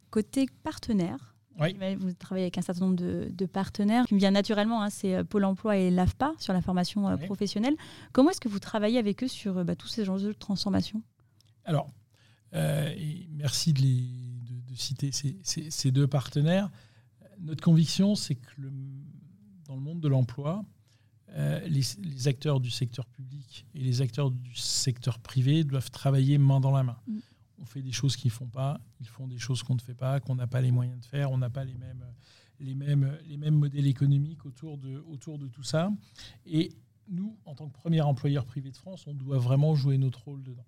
Côté 0.09 0.47
partenaire, 0.63 1.33
vous 1.55 2.13
travaillez 2.13 2.45
avec 2.45 2.57
un 2.57 2.61
certain 2.61 2.85
nombre 2.85 2.95
de, 2.97 3.45
partenaires 3.45 4.05
qui 4.05 4.15
me 4.15 4.19
vient 4.19 4.31
naturellement, 4.31 4.81
hein, 4.81 4.89
c'est 4.89 5.15
euh, 5.15 5.23
Pôle 5.23 5.45
emploi 5.45 5.77
et 5.77 5.91
l'AFPA 5.91 6.33
sur 6.39 6.53
la 6.53 6.61
formation 6.61 7.07
euh, 7.07 7.17
professionnelle. 7.17 7.75
Comment 8.11 8.31
est-ce 8.31 8.39
que 8.39 8.49
vous 8.49 8.59
travaillez 8.59 8.97
avec 8.97 9.23
eux 9.23 9.27
sur 9.27 9.57
euh, 9.57 9.63
bah, 9.63 9.75
tous 9.75 9.87
ces 9.87 10.09
enjeux 10.09 10.33
de 10.33 10.37
transformation? 10.37 11.01
Alors, 11.65 11.89
merci 12.53 13.73
de, 13.73 13.81
les, 13.81 14.42
de, 14.73 14.79
citer 14.79 15.11
ces, 15.11 15.37
ces, 15.43 15.91
deux 15.91 16.07
partenaires. 16.07 16.69
Notre 17.39 17.63
conviction, 17.63 18.15
c'est 18.15 18.35
que 18.35 18.49
le, 18.57 18.71
dans 19.65 19.75
le 19.75 19.81
monde 19.81 20.01
de 20.01 20.07
l'emploi, 20.07 20.65
les, 21.35 21.81
les, 22.03 22.27
acteurs 22.27 22.59
du 22.59 22.69
secteur 22.69 23.07
public 23.07 23.65
et 23.73 23.79
les 23.79 24.01
acteurs 24.01 24.29
du 24.29 24.55
secteur 24.55 25.17
privé 25.17 25.63
doivent 25.63 25.89
travailler 25.89 26.37
main 26.37 26.59
dans 26.59 26.69
la 26.69 26.83
main. 26.83 26.97
Mm 27.07 27.17
on 27.63 27.65
fait 27.65 27.81
des 27.81 27.93
choses 27.93 28.17
qu'ils 28.17 28.29
ne 28.29 28.33
font 28.33 28.47
pas, 28.47 28.79
ils 28.99 29.07
font 29.07 29.25
des 29.25 29.37
choses 29.37 29.63
qu'on 29.63 29.75
ne 29.75 29.81
fait 29.81 29.93
pas, 29.93 30.19
qu'on 30.19 30.35
n'a 30.35 30.47
pas 30.47 30.59
les 30.59 30.71
moyens 30.71 30.99
de 30.99 31.05
faire, 31.05 31.31
on 31.31 31.37
n'a 31.37 31.49
pas 31.49 31.63
les 31.63 31.75
mêmes, 31.75 32.05
les, 32.59 32.75
mêmes, 32.75 33.17
les 33.25 33.37
mêmes 33.37 33.55
modèles 33.55 33.87
économiques 33.87 34.45
autour 34.45 34.77
de, 34.77 35.01
autour 35.09 35.37
de 35.37 35.47
tout 35.47 35.63
ça. 35.63 35.89
Et 36.45 36.73
nous, 37.07 37.37
en 37.45 37.55
tant 37.55 37.69
que 37.69 37.73
premier 37.73 38.01
employeur 38.01 38.45
privé 38.45 38.69
de 38.69 38.75
France, 38.75 39.07
on 39.07 39.13
doit 39.13 39.37
vraiment 39.37 39.75
jouer 39.75 39.97
notre 39.97 40.23
rôle 40.25 40.43
dedans. 40.43 40.65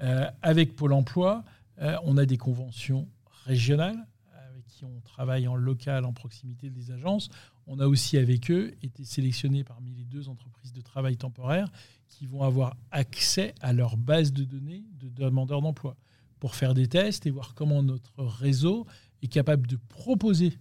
Euh, 0.00 0.30
avec 0.42 0.76
Pôle 0.76 0.92
Emploi, 0.92 1.44
euh, 1.80 1.96
on 2.04 2.16
a 2.16 2.24
des 2.24 2.38
conventions 2.38 3.08
régionales 3.44 4.06
avec 4.50 4.66
qui 4.66 4.84
on 4.84 5.00
travaille 5.00 5.48
en 5.48 5.56
local, 5.56 6.04
en 6.04 6.12
proximité 6.12 6.70
des 6.70 6.90
agences. 6.90 7.28
On 7.66 7.80
a 7.80 7.86
aussi 7.86 8.16
avec 8.16 8.50
eux 8.50 8.74
été 8.82 9.04
sélectionnés 9.04 9.64
parmi 9.64 9.92
les 9.92 10.04
deux 10.04 10.28
entreprises 10.28 10.72
de 10.72 10.80
travail 10.80 11.16
temporaire 11.16 11.70
qui 12.08 12.26
vont 12.26 12.42
avoir 12.42 12.76
accès 12.90 13.54
à 13.60 13.72
leur 13.72 13.96
base 13.96 14.32
de 14.32 14.44
données 14.44 14.84
de 15.00 15.08
demandeurs 15.08 15.62
d'emploi 15.62 15.96
pour 16.40 16.54
faire 16.54 16.74
des 16.74 16.86
tests 16.86 17.26
et 17.26 17.30
voir 17.30 17.54
comment 17.54 17.82
notre 17.82 18.22
réseau 18.22 18.86
est 19.22 19.28
capable 19.28 19.66
de 19.66 19.76
proposer 19.88 20.58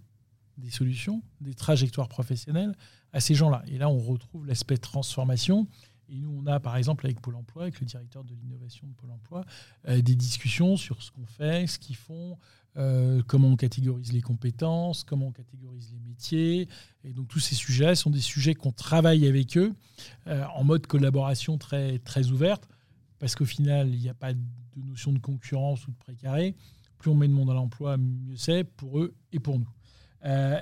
des 0.58 0.72
solutions, 0.72 1.22
des 1.40 1.54
trajectoires 1.54 2.10
professionnelles 2.10 2.76
à 3.14 3.20
ces 3.20 3.36
gens-là. 3.36 3.64
Et 3.68 3.78
là, 3.78 3.90
on 3.90 4.00
retrouve 4.00 4.46
l'aspect 4.46 4.78
transformation. 4.78 5.68
Et 6.10 6.20
nous, 6.20 6.42
on 6.42 6.46
a, 6.48 6.60
par 6.60 6.78
exemple, 6.78 7.06
avec 7.06 7.20
Pôle 7.22 7.36
emploi, 7.36 7.64
avec 7.64 7.80
le 7.80 7.86
directeur 7.86 8.24
de 8.24 8.34
l'innovation 8.34 8.88
de 8.88 8.94
Pôle 8.94 9.12
emploi, 9.12 9.44
euh, 9.88 10.02
des 10.02 10.16
discussions 10.16 10.78
sur 10.78 11.02
ce 11.04 11.12
qu'on 11.12 11.26
fait, 11.26 11.68
ce 11.68 11.80
qu'ils 11.80 11.96
font, 11.96 12.38
euh, 12.78 13.22
comment 13.28 13.50
on 13.50 13.56
catégorise 13.56 14.14
les 14.14 14.22
compétences, 14.22 15.04
comment 15.04 15.28
on 15.28 15.32
catégorise 15.32 15.92
les 15.92 16.00
métiers. 16.00 16.70
Et 17.04 17.12
donc, 17.12 17.28
tous 17.28 17.40
ces 17.40 17.56
sujets 17.56 17.96
sont 17.96 18.10
des 18.10 18.22
sujets 18.22 18.54
qu'on 18.54 18.72
travaille 18.72 19.28
avec 19.28 19.58
eux 19.58 19.74
euh, 20.28 20.46
en 20.56 20.64
mode 20.64 20.88
collaboration 20.88 21.58
très, 21.58 22.00
très 22.00 22.30
ouverte 22.30 22.68
parce 23.20 23.36
qu'au 23.36 23.46
final, 23.46 23.90
il 23.94 24.00
n'y 24.00 24.10
a 24.10 24.14
pas 24.14 24.34
de 24.34 24.40
notion 24.76 25.12
de 25.12 25.20
concurrence 25.20 25.88
ou 25.88 25.92
de 25.92 25.98
précaré. 25.98 26.56
Plus 27.00 27.12
on 27.12 27.16
met 27.16 27.28
de 27.28 27.34
monde 27.34 27.50
à 27.50 27.54
l'emploi, 27.54 27.98
mieux 27.98 28.38
c'est 28.38 28.64
pour 28.64 29.00
eux 29.00 29.16
et 29.34 29.40
pour 29.40 29.60
nous. 29.60 29.70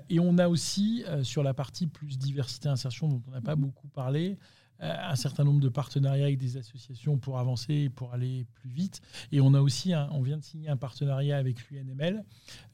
Et 0.09 0.19
on 0.19 0.37
a 0.37 0.47
aussi, 0.47 1.03
sur 1.23 1.41
la 1.41 1.53
partie 1.55 1.87
plus 1.87 2.19
diversité 2.19 2.69
insertion, 2.69 3.07
dont 3.07 3.21
on 3.27 3.31
n'a 3.31 3.41
pas 3.41 3.55
beaucoup 3.55 3.87
parlé, 3.87 4.37
un 4.79 5.15
certain 5.15 5.43
nombre 5.43 5.61
de 5.61 5.69
partenariats 5.69 6.25
avec 6.25 6.37
des 6.37 6.57
associations 6.57 7.17
pour 7.17 7.39
avancer 7.39 7.73
et 7.73 7.89
pour 7.89 8.13
aller 8.13 8.45
plus 8.55 8.69
vite. 8.69 9.01
Et 9.31 9.41
on 9.41 9.53
a 9.53 9.61
aussi, 9.61 9.93
on 10.11 10.21
vient 10.21 10.37
de 10.37 10.43
signer 10.43 10.69
un 10.69 10.77
partenariat 10.77 11.37
avec 11.37 11.69
l'UNML, 11.69 12.23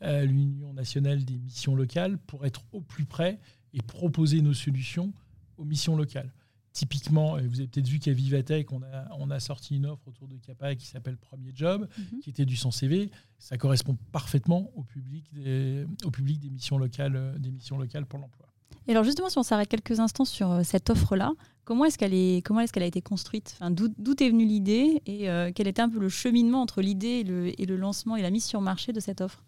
l'Union 0.02 0.74
nationale 0.74 1.24
des 1.24 1.38
missions 1.38 1.76
locales, 1.76 2.18
pour 2.18 2.46
être 2.46 2.64
au 2.72 2.82
plus 2.82 3.06
près 3.06 3.40
et 3.74 3.82
proposer 3.82 4.42
nos 4.42 4.54
solutions 4.54 5.14
aux 5.58 5.66
missions 5.66 5.96
locales. 5.96 6.34
Typiquement, 6.74 7.36
vous 7.36 7.60
avez 7.60 7.68
peut-être 7.68 7.88
vu 7.88 8.00
qu'à 8.00 8.14
Vivatech, 8.14 8.72
on 8.72 8.82
a, 8.82 9.14
on 9.20 9.30
a 9.30 9.42
sorti 9.42 9.76
une 9.76 9.86
offre 9.86 10.08
autour 10.08 10.30
de 10.30 10.38
Capa 10.38 10.74
qui 10.76 10.88
s'appelle 10.88 11.18
Premier 11.18 11.52
Job, 11.54 11.86
mhm. 11.98 12.20
qui 12.22 12.30
était 12.30 12.46
du 12.46 12.56
sans 12.56 12.72
CV. 12.72 13.12
Ça 13.40 13.58
correspond 13.58 13.98
parfaitement 14.14 14.72
au 14.76 14.84
public 14.84 15.26
des, 15.34 15.86
au 16.06 16.12
public 16.12 16.40
des, 16.40 16.50
missions, 16.50 16.78
locales, 16.78 17.16
euh, 17.18 17.38
des 17.38 17.52
missions 17.52 17.78
locales 17.78 18.06
pour 18.06 18.20
l'emploi. 18.20 18.51
Et 18.88 18.92
alors 18.92 19.04
justement, 19.04 19.30
si 19.30 19.38
on 19.38 19.44
s'arrête 19.44 19.70
quelques 19.70 20.00
instants 20.00 20.26
sur 20.26 20.52
euh, 20.52 20.64
cette 20.64 20.90
offre-là, 20.90 21.34
comment 21.66 21.86
est-ce 21.86 21.98
qu'elle 21.98 22.84
a 22.84 22.86
été 22.86 23.02
construite? 23.02 23.58
D'où 23.70 24.14
est 24.20 24.30
venue 24.30 24.46
l'idée? 24.46 25.02
Et 25.06 25.30
euh, 25.30 25.52
quel 25.54 25.68
était 25.68 25.82
un 25.82 25.90
peu 25.90 26.00
le 26.00 26.10
cheminement 26.10 26.62
entre 26.62 26.82
l'idée 26.82 27.24
et 27.58 27.66
le, 27.66 27.78
lancement 27.78 28.16
et 28.16 28.22
la 28.22 28.32
mise 28.32 28.46
sur 28.46 28.62
marché 28.62 28.92
de 28.94 29.00
cette 29.00 29.22
offre? 29.22 29.44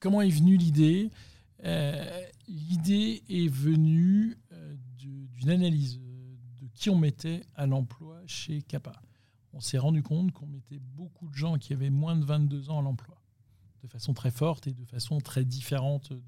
Comment 0.00 0.22
est 0.22 0.30
venue 0.30 0.56
l'idée? 0.56 1.10
L'idée 2.46 3.22
est 3.30 3.48
venue 3.48 4.36
d'une 4.98 5.50
analyse 5.50 5.98
qui 6.74 6.90
on 6.90 6.98
mettait 6.98 7.42
à 7.54 7.66
l'emploi 7.66 8.20
chez 8.26 8.60
Kappa. 8.62 8.92
On 9.52 9.60
s'est 9.60 9.78
rendu 9.78 10.02
compte 10.02 10.32
qu'on 10.32 10.46
mettait 10.46 10.80
beaucoup 10.80 11.28
de 11.28 11.34
gens 11.34 11.58
qui 11.58 11.72
avaient 11.72 11.90
moins 11.90 12.16
de 12.16 12.24
22 12.24 12.70
ans 12.70 12.80
à 12.80 12.82
l'emploi, 12.82 13.22
de 13.82 13.88
façon 13.88 14.12
très 14.12 14.32
forte 14.32 14.66
et 14.66 14.72
de 14.72 14.84
façon 14.84 15.18
très 15.20 15.44
différente 15.44 16.10
euh, 16.10 16.20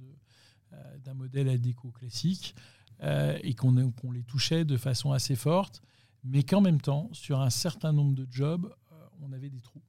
d'un 1.05 1.15
modèle 1.15 1.49
à 1.49 1.57
déco 1.57 1.91
classique, 1.91 2.55
euh, 3.03 3.39
et 3.43 3.55
qu'on 3.55 3.73
les 4.13 4.23
touchait 4.23 4.65
de 4.65 4.77
façon 4.77 5.13
assez 5.13 5.37
forte, 5.37 5.83
mais 6.25 6.43
qu'en 6.43 6.61
même 6.61 6.81
temps, 6.81 7.09
sur 7.13 7.41
un 7.41 7.51
certain 7.51 7.93
nombre 7.93 8.15
de 8.15 8.27
jobs, 8.31 8.75
euh, 8.93 8.95
on 9.23 9.33
avait 9.33 9.51
des 9.51 9.61
trous, 9.61 9.83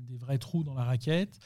des 0.00 0.16
vrais 0.18 0.38
trous 0.38 0.62
dans 0.62 0.74
la 0.74 0.84
raquette 0.84 1.40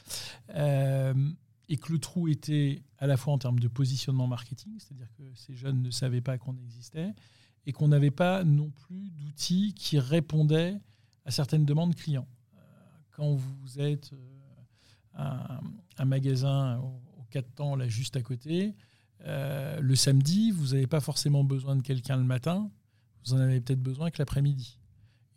et 1.69 1.77
que 1.77 1.93
le 1.93 1.99
trou 1.99 2.27
était 2.27 2.83
à 2.97 3.07
la 3.07 3.15
fois 3.15 3.33
en 3.33 3.37
termes 3.37 3.59
de 3.59 3.69
positionnement 3.69 4.27
marketing, 4.27 4.73
c'est-à-dire 4.77 5.11
que 5.17 5.23
ces 5.33 5.55
jeunes 5.55 5.81
ne 5.81 5.89
savaient 5.89 6.21
pas 6.21 6.37
qu'on 6.37 6.57
existait, 6.57 7.13
et 7.65 7.71
qu'on 7.71 7.87
n'avait 7.87 8.11
pas 8.11 8.43
non 8.43 8.71
plus 8.71 9.09
d'outils 9.11 9.73
qui 9.73 9.99
répondaient 9.99 10.79
à 11.25 11.31
certaines 11.31 11.65
demandes 11.65 11.95
clients. 11.95 12.27
Euh, 12.55 12.59
quand 13.11 13.33
vous 13.33 13.79
êtes 13.79 14.11
euh, 14.13 15.57
un, 15.97 16.05
magasin 16.05 16.81
4 17.31 17.55
temps, 17.55 17.75
là 17.75 17.87
juste 17.87 18.15
à 18.15 18.21
côté, 18.21 18.75
euh, 19.25 19.79
le 19.79 19.95
samedi, 19.95 20.51
vous 20.51 20.67
n'avez 20.67 20.87
pas 20.87 20.99
forcément 20.99 21.43
besoin 21.43 21.75
de 21.75 21.81
quelqu'un 21.81 22.17
le 22.17 22.23
matin, 22.23 22.69
vous 23.25 23.33
en 23.33 23.37
avez 23.37 23.61
peut-être 23.61 23.81
besoin 23.81 24.09
que 24.09 24.17
l'après-midi. 24.19 24.79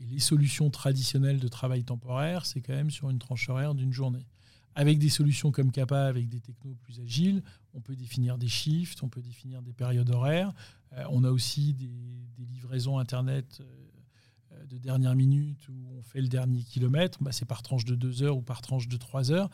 Et 0.01 0.07
les 0.07 0.19
solutions 0.19 0.71
traditionnelles 0.71 1.39
de 1.39 1.49
travail 1.49 1.85
temporaire, 1.85 2.47
c'est 2.47 2.61
quand 2.61 2.73
même 2.73 2.91
sur 2.91 3.11
une 3.11 3.19
tranche 3.19 3.49
horaire 3.49 3.75
d'une 3.75 3.93
journée. 3.93 4.27
Avec 4.75 4.99
des 4.99 5.09
solutions 5.09 5.53
comme 5.53 5.71
Kappa, 5.71 6.07
avec 6.07 6.29
des 6.29 6.41
technos 6.41 6.75
plus 6.75 7.01
agiles, 7.01 7.43
on 7.75 7.81
peut 7.81 7.95
définir 7.95 8.39
des 8.39 8.49
shifts, 8.49 9.03
on 9.03 9.09
peut 9.09 9.23
définir 9.23 9.63
des 9.63 9.73
périodes 9.73 10.11
horaires. 10.11 10.53
Euh, 10.95 11.05
on 11.11 11.23
a 11.23 11.31
aussi 11.31 11.75
des, 11.75 11.91
livraisons 12.39 12.99
Internet 12.99 13.61
euh, 13.61 14.65
de 14.67 14.79
dernière 14.79 15.15
minute 15.15 15.69
où 15.69 15.75
on 15.97 16.03
fait 16.03 16.21
le 16.21 16.29
dernier 16.29 16.63
kilomètre. 16.63 17.23
Bah, 17.23 17.31
c'est 17.31 17.45
par 17.45 17.63
tranche 17.63 17.85
de 17.85 17.95
2 17.95 18.25
heures 18.25 18.37
ou 18.37 18.43
par 18.43 18.63
tranche 18.63 18.89
de 18.89 18.97
3 18.97 19.31
heures. 19.31 19.51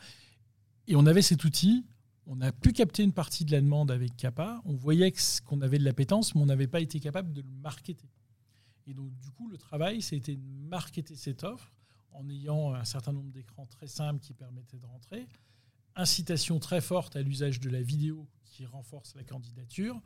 Et 0.87 0.95
on 0.95 1.05
avait 1.05 1.21
cet 1.21 1.43
outil. 1.43 1.85
On 2.27 2.39
a 2.41 2.51
pu 2.51 2.71
capter 2.71 3.03
une 3.03 3.13
partie 3.13 3.45
de 3.45 3.51
la 3.51 3.61
demande 3.61 3.91
avec 3.91 4.15
Kappa. 4.15 4.61
On 4.65 4.73
voyait 4.73 5.13
qu'on 5.45 5.61
avait 5.61 5.79
de 5.79 5.83
l'appétence, 5.83 6.35
mais 6.35 6.41
on 6.41 6.45
n'avait 6.45 6.67
pas 6.67 6.79
été 6.79 6.99
capable 6.99 7.33
de 7.33 7.41
le 7.41 7.47
marketer. 7.61 8.09
Et 8.87 8.93
donc, 8.93 9.11
du 9.19 9.29
coup, 9.31 9.49
le 9.49 9.57
travail, 9.57 10.01
c'était 10.01 10.35
de 10.35 10.45
marketer 10.69 11.15
cette 11.15 11.43
offre 11.43 11.71
en 12.13 12.29
ayant 12.29 12.73
un 12.73 12.83
certain 12.85 13.13
nombre 13.13 13.31
d'écrans 13.31 13.65
très 13.65 13.87
simples 13.87 14.19
qui 14.19 14.33
permettaient 14.33 14.79
de 14.79 14.85
rentrer. 14.85 15.27
Incitation 15.95 16.59
très 16.59 16.81
forte 16.81 17.15
à 17.15 17.21
l'usage 17.21 17.59
de 17.59 17.69
la 17.69 17.81
vidéo 17.81 18.27
qui 18.45 18.65
renforce 18.65 19.15
la 19.15 19.23
candidature 19.23 19.99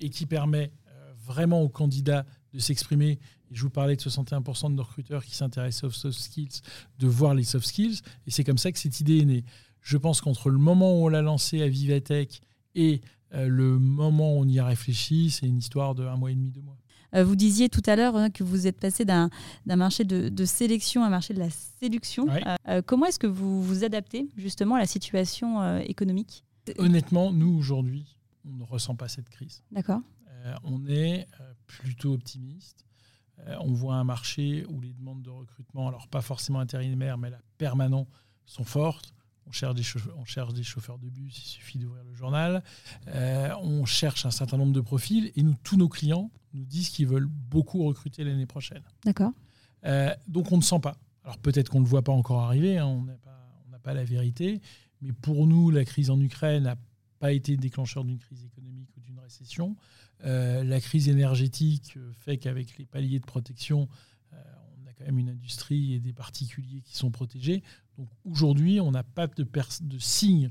et 0.00 0.10
qui 0.10 0.26
permet 0.26 0.72
euh, 0.88 1.14
vraiment 1.18 1.62
aux 1.62 1.68
candidats 1.68 2.26
de 2.52 2.58
s'exprimer. 2.58 3.18
Je 3.50 3.62
vous 3.62 3.70
parlais 3.70 3.96
de 3.96 4.00
61% 4.00 4.70
de 4.70 4.74
nos 4.74 4.82
recruteurs 4.82 5.24
qui 5.24 5.34
s'intéressent 5.34 5.84
aux 5.84 5.90
soft 5.90 6.18
skills, 6.18 6.60
de 6.98 7.06
voir 7.06 7.34
les 7.34 7.44
soft 7.44 7.66
skills. 7.66 8.00
Et 8.26 8.30
c'est 8.30 8.44
comme 8.44 8.58
ça 8.58 8.72
que 8.72 8.78
cette 8.78 9.00
idée 9.00 9.18
est 9.18 9.24
née. 9.24 9.44
Je 9.84 9.98
pense 9.98 10.22
qu'entre 10.22 10.48
le 10.48 10.56
moment 10.56 10.98
où 10.98 11.04
on 11.04 11.08
l'a 11.08 11.20
lancé 11.20 11.60
à 11.62 11.68
Vivatech 11.68 12.40
et 12.74 13.02
euh, 13.34 13.46
le 13.46 13.78
moment 13.78 14.34
où 14.34 14.40
on 14.40 14.48
y 14.48 14.58
a 14.58 14.64
réfléchi, 14.64 15.30
c'est 15.30 15.46
une 15.46 15.58
histoire 15.58 15.94
de 15.94 16.06
un 16.06 16.16
mois 16.16 16.30
et 16.30 16.34
demi, 16.34 16.50
deux 16.50 16.62
mois. 16.62 16.78
Euh, 17.14 17.22
vous 17.22 17.36
disiez 17.36 17.68
tout 17.68 17.82
à 17.84 17.94
l'heure 17.94 18.16
hein, 18.16 18.30
que 18.30 18.42
vous 18.42 18.66
êtes 18.66 18.80
passé 18.80 19.04
d'un 19.04 19.28
marché 19.66 20.04
de, 20.04 20.44
sélection 20.46 21.04
à 21.04 21.08
un 21.08 21.10
marché 21.10 21.34
de 21.34 21.38
la 21.38 21.50
séduction. 21.50 22.26
Euh, 22.66 22.80
comment 22.84 23.04
est-ce 23.04 23.18
que 23.18 23.26
vous 23.26 23.62
vous 23.62 23.84
adaptez 23.84 24.26
justement 24.36 24.76
à 24.76 24.78
la 24.78 24.86
situation 24.86 25.78
économique? 25.80 26.44
Honnêtement, 26.78 27.30
nous 27.30 27.54
aujourd'hui, 27.54 28.16
on 28.46 28.56
ne 28.56 28.64
ressent 28.64 28.96
pas 28.96 29.08
cette 29.08 29.28
crise. 29.28 29.62
D'accord. 29.70 30.00
on 30.64 30.86
est 30.86 31.28
plutôt 31.66 32.14
optimiste. 32.14 32.86
on 33.60 33.72
voit 33.74 33.96
un 33.96 34.04
marché 34.04 34.64
où 34.70 34.80
les 34.80 34.94
demandes 34.94 35.22
de 35.22 35.30
recrutement, 35.30 35.88
alors 35.88 36.08
pas 36.08 36.22
forcément 36.22 36.60
intérimaires, 36.60 37.18
mais 37.18 37.28
là, 37.28 37.38
permanents, 37.58 38.08
sont 38.46 38.64
fortes. 38.64 39.14
On 39.46 39.52
cherche, 39.52 39.74
des 39.74 39.82
chauffeurs, 39.82 40.16
on 40.18 40.24
cherche 40.24 40.54
des 40.54 40.62
chauffeurs 40.62 40.98
de 40.98 41.08
bus, 41.08 41.38
il 41.38 41.48
suffit 41.48 41.78
d'ouvrir 41.78 42.02
le 42.04 42.14
journal. 42.14 42.62
Euh, 43.08 43.50
on 43.62 43.84
cherche 43.84 44.26
un 44.26 44.30
certain 44.30 44.56
nombre 44.56 44.72
de 44.72 44.80
profils 44.80 45.32
et 45.36 45.42
nous, 45.42 45.54
tous 45.62 45.76
nos 45.76 45.88
clients 45.88 46.30
nous 46.54 46.64
disent 46.64 46.88
qu'ils 46.88 47.06
veulent 47.06 47.28
beaucoup 47.28 47.84
recruter 47.84 48.24
l'année 48.24 48.46
prochaine. 48.46 48.82
D'accord. 49.04 49.32
Euh, 49.84 50.14
donc 50.28 50.50
on 50.52 50.56
ne 50.56 50.62
sent 50.62 50.80
pas. 50.80 50.96
Alors 51.24 51.38
peut-être 51.38 51.68
qu'on 51.68 51.80
ne 51.80 51.84
le 51.84 51.90
voit 51.90 52.02
pas 52.02 52.12
encore 52.12 52.40
arriver, 52.40 52.78
hein, 52.78 52.86
on 52.86 53.02
n'a 53.02 53.14
pas, 53.14 53.78
pas, 53.82 53.94
la 53.94 54.04
vérité, 54.04 54.60
mais 55.02 55.12
pour 55.12 55.46
nous, 55.46 55.70
la 55.70 55.84
crise 55.84 56.10
en 56.10 56.20
Ukraine 56.20 56.62
n'a 56.64 56.76
pas 57.18 57.32
été 57.32 57.56
déclencheur 57.56 58.04
d'une 58.04 58.18
crise 58.18 58.44
économique 58.44 58.88
ou 58.96 59.00
d'une 59.00 59.18
récession. 59.18 59.76
Euh, 60.24 60.64
la 60.64 60.80
crise 60.80 61.08
énergétique 61.08 61.98
fait 62.20 62.38
qu'avec 62.38 62.78
les 62.78 62.86
paliers 62.86 63.20
de 63.20 63.26
protection, 63.26 63.88
une 65.06 65.28
industrie 65.28 65.94
et 65.94 66.00
des 66.00 66.12
particuliers 66.12 66.80
qui 66.82 66.96
sont 66.96 67.10
protégés. 67.10 67.62
Donc 67.98 68.08
aujourd'hui, 68.24 68.80
on 68.80 68.90
n'a 68.90 69.02
pas 69.02 69.26
de, 69.26 69.44
de 69.44 69.98
signes 69.98 70.50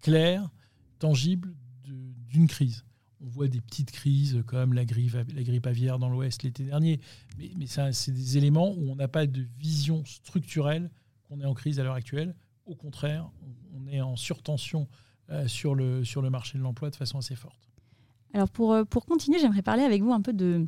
clairs, 0.00 0.50
tangibles 0.98 1.54
d'une 1.84 2.46
crise. 2.46 2.84
On 3.20 3.28
voit 3.28 3.48
des 3.48 3.60
petites 3.60 3.92
crises 3.92 4.42
comme 4.46 4.72
la 4.72 4.84
grippe, 4.84 5.66
aviaire 5.66 5.98
dans 5.98 6.08
l'Ouest 6.08 6.42
l'été 6.42 6.64
dernier, 6.64 7.00
mais, 7.38 7.52
mais 7.56 7.66
c'est 7.66 8.12
des 8.12 8.36
éléments 8.36 8.72
où 8.72 8.90
on 8.90 8.96
n'a 8.96 9.08
pas 9.08 9.26
de 9.26 9.46
vision 9.58 10.04
structurelle 10.04 10.90
qu'on 11.24 11.40
est 11.40 11.44
en 11.44 11.54
crise 11.54 11.78
à 11.78 11.84
l'heure 11.84 11.94
actuelle. 11.94 12.34
Au 12.66 12.74
contraire, 12.74 13.30
on, 13.74 13.86
est 13.86 14.00
en 14.00 14.16
surtension 14.16 14.88
euh, 15.30 15.46
sur 15.46 15.74
le 15.74 16.30
marché 16.30 16.58
de 16.58 16.62
l'emploi 16.62 16.90
de 16.90 16.96
façon 16.96 17.18
assez 17.18 17.36
forte. 17.36 17.71
Alors 18.34 18.48
pour, 18.48 18.72
euh, 18.72 18.84
pour 18.84 19.04
continuer, 19.04 19.38
j'aimerais 19.38 19.62
parler 19.62 19.82
avec 19.82 20.02
vous 20.02 20.12
un 20.12 20.20
peu 20.20 20.32
de, 20.32 20.66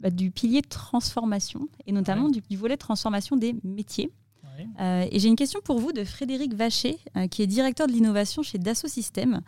bah, 0.00 0.10
du 0.10 0.30
pilier 0.30 0.60
de 0.60 0.68
transformation 0.68 1.68
et 1.86 1.92
notamment 1.92 2.28
du, 2.28 2.56
volet 2.56 2.76
transformation 2.76 3.36
des 3.36 3.54
métiers. 3.62 4.10
Euh, 4.80 5.06
et 5.10 5.18
j'ai 5.18 5.28
une 5.28 5.36
question 5.36 5.60
pour 5.62 5.78
vous 5.78 5.92
de 5.92 6.02
Frédéric 6.02 6.54
Vacher, 6.54 6.98
euh, 7.16 7.26
qui 7.28 7.42
est 7.42 7.46
directeur 7.46 7.86
de 7.86 7.92
l'innovation 7.92 8.42
chez 8.42 8.56
Dassault 8.56 8.88
Systèmes, 8.88 9.42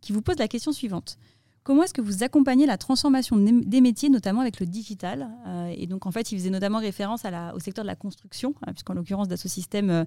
qui 0.00 0.12
vous 0.12 0.22
pose 0.22 0.36
la 0.38 0.46
question 0.46 0.70
suivante. 0.70 1.18
Comment 1.64 1.82
est-ce 1.82 1.94
que 1.94 2.00
vous 2.00 2.22
accompagnez 2.22 2.64
la 2.66 2.78
transformation 2.78 3.36
des 3.36 3.80
métiers, 3.80 4.08
notamment 4.08 4.40
avec 4.40 4.58
le 4.58 4.66
digital 4.66 5.28
Et 5.76 5.86
donc, 5.86 6.06
en 6.06 6.10
fait, 6.10 6.32
il 6.32 6.38
faisait 6.38 6.50
notamment 6.50 6.78
référence 6.80 7.24
à 7.24 7.30
la, 7.30 7.54
au 7.54 7.60
secteur 7.60 7.84
de 7.84 7.86
la 7.86 7.94
construction, 7.94 8.54
puisqu'en 8.66 8.94
l'occurrence, 8.94 9.28
Dassault 9.28 9.48
Systèmes 9.48 9.90
a 9.90 10.06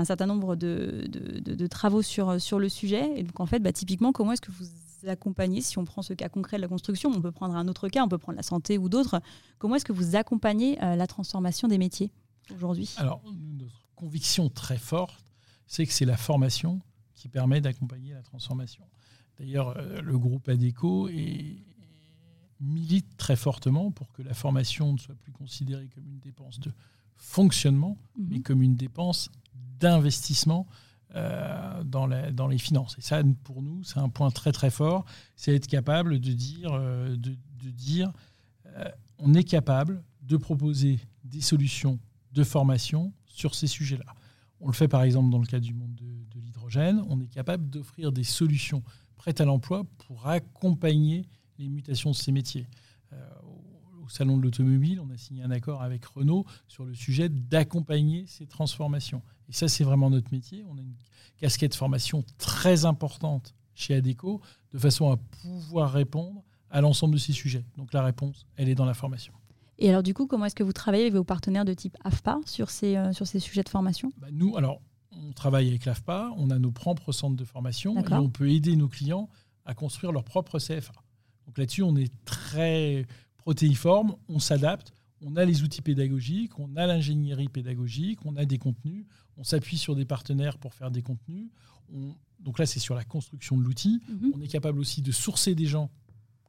un 0.00 0.04
certain 0.06 0.24
nombre 0.24 0.56
de, 0.56 1.04
de, 1.08 1.54
de, 1.54 1.66
travaux 1.66 2.00
sur, 2.00 2.40
sur 2.40 2.58
le 2.58 2.70
sujet. 2.70 3.10
Et 3.16 3.22
donc, 3.22 3.38
en 3.38 3.44
fait, 3.44 3.58
bah, 3.58 3.72
typiquement, 3.72 4.12
comment 4.12 4.32
est-ce 4.32 4.40
que 4.40 4.52
vous 4.52 4.64
accompagner 5.08 5.60
Si 5.60 5.78
on 5.78 5.84
prend 5.84 6.02
ce 6.02 6.12
cas 6.12 6.28
concret 6.28 6.56
de 6.56 6.62
la 6.62 6.68
construction, 6.68 7.10
on 7.10 7.20
peut 7.20 7.32
prendre 7.32 7.54
un 7.56 7.68
autre 7.68 7.88
cas, 7.88 8.04
on 8.04 8.08
peut 8.08 8.18
prendre 8.18 8.36
la 8.36 8.42
santé 8.42 8.78
ou 8.78 8.88
d'autres. 8.88 9.20
Comment 9.58 9.76
est-ce 9.76 9.84
que 9.84 9.92
vous 9.92 10.16
accompagnez 10.16 10.82
euh, 10.82 10.96
la 10.96 11.06
transformation 11.06 11.68
des 11.68 11.78
métiers 11.78 12.12
aujourd'hui? 12.54 12.94
Alors, 12.96 13.22
notre 13.58 13.86
conviction 13.94 14.48
très 14.48 14.78
forte, 14.78 15.24
c'est 15.66 15.86
que 15.86 15.92
c'est 15.92 16.04
la 16.04 16.16
formation 16.16 16.80
qui 17.14 17.28
permet 17.28 17.60
d'accompagner 17.60 18.12
la 18.12 18.22
transformation. 18.22 18.84
D'ailleurs, 19.38 19.76
euh, 19.76 20.00
le 20.00 20.18
groupe 20.18 20.48
ADECO 20.48 21.08
milite 22.60 23.16
très 23.16 23.36
fortement 23.36 23.90
pour 23.90 24.12
que 24.12 24.22
la 24.22 24.34
formation 24.34 24.92
ne 24.92 24.98
soit 24.98 25.14
plus 25.14 25.32
considérée 25.32 25.88
comme 25.88 26.06
une 26.06 26.20
dépense 26.20 26.60
de 26.60 26.72
fonctionnement, 27.16 27.96
mhm. 28.16 28.26
mais 28.30 28.40
comme 28.40 28.62
une 28.62 28.76
dépense 28.76 29.30
d'investissement 29.78 30.66
euh, 31.14 31.84
dans, 31.84 32.08
dans, 32.32 32.48
les 32.48 32.58
finances. 32.58 32.96
Et 32.98 33.00
ça, 33.00 33.22
pour 33.44 33.62
nous, 33.62 33.84
c'est 33.84 33.98
un 33.98 34.08
point 34.08 34.30
très 34.30 34.50
très 34.50 34.70
fort, 34.70 35.04
c'est 35.36 35.54
être 35.54 35.68
capable 35.68 36.18
de 36.18 36.32
dire, 36.32 36.72
euh, 36.72 37.14
de, 37.16 37.36
dire 37.70 38.12
euh, 38.66 38.88
on 39.18 39.32
est 39.34 39.44
capable 39.44 40.02
de 40.22 40.36
proposer 40.36 40.98
des 41.22 41.40
solutions 41.40 42.00
de 42.32 42.42
formation 42.42 43.12
sur 43.26 43.54
ces 43.54 43.68
sujets-là. 43.68 44.12
On 44.60 44.66
le 44.66 44.72
fait 44.72 44.88
par 44.88 45.02
exemple 45.02 45.30
dans 45.30 45.38
le 45.38 45.46
cas 45.46 45.60
du 45.60 45.72
monde 45.72 45.94
de, 45.94 46.40
l'hydrogène, 46.40 47.00
on 47.08 47.20
est 47.20 47.28
capable 47.28 47.70
d'offrir 47.70 48.10
des 48.10 48.24
solutions 48.24 48.82
prêtes 49.16 49.40
à 49.40 49.44
l'emploi 49.44 49.84
pour 50.06 50.26
accompagner 50.26 51.26
les 51.58 51.68
mutations 51.68 52.10
de 52.10 52.16
ces 52.16 52.32
métiers 52.32 52.66
au 54.04 54.08
Salon 54.08 54.36
de 54.36 54.42
l'Automobile, 54.42 55.00
on 55.00 55.10
a 55.10 55.16
signé 55.16 55.42
un 55.42 55.50
accord 55.50 55.82
avec 55.82 56.04
Renault 56.04 56.44
sur 56.68 56.84
le 56.84 56.94
sujet 56.94 57.28
d'accompagner 57.28 58.24
ces 58.26 58.46
transformations. 58.46 59.22
Et 59.48 59.52
ça, 59.52 59.68
c'est 59.68 59.84
vraiment 59.84 60.10
notre 60.10 60.30
métier. 60.32 60.64
On 60.68 60.76
a 60.76 60.80
une 60.82 60.94
casquette 61.38 61.74
formation 61.74 62.24
très 62.38 62.84
importante 62.84 63.54
chez 63.74 63.94
ADECO, 63.94 64.40
de 64.72 64.78
façon 64.78 65.10
à 65.10 65.16
pouvoir 65.16 65.92
répondre 65.92 66.42
à 66.70 66.80
l'ensemble 66.80 67.14
de 67.14 67.18
ces 67.18 67.32
sujets. 67.32 67.64
Donc 67.76 67.92
la 67.92 68.02
réponse, 68.02 68.46
elle 68.56 68.68
est 68.68 68.74
dans 68.74 68.84
la 68.84 68.94
formation. 68.94 69.32
Et 69.78 69.88
alors 69.88 70.02
du 70.02 70.14
coup, 70.14 70.26
comment 70.26 70.44
est-ce 70.44 70.54
que 70.54 70.62
vous 70.62 70.72
travaillez 70.72 71.04
avec 71.04 71.14
vos 71.14 71.24
partenaires 71.24 71.64
de 71.64 71.74
type 71.74 71.96
AFPA 72.04 72.38
sur 72.46 72.70
ces, 72.70 72.96
euh, 72.96 73.12
sur 73.12 73.26
ces 73.26 73.40
sujets 73.40 73.62
de 73.62 73.68
formation? 73.68 74.12
Bah, 74.18 74.28
Nous, 74.30 74.56
alors, 74.56 74.80
on 75.12 75.32
travaille 75.32 75.68
avec 75.68 75.84
l'AFPA, 75.84 76.32
on 76.36 76.50
a 76.50 76.58
nos 76.58 76.70
propres 76.70 77.12
centres 77.12 77.36
de 77.36 77.44
formation 77.44 77.96
et 77.98 78.12
on 78.12 78.28
peut 78.28 78.50
aider 78.50 78.76
nos 78.76 78.88
clients 78.88 79.28
à 79.64 79.74
construire 79.74 80.12
leur 80.12 80.24
propre 80.24 80.58
CFA. 80.58 80.92
Donc 81.46 81.58
là-dessus, 81.58 81.82
on 81.82 81.96
est 81.96 82.12
très 82.24 83.06
protéiforme, 83.44 84.16
on 84.28 84.38
s'adapte, 84.38 84.92
on 85.20 85.36
a 85.36 85.44
les 85.44 85.62
outils 85.62 85.82
pédagogiques, 85.82 86.58
on 86.58 86.76
a 86.76 86.86
l'ingénierie 86.86 87.48
pédagogique, 87.48 88.18
on 88.24 88.36
a 88.36 88.44
des 88.46 88.58
contenus, 88.58 89.04
on 89.36 89.44
s'appuie 89.44 89.76
sur 89.76 89.94
des 89.94 90.06
partenaires 90.06 90.58
pour 90.58 90.74
faire 90.74 90.90
des 90.90 91.02
contenus. 91.02 91.48
donc 92.40 92.58
là, 92.58 92.66
c'est 92.66 92.80
sur 92.80 92.94
la 92.94 93.04
construction 93.04 93.56
de 93.56 93.62
l'outil. 93.62 94.00
Mhm. 94.08 94.32
On 94.34 94.40
est 94.40 94.48
capable 94.48 94.78
aussi 94.78 95.02
de 95.02 95.12
sourcer 95.12 95.54
des 95.54 95.66
gens 95.66 95.90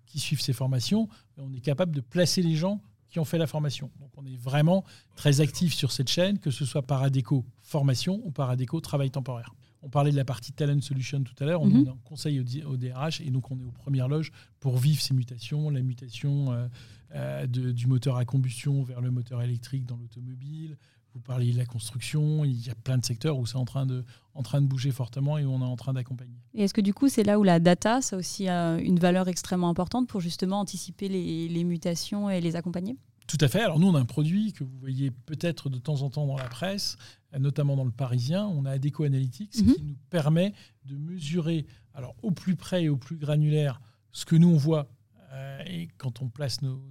qui 0.05 0.19
suivent 0.19 0.41
ces 0.41 0.53
formations, 0.53 1.10
et 1.38 1.41
on 1.41 1.51
est 1.53 1.60
capable 1.60 1.93
de 1.93 2.01
placer 2.01 2.41
les 2.41 2.55
gens 2.55 2.81
qui 3.10 3.19
ont 3.19 3.25
fait 3.25 3.38
la 3.38 3.47
formation. 3.47 3.91
Donc 3.99 4.12
on 4.17 4.25
est 4.25 4.38
vraiment 4.38 4.84
très 5.15 5.41
actif 5.41 5.73
sur 5.73 5.91
cette 5.91 6.10
chaîne, 6.10 6.39
que 6.39 6.51
ce 6.51 6.65
soit 6.65 6.81
par 6.81 7.03
ADECO 7.03 7.45
formation 7.62 8.21
ou 8.23 8.31
par 8.31 8.49
ADECO 8.49 8.79
travail 8.81 9.12
temporaire. 9.12 9.53
On 9.85 9.89
parlait 9.89 10.09
de 10.09 10.15
la 10.15 10.25
partie 10.25 10.51
Talent 10.51 10.81
Solution 10.81 11.23
tout 11.23 11.35
à 11.43 11.45
l'heure. 11.45 11.61
On 11.61 11.67
mhm. 11.67 11.85
est 11.85 11.89
en 11.89 11.97
conseil 12.03 12.39
au, 12.39 12.75
DRH 12.75 13.21
et 13.21 13.29
donc 13.29 13.51
on 13.51 13.59
est 13.59 13.63
aux 13.63 13.71
premières 13.71 14.07
loges 14.07 14.31
pour 14.59 14.77
vivre 14.77 14.99
ces 14.99 15.13
mutations, 15.13 15.69
la 15.69 15.83
mutation 15.83 16.51
euh, 16.51 16.67
euh, 17.13 17.45
du 17.45 17.85
moteur 17.85 18.17
à 18.17 18.25
combustion 18.25 18.81
vers 18.81 18.99
le 18.99 19.11
moteur 19.11 19.43
électrique 19.43 19.85
dans 19.85 19.95
l'automobile. 19.95 20.75
Vous 21.13 21.21
parliez 21.21 21.53
de 21.53 21.57
la 21.59 21.65
construction. 21.65 22.43
Il 22.43 22.65
y 22.65 22.71
a 22.71 22.75
plein 22.75 22.97
de 22.97 23.05
secteurs 23.05 23.37
où 23.37 23.45
c'est 23.45 23.57
en 23.57 23.63
train 23.63 23.85
de, 23.85 24.03
en 24.33 24.41
train 24.41 24.59
de 24.59 24.65
bouger 24.65 24.91
fortement 24.91 25.37
et 25.37 25.45
où 25.45 25.51
on 25.51 25.61
est 25.61 25.63
en 25.63 25.77
train 25.77 25.93
d'accompagner. 25.93 26.41
Et 26.55 26.63
est-ce 26.63 26.73
que 26.73 26.81
du 26.81 26.93
coup, 26.95 27.07
c'est 27.07 27.23
là 27.23 27.39
où 27.39 27.43
la 27.43 27.59
data, 27.59 28.01
ça 28.01 28.17
aussi 28.17 28.49
a 28.49 28.79
une 28.79 28.97
valeur 28.97 29.27
extrêmement 29.27 29.69
importante 29.69 30.09
pour 30.09 30.19
justement 30.19 30.59
anticiper 30.59 31.07
les 31.07 31.63
mutations 31.63 32.29
et 32.29 32.41
les 32.41 32.55
accompagner? 32.55 32.97
Tout 33.27 33.38
à 33.41 33.47
fait. 33.47 33.61
Alors 33.61 33.79
nous, 33.79 33.88
on 33.88 33.95
a 33.95 33.99
un 33.99 34.05
produit 34.05 34.53
que 34.53 34.63
vous 34.63 34.77
voyez 34.79 35.11
peut-être 35.11 35.69
de 35.69 35.77
temps 35.77 36.01
en 36.01 36.09
temps 36.09 36.27
dans 36.27 36.38
la 36.38 36.47
presse, 36.47 36.97
notamment 37.38 37.75
dans 37.75 37.85
le 37.85 37.91
Parisien. 37.91 38.45
On 38.45 38.65
a 38.65 38.71
Adeco 38.71 39.03
Analytics 39.03 39.61
mhm. 39.61 39.73
qui 39.73 39.83
nous 39.83 39.97
permet 40.09 40.53
de 40.85 40.95
mesurer, 40.95 41.65
alors 41.93 42.15
au 42.21 42.31
plus 42.31 42.55
près 42.55 42.83
et 42.83 42.89
au 42.89 42.97
plus 42.97 43.17
granulaire, 43.17 43.81
ce 44.11 44.25
que 44.25 44.35
nous 44.35 44.49
on 44.49 44.57
voit 44.57 44.88
euh, 45.35 45.59
et 45.65 45.89
quand 45.97 46.21
on 46.21 46.29
place 46.29 46.61
nos, 46.61 46.81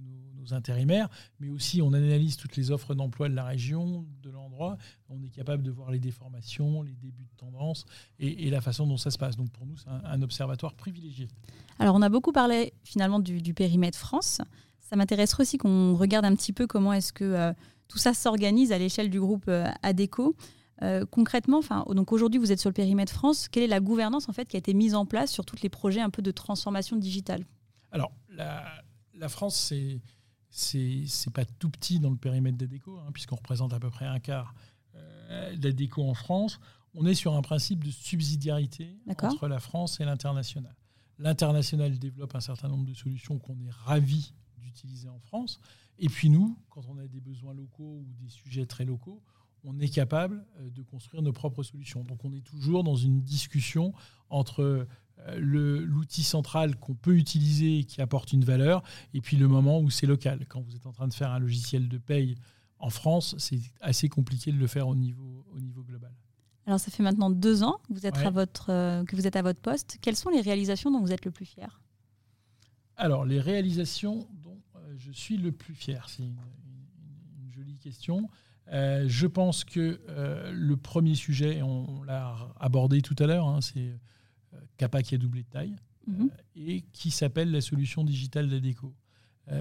intérimaires, 0.51 1.09
mais 1.39 1.49
aussi 1.49 1.81
on 1.81 1.91
analyse 1.93 2.37
toutes 2.37 2.55
les 2.55 2.69
offres 2.69 2.93
d'emploi 2.93 3.29
de 3.29 3.33
la 3.33 3.45
région, 3.45 4.05
de 4.21 4.29
l'endroit. 4.29 4.77
On 5.09 5.19
est 5.23 5.31
capable 5.31 5.63
de 5.63 5.71
voir 5.71 5.89
les 5.89 5.97
déformations, 5.97 6.83
les 6.83 6.93
débuts 6.93 7.25
de 7.25 7.35
tendance 7.35 7.83
et, 8.19 8.51
la 8.51 8.61
façon 8.61 8.85
dont 8.85 8.97
ça 8.97 9.09
se 9.09 9.17
passe. 9.17 9.37
Donc 9.37 9.49
pour 9.49 9.65
nous, 9.65 9.75
c'est 9.75 9.89
un, 9.89 10.21
observatoire 10.21 10.75
privilégié. 10.75 11.29
Alors 11.79 11.95
on 11.95 12.01
a 12.03 12.09
beaucoup 12.09 12.31
parlé 12.31 12.73
finalement 12.83 13.19
du, 13.19 13.41
du 13.41 13.55
périmètre 13.55 13.97
France. 13.97 14.39
Ça 14.85 14.95
m'intéresserait 14.95 15.41
aussi 15.41 15.57
qu'on 15.57 15.95
regarde 15.95 16.25
un 16.25 16.35
petit 16.35 16.53
peu 16.53 16.67
comment 16.67 16.93
est-ce 16.93 17.11
que 17.11 17.23
euh, 17.23 17.53
tout 17.87 17.97
ça 17.97 18.13
s'organise 18.13 18.71
à 18.71 18.77
l'échelle 18.77 19.09
du 19.09 19.19
groupe 19.19 19.45
euh, 19.47 19.67
ADECO. 19.81 20.35
Euh, 20.83 21.05
concrètement, 21.09 21.61
donc 21.89 22.11
aujourd'hui 22.11 22.39
vous 22.39 22.51
êtes 22.51 22.59
sur 22.59 22.69
le 22.69 22.75
périmètre 22.75 23.11
France. 23.11 23.47
Quelle 23.47 23.63
est 23.63 23.67
la 23.67 23.79
gouvernance 23.79 24.29
en 24.29 24.33
fait 24.33 24.45
qui 24.45 24.57
a 24.57 24.59
été 24.59 24.75
mise 24.75 24.93
en 24.93 25.05
place 25.07 25.31
sur 25.31 25.43
tous 25.43 25.61
les 25.63 25.69
projets 25.69 26.01
un 26.01 26.11
peu 26.11 26.21
de 26.21 26.29
transformation 26.31 26.97
digitale? 26.97 27.45
Alors 27.91 28.11
la, 28.29 29.29
France 29.29 29.55
c'est 29.55 30.01
c'est 30.51 31.33
pas 31.33 31.45
tout 31.45 31.69
petit 31.69 31.99
dans 31.99 32.11
le 32.11 32.17
périmètre 32.17 32.57
d'ADECO 32.57 32.99
hein, 32.99 33.09
puisqu'on 33.11 33.37
représente 33.37 33.73
à 33.73 33.79
peu 33.79 33.89
près 33.89 34.05
un 34.05 34.19
quart 34.19 34.53
d'ADECO 35.57 36.03
en 36.03 36.13
France. 36.13 36.59
On 36.93 37.05
est 37.05 37.15
sur 37.15 37.35
un 37.35 37.41
principe 37.41 37.83
de 37.83 37.89
subsidiarité 37.89 38.99
entre 39.07 39.47
la 39.47 39.59
France 39.59 39.99
et 39.99 40.05
l'international. 40.05 40.75
L'international 41.17 41.97
développe 41.97 42.35
un 42.35 42.41
certain 42.41 42.67
nombre 42.67 42.85
de 42.85 42.93
solutions 42.93 43.39
qu'on 43.39 43.59
est 43.61 43.71
ravis 43.71 44.33
utiliser 44.75 45.09
en 45.09 45.19
France. 45.19 45.59
Et 45.97 46.09
puis 46.09 46.29
nous, 46.29 46.57
quand 46.69 46.85
on 46.89 46.97
a 46.97 47.07
des 47.07 47.21
besoins 47.21 47.53
locaux 47.53 48.03
ou 48.05 48.13
des 48.19 48.29
sujets 48.29 48.65
très 48.65 48.83
locaux, 48.85 49.21
on 49.63 49.79
est 49.79 49.89
capable 49.89 50.45
euh, 50.59 50.69
de 50.69 50.83
construire 50.83 51.23
nos 51.23 51.33
propres 51.33 51.63
solutions. 51.63 52.03
Donc 52.03 52.23
on 52.25 52.33
est 52.33 52.45
toujours 52.45 52.83
dans 52.83 52.95
une 52.95 53.21
discussion 53.21 53.93
entre 54.29 54.87
euh, 55.27 55.39
l'outil 55.39 56.23
central 56.23 56.75
qu'on 56.77 56.93
peut 56.93 57.15
utiliser 57.15 57.79
et 57.79 57.83
qui 57.85 58.01
apporte 58.01 58.33
une 58.33 58.43
valeur, 58.43 58.83
et 59.13 59.21
puis 59.21 59.37
le 59.37 59.47
moment 59.47 59.79
où 59.79 59.89
c'est 59.89 60.07
local. 60.07 60.45
Quand 60.49 60.61
vous 60.61 60.75
êtes 60.75 60.85
en 60.85 60.91
train 60.91 61.07
de 61.07 61.13
faire 61.13 61.31
un 61.31 61.39
logiciel 61.39 61.87
de 61.87 61.97
paye 61.97 62.35
en 62.79 62.89
France, 62.89 63.35
c'est 63.37 63.61
assez 63.81 64.09
compliqué 64.09 64.51
de 64.51 64.57
le 64.57 64.67
faire 64.67 64.87
au 64.87 64.95
niveau, 64.95 65.45
au 65.53 65.59
niveau 65.59 65.83
global. 65.83 66.11
Alors 66.67 66.79
ça 66.79 66.91
fait 66.91 67.03
maintenant 67.03 67.29
deux 67.29 67.63
ans 67.63 67.79
que 67.87 67.93
vous 67.93 68.05
êtes, 68.05 68.17
à 68.17 68.29
votre, 68.31 68.71
euh, 68.71 69.03
que 69.05 69.15
vous 69.15 69.25
êtes 69.25 69.35
à 69.35 69.41
votre 69.41 69.61
poste. 69.61 69.97
Quelles 70.01 70.15
sont 70.15 70.29
les 70.29 70.41
réalisations 70.41 70.91
dont 70.91 70.99
vous 70.99 71.13
êtes 71.13 71.23
le 71.23 71.31
plus 71.31 71.45
fier? 71.45 71.79
Alors 72.97 73.25
les 73.25 73.39
réalisations 73.39 74.27
je 75.05 75.11
suis 75.11 75.37
le 75.37 75.51
plus 75.51 75.75
fier, 75.75 76.09
c'est 76.09 76.23
une, 76.23 76.35
jolie 77.51 77.77
question. 77.77 78.27
Euh, 78.69 79.05
je 79.07 79.27
pense 79.27 79.63
que 79.63 80.01
euh, 80.09 80.51
le 80.51 80.75
premier 80.75 81.15
sujet, 81.15 81.61
on, 81.61 82.03
l'a 82.03 82.35
abordé 82.59 83.01
tout 83.01 83.15
à 83.19 83.27
l'heure, 83.27 83.47
hein, 83.47 83.61
c'est 83.61 83.97
Kappa 84.77 85.03
qui 85.03 85.15
a 85.15 85.17
doublé 85.17 85.43
de 85.43 85.49
taille 85.49 85.75
mhm. 86.07 86.29
et 86.55 86.81
qui 86.91 87.11
s'appelle 87.11 87.51
la 87.51 87.61
solution 87.61 88.03
digitale 88.03 88.49
d'Adeco. 88.49 88.93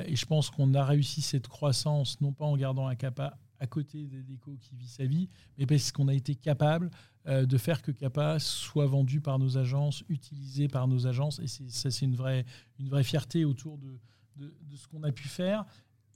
et 0.07 0.17
je 0.17 0.27
pense 0.27 0.51
qu'on 0.51 0.73
a 0.75 0.85
réussi 0.85 1.21
cette 1.21 1.47
croissance 1.47 2.21
non 2.21 2.33
pas 2.33 2.47
en 2.47 2.57
gardant 2.57 2.89
un 2.89 2.95
Kappa 2.97 3.39
à 3.61 3.67
côté 3.67 4.07
d'Adeco 4.07 4.57
qui 4.61 4.75
vit 4.75 4.89
sa 4.89 5.05
vie, 5.05 5.29
mais 5.59 5.67
parce 5.67 5.93
qu'on 5.93 6.09
a 6.09 6.15
été 6.15 6.35
capable 6.35 6.91
de 7.27 7.59
faire 7.59 7.83
que 7.83 7.93
Kappa 7.93 8.39
soit 8.39 8.87
vendu 8.87 9.21
par 9.21 9.39
nos 9.39 9.57
agences, 9.57 10.03
utilisé 10.09 10.69
par 10.69 10.89
nos 10.89 11.07
agences. 11.07 11.39
Et 11.39 11.47
ça, 11.47 11.91
c'est 11.91 12.05
une 12.05 12.17
vraie, 12.17 12.45
une 12.79 12.89
vraie 12.89 13.05
fierté 13.05 13.45
autour 13.45 13.79
de, 13.79 14.01
de, 14.37 14.77
ce 14.77 14.87
qu'on 14.89 15.03
a 15.03 15.13
pu 15.13 15.29
faire. 15.29 15.65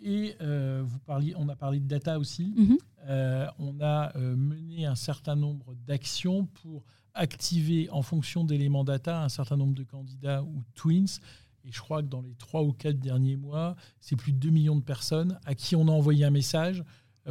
Et 0.01 0.37
euh, 0.41 0.83
vous 0.85 0.99
parliez, 1.01 1.35
on 1.37 1.49
a 1.49 1.57
parlé 1.57 1.81
de 1.81 1.89
data 1.89 2.19
aussi. 2.19 2.55
Mhm. 2.57 2.79
Euh, 3.09 3.47
on 3.59 3.81
a 3.81 4.17
euh, 4.17 4.37
mené 4.37 4.87
un 4.87 4.95
certain 4.95 5.35
nombre 5.35 5.75
d'actions 5.87 6.47
pour 6.47 6.85
activer 7.15 7.89
en 7.91 8.03
fonction 8.03 8.45
d'éléments 8.45 8.85
data 8.85 9.23
un 9.23 9.29
certain 9.29 9.57
nombre 9.57 9.75
de 9.75 9.83
candidats 9.83 10.43
ou 10.43 10.63
twins. 10.75 11.19
Et 11.65 11.73
je 11.73 11.81
crois 11.81 12.03
que 12.03 12.09
dans 12.09 12.23
les 12.23 12.35
trois 12.35 12.63
ou 12.63 12.73
quatre 12.73 13.01
derniers 13.01 13.37
mois, 13.37 13.75
c'est 14.01 14.15
plus 14.15 14.33
de 14.33 14.39
2 14.39 14.51
millions 14.51 14.77
de 14.77 14.83
personnes 14.83 15.39
à 15.45 15.55
qui 15.55 15.75
on 15.75 15.89
a 15.89 15.91
envoyé 15.91 16.25
un 16.25 16.31
message 16.31 16.85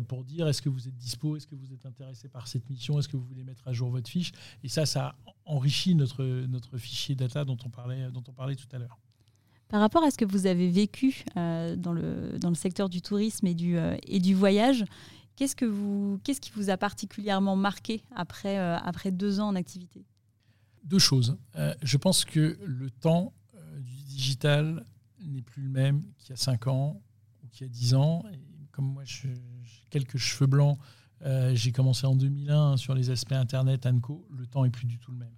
pour 0.07 0.23
dire 0.23 0.47
est-ce 0.47 0.61
que 0.61 0.69
vous 0.69 0.87
êtes 0.87 0.95
dispo, 0.95 1.37
est-ce 1.37 1.47
que 1.47 1.55
vous 1.55 1.73
êtes 1.73 1.85
intéressé 1.85 2.27
par 2.29 2.47
cette 2.47 2.69
mission, 2.69 2.99
est-ce 2.99 3.07
que 3.07 3.17
vous 3.17 3.25
voulez 3.25 3.43
mettre 3.43 3.67
à 3.67 3.73
jour 3.73 3.89
votre 3.89 4.09
fiche? 4.09 4.31
Et 4.63 4.69
ça, 4.69 4.85
ça 4.85 5.15
enrichit 5.45 5.95
notre, 5.95 6.23
notre 6.23 6.77
fichier 6.77 7.15
data 7.15 7.45
dont 7.45 7.57
on 7.65 7.69
parlait, 7.69 8.11
dont 8.11 8.23
on 8.27 8.33
parlait 8.33 8.55
tout 8.55 8.67
à 8.73 8.77
l'heure. 8.77 8.99
Par 9.69 9.81
rapport 9.81 10.03
à 10.03 10.11
ce 10.11 10.17
que 10.17 10.25
vous 10.25 10.45
avez 10.45 10.69
vécu 10.69 11.25
euh, 11.35 11.75
dans, 11.75 11.91
le, 11.91 12.39
secteur 12.55 12.87
du 12.87 13.01
tourisme 13.01 13.47
et 13.47 13.53
du, 13.53 13.77
euh, 13.77 13.97
voyage, 14.33 14.85
qu'est-ce, 15.35 15.55
qui 15.55 16.51
vous 16.51 16.69
a 16.69 16.77
particulièrement 16.77 17.55
marqué 17.55 18.01
après, 18.15 18.59
euh, 18.59 18.77
deux 19.11 19.39
ans 19.39 19.49
en 19.49 19.55
activité? 19.55 20.05
Deux 20.83 20.99
choses. 20.99 21.37
je 21.81 21.97
pense 21.97 22.23
que 22.23 22.57
le 22.63 22.89
temps 22.89 23.33
du 23.81 24.03
digital 24.03 24.85
n'est 25.21 25.41
plus 25.41 25.63
le 25.63 25.69
même 25.69 26.03
qu'il 26.17 26.29
y 26.29 26.33
a 26.33 26.37
cinq 26.37 26.67
ans 26.67 27.01
ou 27.43 27.47
qu'il 27.49 27.67
y 27.67 27.69
a 27.69 27.73
dix 27.73 27.93
ans. 27.93 28.23
Comme 28.71 28.93
moi, 28.93 29.03
j'ai 29.03 29.33
quelques 29.89 30.17
cheveux 30.17 30.47
blancs, 30.47 30.79
j'ai 31.53 31.73
commencé 31.73 32.07
en 32.07 32.15
2001 32.15 32.77
sur 32.77 32.95
les 32.95 33.09
aspects 33.09 33.33
Internet, 33.33 33.85
ANCO, 33.85 34.25
le 34.29 34.47
temps 34.47 34.63
est 34.63 34.69
plus 34.69 34.85
du 34.85 34.97
tout 34.97 35.11
le 35.11 35.17
même. 35.17 35.35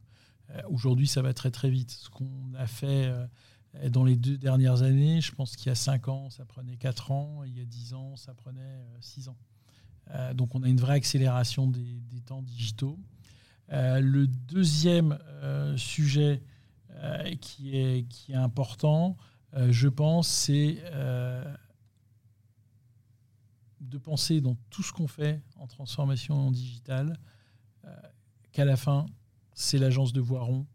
Aujourd'hui, 0.69 1.07
ça 1.07 1.23
va 1.23 1.33
très 1.33 1.49
très 1.49 1.71
vite. 1.71 1.89
Ce 1.89 2.09
qu'on 2.11 2.53
a 2.55 2.67
fait 2.67 3.11
dans 3.89 4.03
les 4.03 4.15
deux 4.15 4.37
dernières 4.37 4.81
années, 4.81 5.21
je 5.21 5.33
pense 5.33 5.55
qu'il 5.55 5.67
y 5.67 5.71
a 5.71 5.75
5 5.75 6.07
ans, 6.07 6.29
ça 6.29 6.45
prenait 6.45 6.77
4 6.77 7.11
ans, 7.11 7.43
il 7.43 7.57
y 7.57 7.61
a 7.61 7.65
10 7.65 7.93
ans, 7.93 8.15
ça 8.15 8.33
prenait 8.33 8.85
6 8.99 9.27
euh, 9.27 9.31
ans. 9.31 9.37
Euh, 10.11 10.33
donc 10.33 10.55
on 10.55 10.63
a 10.63 10.67
une 10.67 10.79
vraie 10.79 10.95
accélération 10.95 11.67
des, 11.67 12.01
temps 12.25 12.41
digitaux. 12.41 12.99
Euh, 13.71 13.99
le 13.99 14.27
deuxième 14.27 15.17
sujet 15.77 16.43
qui, 17.39 17.77
est, 17.77 18.07
qui 18.09 18.33
est 18.33 18.35
important, 18.35 19.15
je 19.53 19.87
pense, 19.87 20.27
c'est 20.27 20.83
de 23.79 23.97
penser 23.97 24.41
dans 24.41 24.55
tout 24.69 24.83
ce 24.83 24.91
qu'on 24.91 25.07
fait 25.07 25.41
en 25.55 25.65
transformation 25.65 26.51
digitale, 26.51 27.17
qu'à 28.51 28.65
la 28.65 28.75
fin, 28.75 29.05
c'est 29.53 29.77
l'agence 29.77 30.11
de 30.11 30.19
Voiron 30.19 30.67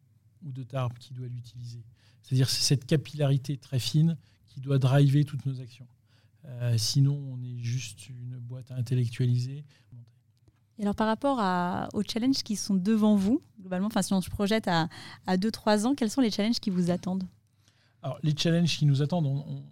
ou 0.43 0.51
de 0.51 0.63
Tarbes 0.63 0.97
qui 0.99 1.13
doit 1.13 1.29
l'utiliser. 1.29 1.85
C'est-à-dire 2.25 2.49
c'est 2.49 2.63
cette 2.63 2.87
capillarité 2.87 3.57
très 3.59 3.79
fine 3.79 4.17
qui 4.47 4.61
doit 4.61 4.79
driver 4.79 5.25
toutes 5.25 5.45
nos 5.47 5.61
actions. 5.61 5.87
Euh, 6.47 6.77
sinon, 6.79 7.23
on 7.33 7.43
est 7.43 7.59
juste 7.59 8.09
une 8.09 8.39
boîte 8.39 8.71
à 8.71 8.77
intellectualiser. 8.77 9.65
Et 10.79 10.83
alors 10.83 10.97
par 10.97 11.07
rapport 11.07 11.39
aux 11.95 12.03
challenges 12.03 12.43
qui 12.43 12.57
sont 12.57 12.75
devant 12.75 13.15
vous, 13.15 13.43
globalement, 13.61 13.87
enfin 13.87 14.03
si 14.03 14.13
on 14.13 14.21
se 14.21 14.31
projette 14.31 14.67
à 14.67 14.89
2-3 15.29 15.87
ans, 15.87 15.95
quels 15.95 16.11
sont 16.11 16.21
les 16.21 16.33
challenges 16.33 16.59
qui 16.59 16.71
vous 16.71 16.91
attendent? 16.91 17.29
Alors 18.03 18.19
les 18.23 18.37
challenges 18.37 18.77
qui 18.77 18.87
nous 18.87 19.01
attendent, 19.01 19.27
on, 19.27 19.63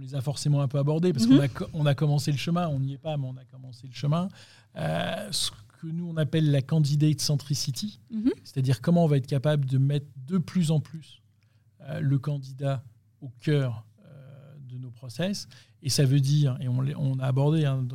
les 0.00 0.14
a 0.14 0.20
forcément 0.20 0.60
un 0.60 0.68
peu 0.68 0.78
abordés 0.78 1.12
parce 1.12 1.26
mhm. 1.26 1.48
qu'on 1.48 1.64
a, 1.64 1.68
on 1.72 1.86
a 1.86 1.94
commencé 1.94 2.30
le 2.30 2.38
chemin, 2.38 2.68
on 2.68 2.78
n'y 2.78 2.92
est 2.92 2.98
pas, 2.98 3.16
mais 3.16 3.26
on 3.26 3.36
a 3.36 3.44
commencé 3.44 3.86
le 3.88 3.94
chemin. 3.94 4.28
Euh, 4.76 5.28
ce 5.32 5.50
que 5.80 5.88
nous 5.88 6.08
on 6.08 6.16
appelle 6.16 6.52
la 6.52 6.62
candidate 6.62 7.20
centricity, 7.20 7.98
mhm. 8.10 8.30
c'est-à-dire 8.44 8.80
comment 8.80 9.04
on 9.04 9.08
va 9.08 9.16
être 9.16 9.26
capable 9.26 9.64
de 9.64 9.78
mettre 9.78 10.06
de 10.26 10.38
plus 10.38 10.70
en 10.70 10.78
plus 10.78 11.20
le 12.00 12.18
candidat 12.18 12.82
au 13.20 13.30
cœur 13.40 13.84
euh, 14.04 14.56
de 14.68 14.78
nos 14.78 14.90
process. 14.90 15.48
Et 15.82 15.90
ça 15.90 16.04
veut 16.04 16.20
dire, 16.20 16.56
et 16.60 16.68
on, 16.68 17.18
a 17.18 17.24
abordé 17.24 17.64
hein, 17.64 17.86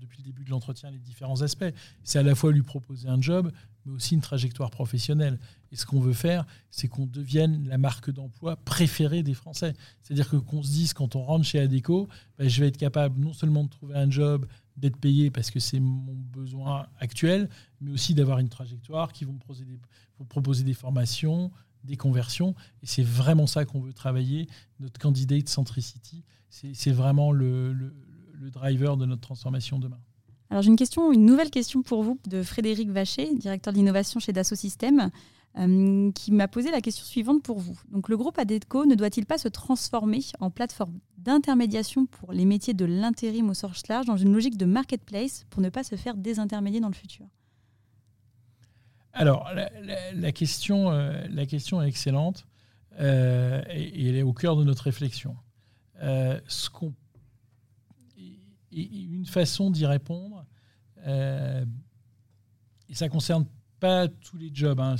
depuis 0.00 0.18
le 0.18 0.24
début 0.24 0.44
de 0.44 0.50
l'entretien 0.50 0.90
les 0.90 0.98
différents 0.98 1.42
aspects, 1.42 1.72
c'est 2.04 2.18
à 2.18 2.22
la 2.22 2.34
fois 2.34 2.52
lui 2.52 2.62
proposer 2.62 3.08
un 3.08 3.20
job, 3.20 3.50
mais 3.84 3.92
aussi 3.92 4.14
une 4.14 4.20
trajectoire 4.20 4.70
professionnelle. 4.70 5.38
Et 5.72 5.76
ce 5.76 5.86
qu'on 5.86 6.00
veut 6.00 6.12
faire, 6.12 6.44
c'est 6.70 6.88
qu'on 6.88 7.06
devienne 7.06 7.66
la 7.66 7.78
marque 7.78 8.10
d'emploi 8.10 8.56
préférée 8.56 9.22
des 9.22 9.34
Français. 9.34 9.74
C'est-à-dire 10.02 10.28
que 10.28 10.36
qu'on 10.36 10.62
se 10.62 10.70
dise, 10.70 10.92
quand 10.92 11.16
on 11.16 11.22
rentre 11.22 11.46
chez 11.46 11.60
Adeco, 11.60 12.08
ben, 12.38 12.48
je 12.48 12.60
vais 12.60 12.68
être 12.68 12.76
capable 12.76 13.18
non 13.20 13.32
seulement 13.32 13.64
de 13.64 13.70
trouver 13.70 13.94
un 13.94 14.10
job, 14.10 14.46
d'être 14.76 14.96
payé 14.96 15.30
parce 15.30 15.50
que 15.50 15.60
c'est 15.60 15.80
mon 15.80 16.14
besoin 16.14 16.86
actuel, 16.98 17.48
mais 17.80 17.90
aussi 17.90 18.14
d'avoir 18.14 18.38
une 18.38 18.48
trajectoire 18.48 19.12
qui 19.12 19.24
vont 19.24 19.32
me 19.32 19.64
des, 19.64 19.78
proposer 20.28 20.64
des 20.64 20.74
formations, 20.74 21.50
des 21.84 21.96
conversions. 21.96 22.54
Et 22.82 22.86
c'est 22.86 23.02
vraiment 23.02 23.46
ça 23.46 23.64
qu'on 23.64 23.80
veut 23.80 23.92
travailler. 23.92 24.48
Notre 24.78 24.98
candidate 25.00 25.48
centricity, 25.48 26.24
c'est 26.48 26.92
vraiment 26.92 27.32
le, 27.32 27.94
driver 28.52 28.96
de 28.96 29.06
notre 29.06 29.20
transformation 29.20 29.78
demain. 29.78 30.00
Alors 30.50 30.62
j'ai 30.62 30.70
une 30.70 30.76
question, 30.76 31.12
une 31.12 31.26
nouvelle 31.26 31.50
question 31.50 31.82
pour 31.82 32.02
vous 32.02 32.18
de 32.26 32.42
Frédéric 32.42 32.90
Vacher, 32.90 33.32
directeur 33.34 33.72
d'innovation 33.72 34.18
chez 34.18 34.32
Dassault 34.32 34.56
Systèmes, 34.56 35.10
euh, 35.58 36.10
qui 36.12 36.32
m'a 36.32 36.48
posé 36.48 36.70
la 36.70 36.80
question 36.80 37.04
suivante 37.04 37.42
pour 37.42 37.58
vous. 37.58 37.78
Donc 37.90 38.08
le 38.08 38.16
groupe 38.16 38.38
ADECO 38.38 38.86
ne 38.86 38.94
doit-il 38.94 39.26
pas 39.26 39.38
se 39.38 39.48
transformer 39.48 40.20
en 40.40 40.50
plateforme 40.50 40.98
d'intermédiation 41.18 42.06
pour 42.06 42.32
les 42.32 42.44
métiers 42.44 42.74
de 42.74 42.84
l'intérim 42.84 43.50
au 43.50 43.54
sens 43.54 43.86
large 43.88 44.06
dans 44.06 44.16
une 44.16 44.32
logique 44.32 44.56
de 44.56 44.64
marketplace 44.64 45.44
pour 45.50 45.60
ne 45.60 45.68
pas 45.68 45.84
se 45.84 45.96
faire 45.96 46.16
désintermédier 46.16 46.80
dans 46.80 46.88
le 46.88 46.94
futur? 46.94 47.26
Alors, 49.12 49.50
la, 50.14 50.32
question, 50.32 50.90
euh, 50.90 51.26
la 51.28 51.46
question 51.46 51.82
est 51.82 51.88
excellente 51.88 52.46
euh, 53.00 53.62
et, 53.68 54.08
elle 54.08 54.16
est 54.16 54.22
au 54.22 54.32
cœur 54.32 54.56
de 54.56 54.64
notre 54.64 54.84
réflexion. 54.84 55.36
Euh, 56.02 56.40
ce 56.46 56.70
qu'on, 56.70 56.94
et, 58.72 59.02
une 59.02 59.26
façon 59.26 59.70
d'y 59.70 59.86
répondre, 59.86 60.46
et 61.06 62.94
ça 62.94 63.06
ne 63.06 63.10
concerne 63.10 63.46
pas 63.78 64.06
tous 64.08 64.36
les 64.36 64.50
jobs, 64.52 64.80
hein, 64.80 64.96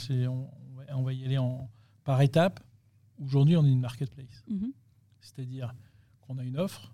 on, 0.88 1.02
va 1.02 1.12
y 1.12 1.24
aller 1.24 1.38
en, 1.38 1.70
par 2.04 2.20
étapes. 2.22 2.60
Aujourd'hui, 3.18 3.56
on 3.56 3.64
est 3.64 3.70
une 3.70 3.80
marketplace. 3.80 4.44
Mm-hmm. 4.50 4.72
C'est-à-dire 5.20 5.74
qu'on 6.22 6.38
a 6.38 6.44
une 6.44 6.58
offre 6.58 6.92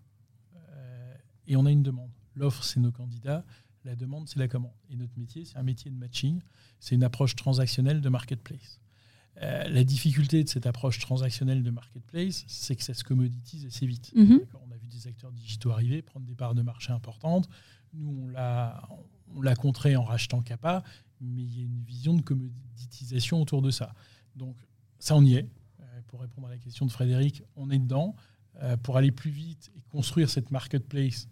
et 1.46 1.56
on 1.56 1.64
a 1.66 1.70
une 1.70 1.84
demande. 1.84 2.10
L'offre, 2.34 2.64
c'est 2.64 2.80
nos 2.80 2.90
candidats. 2.90 3.44
La 3.86 3.94
demande, 3.94 4.28
c'est 4.28 4.40
la 4.40 4.48
commande. 4.48 4.72
Et 4.90 4.96
notre 4.96 5.16
métier, 5.16 5.44
c'est 5.44 5.56
un 5.56 5.62
métier 5.62 5.92
de 5.92 5.96
matching. 5.96 6.40
C'est 6.80 6.96
une 6.96 7.04
approche 7.04 7.36
transactionnelle 7.36 8.00
de 8.00 8.08
marketplace. 8.08 8.80
Euh, 9.42 9.68
la 9.68 9.84
difficulté 9.84 10.42
de 10.42 10.48
cette 10.48 10.66
approche 10.66 10.98
transactionnelle 10.98 11.62
de 11.62 11.70
marketplace, 11.70 12.44
c'est 12.48 12.74
que 12.74 12.82
ça 12.82 12.94
se 12.94 13.04
commoditise 13.04 13.64
assez 13.64 13.86
vite. 13.86 14.12
Mhm. 14.16 14.40
On 14.54 14.72
a 14.72 14.76
vu 14.76 14.88
des 14.88 15.06
acteurs 15.06 15.30
digitaux 15.30 15.70
arriver, 15.70 16.02
prendre 16.02 16.26
des 16.26 16.34
parts 16.34 16.56
de 16.56 16.62
marché 16.62 16.92
importantes. 16.92 17.48
Nous, 17.92 18.24
on 18.24 18.28
l'a, 18.28 18.88
on 19.36 19.40
l'a 19.40 19.54
contré 19.54 19.94
en 19.94 20.02
rachetant 20.02 20.42
Kappa, 20.42 20.82
mais 21.20 21.42
il 21.42 21.56
y 21.56 21.60
a 21.60 21.64
une 21.64 21.84
vision 21.84 22.14
de 22.14 22.22
commoditisation 22.22 23.40
autour 23.40 23.62
de 23.62 23.70
ça. 23.70 23.94
Donc, 24.34 24.56
ça, 24.98 25.14
on 25.14 25.24
y 25.24 25.34
est. 25.34 25.48
Euh, 25.80 25.84
pour 26.08 26.22
répondre 26.22 26.48
à 26.48 26.50
la 26.50 26.58
question 26.58 26.86
de 26.86 26.90
Frédéric, 26.90 27.44
on 27.54 27.70
est 27.70 27.78
dedans. 27.78 28.16
Euh, 28.62 28.78
pour 28.78 28.96
aller 28.96 29.12
plus 29.12 29.30
vite 29.30 29.70
et 29.76 29.82
construire 29.82 30.30
cette 30.30 30.50
marketplace 30.50 31.28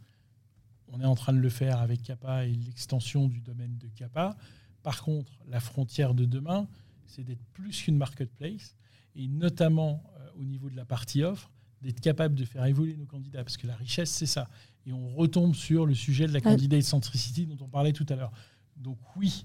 on 0.89 1.01
est 1.01 1.07
en 1.07 1.15
train 1.15 1.33
de 1.33 1.39
le 1.39 1.49
faire 1.49 1.79
avec 1.81 2.03
Kappa 2.03 2.47
et 2.47 2.55
l'extension 2.55 3.29
du 3.29 3.41
domaine 3.41 3.77
de 3.79 3.89
Kappa. 3.89 4.37
Par 4.83 5.03
contre, 5.03 5.33
la 5.49 5.61
frontière 5.61 6.15
de 6.15 6.25
demain, 6.25 6.69
c'est 7.07 7.25
d'être 7.25 7.45
plus 7.53 7.83
qu'une 7.83 7.97
marketplace, 7.97 8.77
et 9.17 9.29
notamment 9.29 10.03
euh, 10.19 10.41
au 10.41 10.45
niveau 10.45 10.69
de 10.69 10.77
la 10.77 10.85
partie 10.85 11.23
offre, 11.23 11.51
d'être 11.83 12.01
capable 12.01 12.35
de 12.35 12.45
faire 12.45 12.65
évoluer 12.65 12.97
nos 12.97 13.07
candidats, 13.07 13.45
parce 13.45 13.57
que 13.57 13.67
la 13.67 13.77
richesse, 13.77 14.11
c'est 14.11 14.27
ça. 14.27 14.49
Et 14.87 14.93
on 14.93 15.15
retombe 15.15 15.55
sur 15.55 15.87
le 15.87 15.95
sujet 15.95 16.27
de 16.27 16.33
la 16.33 16.41
candidate 16.41 16.83
centricity 16.83 17.47
dont 17.47 17.59
on 17.61 17.69
parlait 17.69 17.93
tout 17.93 18.07
à 18.09 18.17
l'heure. 18.17 18.33
Donc 18.77 18.99
oui, 19.17 19.45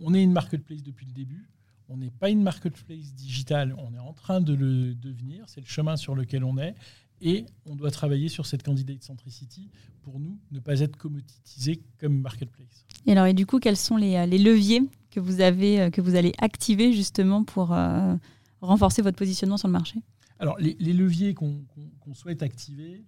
on 0.00 0.14
est 0.14 0.22
une 0.22 0.32
marketplace 0.32 0.82
depuis 0.82 1.06
le 1.06 1.12
début. 1.12 1.48
On 1.88 1.96
n'est 1.96 2.10
pas 2.10 2.30
une 2.30 2.42
marketplace 2.42 3.12
digitale, 3.14 3.74
on 3.78 3.92
est 3.92 3.98
en 3.98 4.14
train 4.14 4.40
de 4.40 4.54
le 4.54 4.94
devenir. 4.94 5.44
C'est 5.48 5.60
le 5.60 5.66
chemin 5.66 5.96
sur 5.96 6.14
lequel 6.14 6.42
on 6.42 6.56
est. 6.58 6.74
Et 7.20 7.46
on 7.64 7.74
doit 7.74 7.90
travailler 7.90 8.28
sur 8.28 8.46
cette 8.46 8.62
candidate 8.62 9.02
centricity 9.02 9.70
pour 10.02 10.18
nous 10.20 10.38
ne 10.50 10.60
pas 10.60 10.80
être 10.80 10.96
commoditisé 10.96 11.80
comme 11.98 12.20
marketplace. 12.20 12.86
Et 13.06 13.12
alors, 13.12 13.26
et 13.26 13.34
du 13.34 13.46
coup, 13.46 13.58
quels 13.58 13.76
sont 13.76 13.96
les, 13.96 14.26
les 14.26 14.38
leviers 14.38 14.82
que 15.14 15.20
vous, 15.20 15.40
avez, 15.40 15.80
euh, 15.80 15.90
que 15.90 16.00
vous 16.00 16.16
allez 16.16 16.32
activer 16.38 16.92
justement 16.92 17.44
pour 17.44 17.72
euh, 17.72 18.16
renforcer 18.60 19.00
votre 19.00 19.16
positionnement 19.16 19.56
sur 19.56 19.68
le 19.68 19.72
marché? 19.72 20.00
Alors, 20.40 20.58
les, 20.58 20.74
leviers 20.92 21.32
qu'on 21.32 21.64
souhaite 22.12 22.42
activer, 22.42 23.04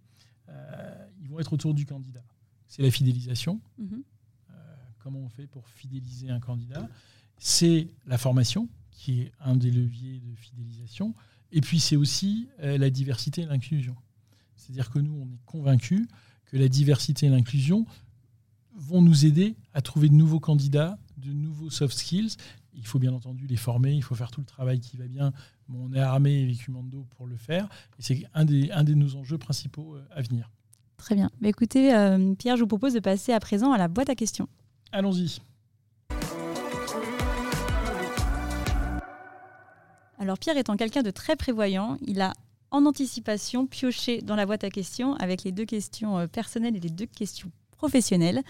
euh, 0.49 1.07
ils 1.21 1.29
vont 1.29 1.41
être 1.41 1.53
autour 1.53 1.75
du 1.75 1.85
candidat. 1.85 2.23
C'est 2.69 2.83
la 2.83 2.91
fidélisation. 2.91 3.61
Mhm. 3.79 4.03
comment 4.99 5.21
on 5.21 5.29
fait 5.29 5.47
pour 5.47 5.69
fidéliser 5.69 6.31
un 6.31 6.41
candidat? 6.41 6.89
C'est 7.39 7.89
la 8.07 8.19
formation, 8.19 8.69
qui 8.91 9.23
est 9.23 9.33
un 9.41 9.57
des 9.57 9.71
leviers 9.71 10.21
de 10.21 10.35
fidélisation. 10.35 11.15
Et 11.53 11.61
puis, 11.61 11.81
c'est 11.81 11.97
aussi 11.97 12.49
la 12.59 12.91
diversité 12.91 13.43
et 13.43 13.47
l'inclusion. 13.47 13.97
C'est-à-dire 14.57 14.91
que 14.91 14.99
nous, 14.99 15.15
on 15.15 15.27
est 15.33 15.41
convaincus 15.47 16.07
que 16.47 16.57
la 16.57 16.69
diversité 16.69 17.27
et 17.27 17.29
l'inclusion 17.29 17.87
vont 18.75 19.01
nous 19.01 19.25
aider 19.25 19.57
à 19.73 19.81
trouver 19.81 20.09
de 20.09 20.15
nouveaux 20.15 20.41
candidats 20.41 20.99
de 21.17 21.33
nouveaux 21.33 21.71
soft 21.71 21.97
skills. 21.97 22.37
Il 22.75 22.87
faut 22.87 22.99
bien 22.99 23.13
entendu 23.13 23.47
les 23.47 23.57
former, 23.57 23.93
il 23.93 24.03
faut 24.03 24.15
faire 24.15 24.31
tout 24.31 24.41
le 24.41 24.47
travail 24.47 24.81
qui 24.81 24.97
va 24.97 25.07
bien. 25.07 25.33
on 25.73 25.93
est 25.95 26.01
armé 26.01 26.43
avec 26.43 26.67
Humando 26.67 27.07
pour 27.17 27.27
le 27.27 27.37
faire. 27.37 27.69
Et 27.99 28.03
c'est 28.03 28.25
un 28.35 28.45
des, 28.45 28.71
un 28.71 28.85
de 28.85 28.95
nos 28.95 29.17
enjeux 29.17 29.39
principaux 29.39 29.95
euh, 29.95 30.05
à 30.11 30.23
venir. 30.23 30.51
Très 30.99 31.15
bien. 31.15 31.31
Mais 31.41 31.49
écoutez, 31.49 31.95
euh, 31.95 32.35
Pierre, 32.35 32.57
je 32.57 32.63
vous 32.63 32.67
propose 32.67 32.95
de 32.95 33.01
passer 33.01 33.33
à 33.33 33.41
présent 33.41 33.73
à 33.73 33.79
la 33.79 33.89
boîte 33.89 34.11
à 34.11 34.15
questions. 34.15 34.49
Allons-y. 34.93 35.41
Alors 40.19 40.39
Pierre 40.39 40.57
étant 40.57 40.77
quelqu'un 40.77 41.03
de 41.03 41.11
très 41.11 41.37
prévoyant, 41.37 41.99
il 42.01 42.21
a 42.21 42.33
en 42.71 42.85
anticipation 42.87 43.67
pioché 43.67 44.21
dans 44.23 44.37
la 44.37 44.47
boîte 44.47 44.65
à 44.65 44.71
questions 44.71 45.15
avec 45.15 45.45
les 45.45 45.53
deux 45.53 45.65
questions 45.65 46.19
euh, 46.19 46.27
personnelles 46.27 46.77
et 46.77 46.81
les 46.81 46.91
deux 46.91 47.07
questions 47.07 47.51
professionnelles. 47.77 48.43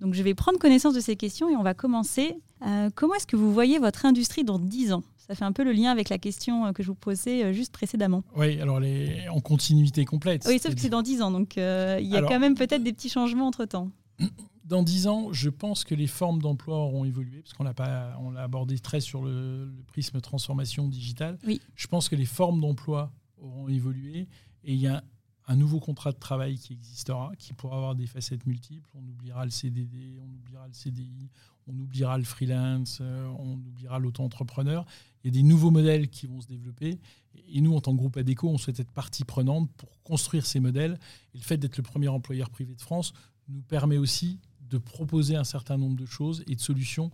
Donc 0.00 0.14
je 0.14 0.22
vais 0.22 0.34
prendre 0.34 0.58
connaissance 0.58 0.94
de 0.94 1.00
ces 1.00 1.16
questions 1.16 1.48
et 1.48 1.56
on 1.56 1.62
va 1.62 1.74
commencer. 1.74 2.36
Euh, 2.66 2.90
comment 2.94 3.14
est-ce 3.14 3.26
que 3.26 3.36
vous 3.36 3.52
voyez 3.52 3.78
votre 3.78 4.04
industrie 4.04 4.44
dans 4.44 4.58
10 4.58 4.92
ans? 4.92 5.02
Ça 5.16 5.36
fait 5.36 5.44
un 5.44 5.52
peu 5.52 5.62
le 5.62 5.72
lien 5.72 5.90
avec 5.90 6.08
la 6.08 6.18
question 6.18 6.66
euh, 6.66 6.72
que 6.72 6.82
je 6.82 6.88
vous 6.88 6.96
posais 6.96 7.54
juste 7.54 7.72
précédemment. 7.72 8.24
Oui, 8.36 8.60
alors 8.60 8.80
les... 8.80 9.28
en 9.28 9.40
continuité 9.40 10.04
complète. 10.04 10.44
Oui, 10.48 10.58
sauf 10.58 10.74
que 10.74 10.80
c'est 10.80 10.88
dans 10.88 11.02
10 11.02 11.22
ans, 11.22 11.30
donc 11.30 11.56
il 11.56 12.06
y 12.06 12.16
a 12.16 12.22
quand 12.22 12.40
même 12.40 12.54
peut-être 12.54 12.82
des 12.82 12.92
petits 12.92 13.10
changements 13.10 13.46
entre-temps. 13.46 13.90
Dans 14.64 14.82
10 14.82 15.06
ans, 15.08 15.32
je 15.32 15.50
pense 15.50 15.84
que 15.84 15.94
les 15.94 16.06
formes 16.06 16.40
d'emploi 16.40 16.76
auront 16.76 17.04
évolué, 17.04 17.42
parce 17.42 17.52
qu'on 17.52 17.64
l'a 17.64 17.74
pas, 17.74 18.16
on 18.20 18.30
l'a 18.30 18.42
abordé 18.42 18.78
très 18.78 19.00
sur 19.00 19.22
le, 19.22 19.66
le, 19.66 19.82
prisme 19.86 20.20
transformation 20.20 20.88
digitale. 20.88 21.38
Oui. 21.46 21.60
Je 21.74 21.86
pense 21.88 22.08
que 22.08 22.16
les 22.16 22.26
formes 22.26 22.60
d'emploi 22.60 23.12
auront 23.38 23.68
évolué 23.68 24.28
et 24.64 24.72
il 24.72 24.78
y 24.78 24.86
a 24.86 25.02
un 25.48 25.56
nouveau 25.56 25.80
contrat 25.80 26.12
de 26.12 26.18
travail 26.18 26.56
qui 26.56 26.72
existera, 26.72 27.32
qui 27.38 27.52
pourra 27.52 27.76
avoir 27.76 27.94
des 27.94 28.06
facettes 28.06 28.46
multiples. 28.46 28.88
On 28.94 29.06
oubliera 29.06 29.44
le 29.44 29.50
CDD, 29.50 30.18
on 30.20 30.32
oubliera 30.32 30.66
le 30.66 30.72
CDI, 30.72 31.30
on 31.66 31.78
oubliera 31.78 32.16
le 32.16 32.24
freelance, 32.24 32.98
euh, 33.00 33.26
on 33.38 33.54
oubliera 33.54 33.98
l'auto-entrepreneur. 33.98 34.86
Il 35.22 35.28
y 35.28 35.30
a 35.30 35.32
des 35.32 35.42
nouveaux 35.42 35.70
modèles 35.70 36.08
qui 36.08 36.26
vont 36.26 36.40
se 36.40 36.46
développer. 36.46 37.00
Et 37.48 37.60
nous, 37.60 37.74
en 37.74 37.80
tant 37.80 37.92
que 37.92 37.98
groupe 37.98 38.16
ADECO, 38.16 38.48
on 38.48 38.58
souhaite 38.58 38.80
être 38.80 38.92
partie 38.92 39.24
prenante 39.24 39.70
pour 39.76 40.02
construire 40.02 40.46
ces 40.46 40.60
modèles. 40.60 40.98
Et 41.34 41.38
le 41.38 41.42
fait 41.42 41.56
d'être 41.56 41.76
le 41.76 41.82
premier 41.82 42.08
employeur 42.08 42.50
privé 42.50 42.74
de 42.74 42.80
France 42.80 43.12
nous 43.48 43.62
permet 43.62 43.98
aussi 43.98 44.38
de 44.72 44.78
proposer 44.78 45.36
un 45.36 45.44
certain 45.44 45.76
nombre 45.76 45.96
de 45.96 46.06
choses 46.06 46.42
et 46.48 46.56
de 46.56 46.60
solutions 46.60 47.10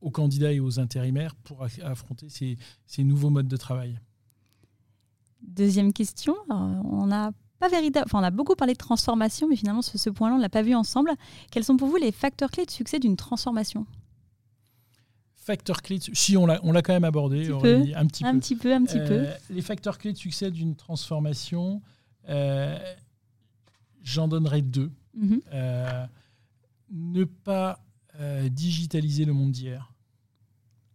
aux 0.00 0.10
candidats 0.10 0.52
et 0.52 0.60
aux 0.60 0.78
intérimaires 0.78 1.34
pour 1.36 1.62
affronter 1.62 2.28
ces, 2.28 2.58
ces 2.86 3.04
nouveaux 3.04 3.30
modes 3.30 3.48
de 3.48 3.56
travail. 3.56 3.98
Deuxième 5.42 5.92
question. 5.92 6.34
on 6.50 7.10
a 7.12 7.30
pas 7.58 7.68
véritable. 7.68 8.04
Enfin, 8.06 8.20
on 8.20 8.24
a 8.24 8.30
beaucoup 8.30 8.54
parlé 8.56 8.74
de 8.74 8.78
transformation, 8.78 9.48
mais 9.48 9.56
finalement, 9.56 9.82
ce, 9.82 9.96
ce 9.96 10.10
point-là, 10.10 10.34
on 10.34 10.38
ne 10.38 10.42
l'a 10.42 10.48
pas 10.48 10.62
vu 10.62 10.74
ensemble. 10.74 11.10
Quels 11.50 11.64
sont 11.64 11.76
pour 11.76 11.88
vous 11.88 11.96
les 11.96 12.12
facteurs 12.12 12.50
clés 12.50 12.66
de 12.66 12.70
succès 12.70 12.98
d'une 12.98 13.16
transformation? 13.16 13.86
Facteurs 15.36 15.80
clés, 15.80 15.98
de... 15.98 16.04
si 16.12 16.36
on 16.36 16.44
l'a, 16.44 16.58
on 16.64 16.72
l'a 16.72 16.82
quand 16.82 16.92
même 16.92 17.04
abordé, 17.04 17.50
un 17.50 17.60
petit, 17.60 17.94
un 17.94 18.06
petit 18.06 18.24
peu. 18.24 18.28
Un 18.28 18.38
petit 18.38 18.56
peu, 18.56 18.74
un 18.74 18.84
petit 18.84 18.98
peu. 18.98 19.26
Les 19.48 19.62
facteurs 19.62 19.96
clés 19.96 20.12
de 20.12 20.18
succès 20.18 20.50
d'une 20.50 20.74
transformation, 20.74 21.80
euh, 22.28 22.76
j'en 24.02 24.26
donnerai 24.28 24.60
deux. 24.62 24.90
Mhm. 25.14 25.40
Euh, 25.54 26.06
ne 26.90 27.24
pas 27.24 27.84
euh, 28.18 28.48
digitaliser 28.48 29.24
le 29.24 29.32
monde 29.32 29.52
d'hier. 29.52 29.92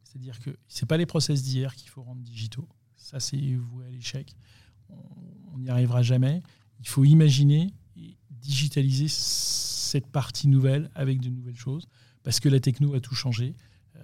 C'est-à-dire 0.03 0.39
que 0.39 0.57
ce 0.67 0.83
n'est 0.83 0.87
pas 0.87 0.97
les 0.97 1.05
process 1.05 1.43
d'hier 1.43 1.75
qu'il 1.75 1.89
faut 1.89 2.01
rendre 2.01 2.21
digitaux. 2.21 2.67
Ça, 2.95 3.19
c'est 3.19 3.55
voué 3.55 3.85
à 3.85 3.89
l'échec 3.89 4.35
on 5.53 5.59
n'y 5.59 5.69
arrivera 5.69 6.01
jamais. 6.01 6.41
Il 6.79 6.87
faut 6.87 7.03
imaginer 7.03 7.73
et 7.97 8.17
digitaliser 8.29 9.07
cette 9.07 10.07
partie 10.07 10.47
nouvelle 10.47 10.89
avec 10.95 11.19
de 11.19 11.29
nouvelles 11.29 11.57
choses, 11.57 11.87
parce 12.23 12.39
que 12.39 12.49
la 12.49 12.59
techno 12.59 12.93
a 12.93 12.99
tout 12.99 13.15
changé. 13.15 13.55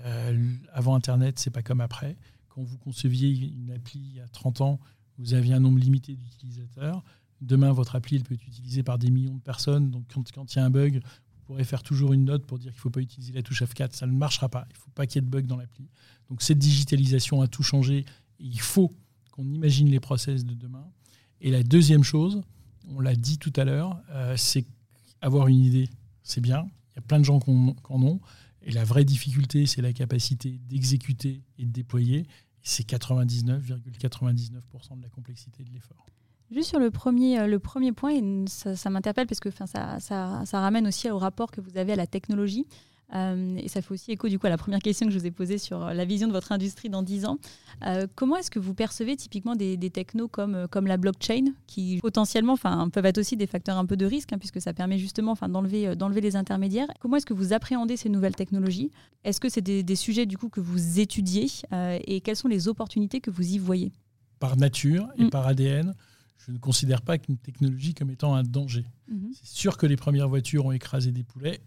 Euh, 0.06 0.54
avant 0.72 0.96
Internet, 0.96 1.40
c'est 1.40 1.50
pas 1.50 1.64
comme 1.64 1.82
après. 1.82 2.18
Quand 2.50 2.64
vous 2.64 2.78
conceviez 2.78 3.30
une 3.30 3.72
appli 3.72 4.00
il 4.00 4.16
y 4.16 4.20
a 4.20 4.28
30 4.28 4.62
ans, 4.62 4.80
vous 5.18 5.34
aviez 5.34 5.54
un 5.54 5.60
nombre 5.60 5.80
limité 5.80 6.16
d'utilisateurs. 6.16 7.04
Demain, 7.42 7.72
votre 7.72 7.96
appli 7.96 8.18
elle 8.18 8.24
peut 8.24 8.34
être 8.34 8.48
utilisée 8.48 8.84
par 8.84 8.98
des 8.98 9.10
millions 9.10 9.36
de 9.36 9.42
personnes. 9.42 9.90
Donc, 9.92 10.06
quand, 10.34 10.54
il 10.54 10.58
y 10.58 10.62
a 10.62 10.66
un 10.66 10.70
bug, 10.70 11.02
pourrez 11.48 11.64
faire 11.64 11.82
toujours 11.82 12.14
une 12.14 12.26
note 12.26 12.46
pour 12.46 12.60
dire 12.60 12.72
qu'il 12.72 12.80
ne 12.80 12.82
faut 12.82 12.90
pas 12.90 13.00
utiliser 13.00 13.34
la 13.34 13.42
touche 13.42 13.64
F4. 13.64 13.94
Ça 13.94 14.06
ne 14.06 14.12
marchera 14.12 14.50
pas. 14.50 14.68
Il 14.70 14.74
ne 14.74 14.80
faut 14.80 14.92
pas 14.92 15.08
qu'il 15.08 15.16
y 15.16 15.20
ait 15.20 15.26
de 15.26 15.32
bug 15.32 15.48
dans 15.48 15.58
l'appli. 15.58 15.88
Donc, 16.30 16.42
cette 16.42 16.60
digitalisation 16.60 17.42
a 17.42 17.48
tout 17.48 17.64
changé. 17.64 18.06
il 18.40 18.60
faut 18.60 18.94
qu'on 19.32 19.50
imagine 19.50 19.90
les 19.90 20.00
process 20.00 20.46
de 20.46 20.54
demain. 20.54 20.86
Et 21.42 21.52
la 21.52 21.64
deuxième 21.64 22.04
chose, 22.04 22.42
on 22.90 23.00
l'a 23.00 23.16
dit 23.16 23.38
tout 23.38 23.54
à 23.56 23.64
l'heure, 23.64 24.00
euh, 24.12 24.36
c'est 24.38 24.66
avoir 25.22 25.48
une 25.48 25.64
idée, 25.64 25.90
c'est 26.24 26.42
bien. 26.42 26.68
Il 26.92 26.96
y 26.96 27.00
a 27.00 27.02
plein 27.02 27.20
de 27.20 27.26
gens 27.26 27.40
qui 27.40 27.50
en 27.50 28.04
ont. 28.04 28.20
Et 28.64 28.72
la 28.72 28.84
vraie 28.84 29.06
difficulté, 29.06 29.66
c'est 29.66 29.82
la 29.82 29.94
capacité 29.94 30.60
d'exécuter 30.68 31.42
et 31.58 31.66
de 31.66 31.72
déployer. 31.72 32.28
C'est 32.62 32.88
99,99% 32.88 34.98
de 34.98 35.02
la 35.02 35.10
complexité 35.10 35.64
de 35.64 35.72
l'effort. 35.72 36.06
Juste 36.52 36.70
sur 36.70 36.80
le 36.80 36.92
premier, 36.92 37.40
euh, 37.40 37.48
le 37.48 37.60
premier 37.60 37.92
point, 37.92 38.46
ça, 38.48 38.90
m'interpelle 38.90 39.28
parce 39.28 39.40
que 39.40 39.50
ça, 39.52 39.66
ça, 40.00 40.42
ça, 40.46 40.60
ramène 40.60 40.88
aussi 40.88 41.10
au 41.10 41.18
rapport 41.18 41.52
que 41.52 41.60
vous 41.62 41.78
avez 41.78 41.94
à 41.94 41.98
la 41.98 42.08
technologie. 42.08 42.66
Euh, 43.16 43.58
et 43.58 43.68
ça 43.68 43.82
fait 43.82 43.94
aussi 43.94 44.12
écho 44.12 44.28
du 44.28 44.38
coup 44.38 44.48
à 44.48 44.50
la 44.50 44.58
première 44.58 44.82
question 44.82 45.06
que 45.06 45.14
je 45.14 45.20
vous 45.20 45.26
ai 45.26 45.32
posée 45.32 45.58
sur 45.58 45.82
euh, 45.82 45.94
la 45.94 46.04
vision 46.04 46.28
de 46.28 46.34
votre 46.34 46.52
industrie 46.52 46.90
dans 46.90 47.04
10 47.04 47.26
ans. 47.26 47.38
Euh, 47.86 48.06
comment 48.16 48.36
est-ce 48.36 48.52
que 48.52 48.60
vous 48.60 48.74
percevez 48.74 49.16
typiquement 49.16 49.56
des, 49.56 49.78
technos 49.90 50.28
comme, 50.28 50.68
comme 50.70 50.88
la 50.88 50.98
blockchain, 50.98 51.46
qui 51.68 52.00
potentiellement 52.02 52.58
peuvent 52.58 53.06
être 53.06 53.18
aussi 53.18 53.38
des 53.38 53.48
facteurs 53.48 53.78
un 53.78 53.86
peu 53.86 53.96
de 53.96 54.06
risque, 54.06 54.34
hein, 54.34 54.38
puisque 54.38 54.60
ça 54.60 54.74
permet 54.74 54.98
justement 54.98 55.36
d'enlever 55.48 55.96
d'enlever 55.96 56.22
les 56.22 56.36
intermédiaires 56.36 56.88
Comment 57.00 57.18
est-ce 57.18 57.26
que 57.26 57.34
vous 57.34 57.54
appréhendez 57.54 57.96
ces 57.98 58.10
nouvelles 58.10 58.36
technologies? 58.36 58.92
Est-ce 59.24 59.40
que 59.40 59.50
c'est 59.50 59.62
des, 59.62 59.96
sujets 59.96 60.26
du 60.26 60.38
coup 60.38 60.50
que 60.50 60.60
vous 60.60 61.00
étudiez? 61.00 61.48
Et 61.72 62.22
quelles 62.22 62.36
sont 62.36 62.48
les 62.48 62.68
opportunités 62.68 63.22
que 63.22 63.32
vous 63.32 63.54
y 63.54 63.58
voyez? 63.58 63.92
Par 64.40 64.58
nature 64.58 65.08
et 65.18 65.26
mm. 65.26 65.30
par 65.30 65.48
ADN, 65.48 65.94
je 66.46 66.52
ne 66.52 66.58
considère 66.58 67.02
pas 67.02 67.18
qu'une 67.18 67.38
technologie 67.38 67.94
comme 67.94 68.10
étant 68.10 68.36
un 68.36 68.44
danger. 68.44 68.86
Mm-hmm. 69.12 69.34
C'est 69.42 69.56
sûr 69.56 69.78
que 69.78 69.86
les 69.86 69.98
premières 69.98 70.30
voitures 70.30 70.66
ont 70.66 70.72
écrasé 70.72 71.12
des 71.12 71.24
poulets 71.24 71.62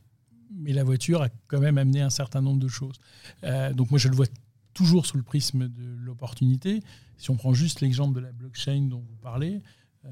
mais 0.50 0.72
la 0.72 0.84
voiture 0.84 1.22
a 1.22 1.28
quand 1.46 1.60
même 1.60 1.78
amené 1.78 2.00
un 2.00 2.10
certain 2.10 2.42
nombre 2.42 2.60
de 2.60 2.68
choses. 2.68 2.96
Euh, 3.44 3.72
donc 3.72 3.90
moi, 3.90 3.98
je 3.98 4.08
le 4.08 4.16
vois 4.16 4.26
toujours 4.74 5.06
sous 5.06 5.16
le 5.16 5.22
prisme 5.22 5.68
de 5.68 5.84
l'opportunité. 6.02 6.82
Si 7.16 7.30
on 7.30 7.36
prend 7.36 7.54
juste 7.54 7.80
l'exemple 7.80 8.14
de 8.14 8.20
la 8.20 8.32
blockchain 8.32 8.82
dont 8.82 9.00
vous 9.00 9.16
parlez, 9.16 9.62
euh, 10.04 10.10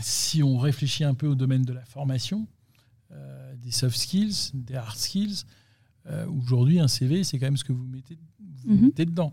si 0.00 0.42
on 0.42 0.58
réfléchit 0.58 1.04
un 1.04 1.14
peu 1.14 1.26
au 1.26 1.34
domaine 1.34 1.62
de 1.62 1.72
la 1.72 1.84
formation, 1.84 2.46
euh, 3.10 3.54
des 3.56 3.70
soft 3.70 3.96
skills, 3.96 4.50
des 4.54 4.74
hard 4.74 4.96
skills, 4.96 5.44
aujourd'hui, 6.26 6.80
un 6.80 6.88
CV, 6.88 7.22
c'est 7.22 7.38
quand 7.38 7.46
même 7.46 7.56
ce 7.56 7.62
que 7.62 7.72
vous 7.72 7.86
mettez, 7.86 8.18
vous 8.64 8.74
mhm. 8.74 8.86
mettez 8.86 9.04
dedans. 9.04 9.32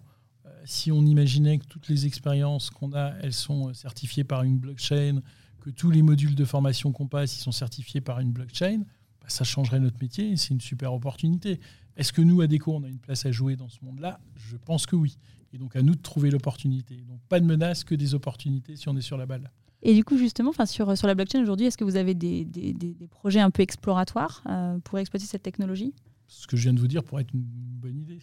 Si 0.70 0.92
on 0.92 1.04
imaginait 1.04 1.58
que 1.58 1.66
toutes 1.66 1.88
les 1.90 2.06
expériences 2.06 2.70
qu'on 2.70 2.94
a, 2.94 3.14
elles 3.22 3.34
sont 3.34 3.74
certifiées 3.74 4.24
par 4.24 4.44
une 4.44 4.60
blockchain, 4.60 5.22
que 5.62 5.72
tous 5.72 5.90
les 5.90 6.04
modules 6.04 6.36
de 6.36 6.46
formation 6.46 6.92
qu'on 6.92 7.08
passe, 7.08 7.36
ils 7.36 7.42
sont 7.42 7.52
certifiés 7.52 8.02
par 8.02 8.20
une 8.20 8.32
blockchain, 8.32 8.84
ça 9.28 9.44
changerait 9.44 9.80
notre 9.80 9.98
métier 10.00 10.30
et 10.30 10.38
c'est 10.38 10.54
une 10.54 10.62
super 10.62 10.94
opportunité. 10.94 11.60
Est-ce 11.98 12.14
que 12.14 12.22
nous, 12.22 12.42
à 12.42 12.48
Déco, 12.48 12.76
on 12.76 12.84
a 12.84 12.88
une 12.88 13.00
place 13.00 13.26
à 13.26 13.32
jouer 13.32 13.56
dans 13.56 13.68
ce 13.68 13.84
monde-là? 13.84 14.20
Je 14.36 14.58
pense 14.58 14.86
que 14.86 14.96
oui. 14.96 15.18
Et 15.54 15.58
donc 15.58 15.76
à 15.76 15.82
nous 15.82 15.96
de 15.96 16.02
trouver 16.02 16.30
l'opportunité. 16.30 16.98
Donc 17.08 17.20
pas 17.30 17.40
de 17.40 17.46
menace, 17.46 17.84
que 17.84 17.96
des 17.96 18.14
opportunités 18.14 18.76
si 18.76 18.88
on 18.90 18.96
est 18.96 19.02
sur 19.02 19.18
la 19.18 19.26
balle. 19.26 19.50
Et 19.82 19.96
du 19.96 20.04
coup, 20.04 20.20
justement, 20.20 20.52
sur, 20.66 20.96
sur 20.96 21.08
la 21.08 21.16
blockchain 21.16 21.42
aujourd'hui, 21.42 21.66
est-ce 21.66 21.78
que 21.78 21.84
vous 21.84 21.96
avez 21.96 22.14
des, 22.14 22.46
des, 22.46 22.74
des, 22.74 23.08
projets 23.08 23.40
un 23.40 23.50
peu 23.50 23.64
exploratoires 23.64 24.44
euh, 24.48 24.78
pour 24.84 25.00
exploiter 25.00 25.26
cette 25.26 25.42
technologie? 25.42 25.94
Ce 26.28 26.46
que 26.46 26.58
je 26.58 26.64
viens 26.64 26.74
de 26.74 26.80
vous 26.80 26.88
dire 26.88 27.04
pourrait 27.04 27.24
être 27.24 27.34
une 27.34 27.42
bonne 27.44 27.98
idée. 27.98 28.20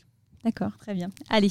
D'accord, 0.47 0.79
très 0.79 0.95
bien. 0.95 1.11
Allez, 1.29 1.51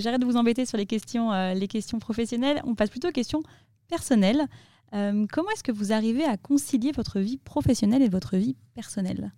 j'arrête 0.00 0.20
de 0.20 0.26
vous 0.26 0.36
embêter 0.36 0.66
sur 0.66 0.76
les 0.76 0.86
questions, 0.86 1.32
euh, 1.32 1.54
les 1.54 1.68
questions 1.68 2.00
professionnelles. 2.00 2.60
On 2.64 2.74
passe 2.74 2.90
plutôt 2.90 3.08
aux 3.08 3.12
questions 3.12 3.44
personnelle. 3.88 4.48
comment 4.90 5.50
est-ce 5.54 5.62
que 5.62 5.70
vous 5.70 5.92
arrivez 5.92 6.24
à 6.24 6.36
concilier 6.36 6.90
votre 6.90 7.20
vie 7.20 7.38
professionnelle 7.38 8.02
et 8.02 8.08
votre 8.08 8.36
vie 8.36 8.56
personnelle? 8.74 9.32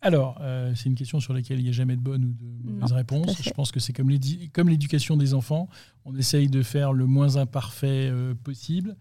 Alors, 0.00 0.40
c'est 0.74 0.86
une 0.86 0.94
question 0.96 1.20
sur 1.20 1.32
laquelle 1.32 1.58
il 1.58 1.64
n'y 1.64 1.68
a 1.68 1.72
jamais 1.72 1.96
de 1.96 2.00
bonne 2.00 2.24
ou 2.24 2.32
de 2.32 2.72
mauvaise 2.72 2.92
réponse. 2.92 3.40
Je 3.42 3.50
pense 3.50 3.70
que 3.70 3.78
c'est 3.78 3.92
comme 3.92 4.08
l'éducation 4.08 5.16
des 5.16 5.34
enfants. 5.34 5.68
On 6.04 6.16
essaye 6.16 6.48
de 6.48 6.62
faire 6.62 6.92
le 6.92 7.06
moins 7.06 7.36
imparfait 7.36 8.12
possible. 8.42 8.96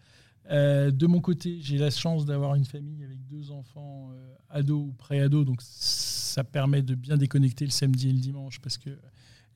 Euh, 0.49 0.91
de 0.91 1.07
mon 1.07 1.19
côté, 1.19 1.59
j'ai 1.61 1.77
la 1.77 1.89
chance 1.89 2.25
d'avoir 2.25 2.55
une 2.55 2.65
famille 2.65 3.03
avec 3.03 3.25
deux 3.27 3.51
enfants 3.51 4.11
euh, 4.11 4.35
ados 4.49 4.87
ou 4.87 4.93
pré-ados, 4.93 5.45
donc 5.45 5.61
ça 5.61 6.43
permet 6.43 6.81
de 6.81 6.95
bien 6.95 7.17
déconnecter 7.17 7.65
le 7.65 7.71
samedi 7.71 8.09
et 8.09 8.13
le 8.13 8.19
dimanche 8.19 8.59
parce 8.59 8.77
que 8.77 8.91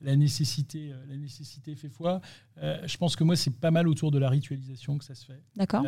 la 0.00 0.16
nécessité, 0.16 0.92
euh, 0.92 0.96
la 1.08 1.16
nécessité 1.16 1.74
fait 1.76 1.88
foi. 1.88 2.20
je 2.56 2.96
pense 2.96 3.16
que 3.16 3.24
moi, 3.24 3.36
c'est 3.36 3.54
pas 3.54 3.70
mal 3.70 3.88
autour 3.88 4.10
de 4.10 4.18
la 4.18 4.28
ritualisation 4.28 4.98
que 4.98 5.04
ça 5.04 5.14
se 5.14 5.24
fait. 5.24 5.42
D'accord. 5.56 5.84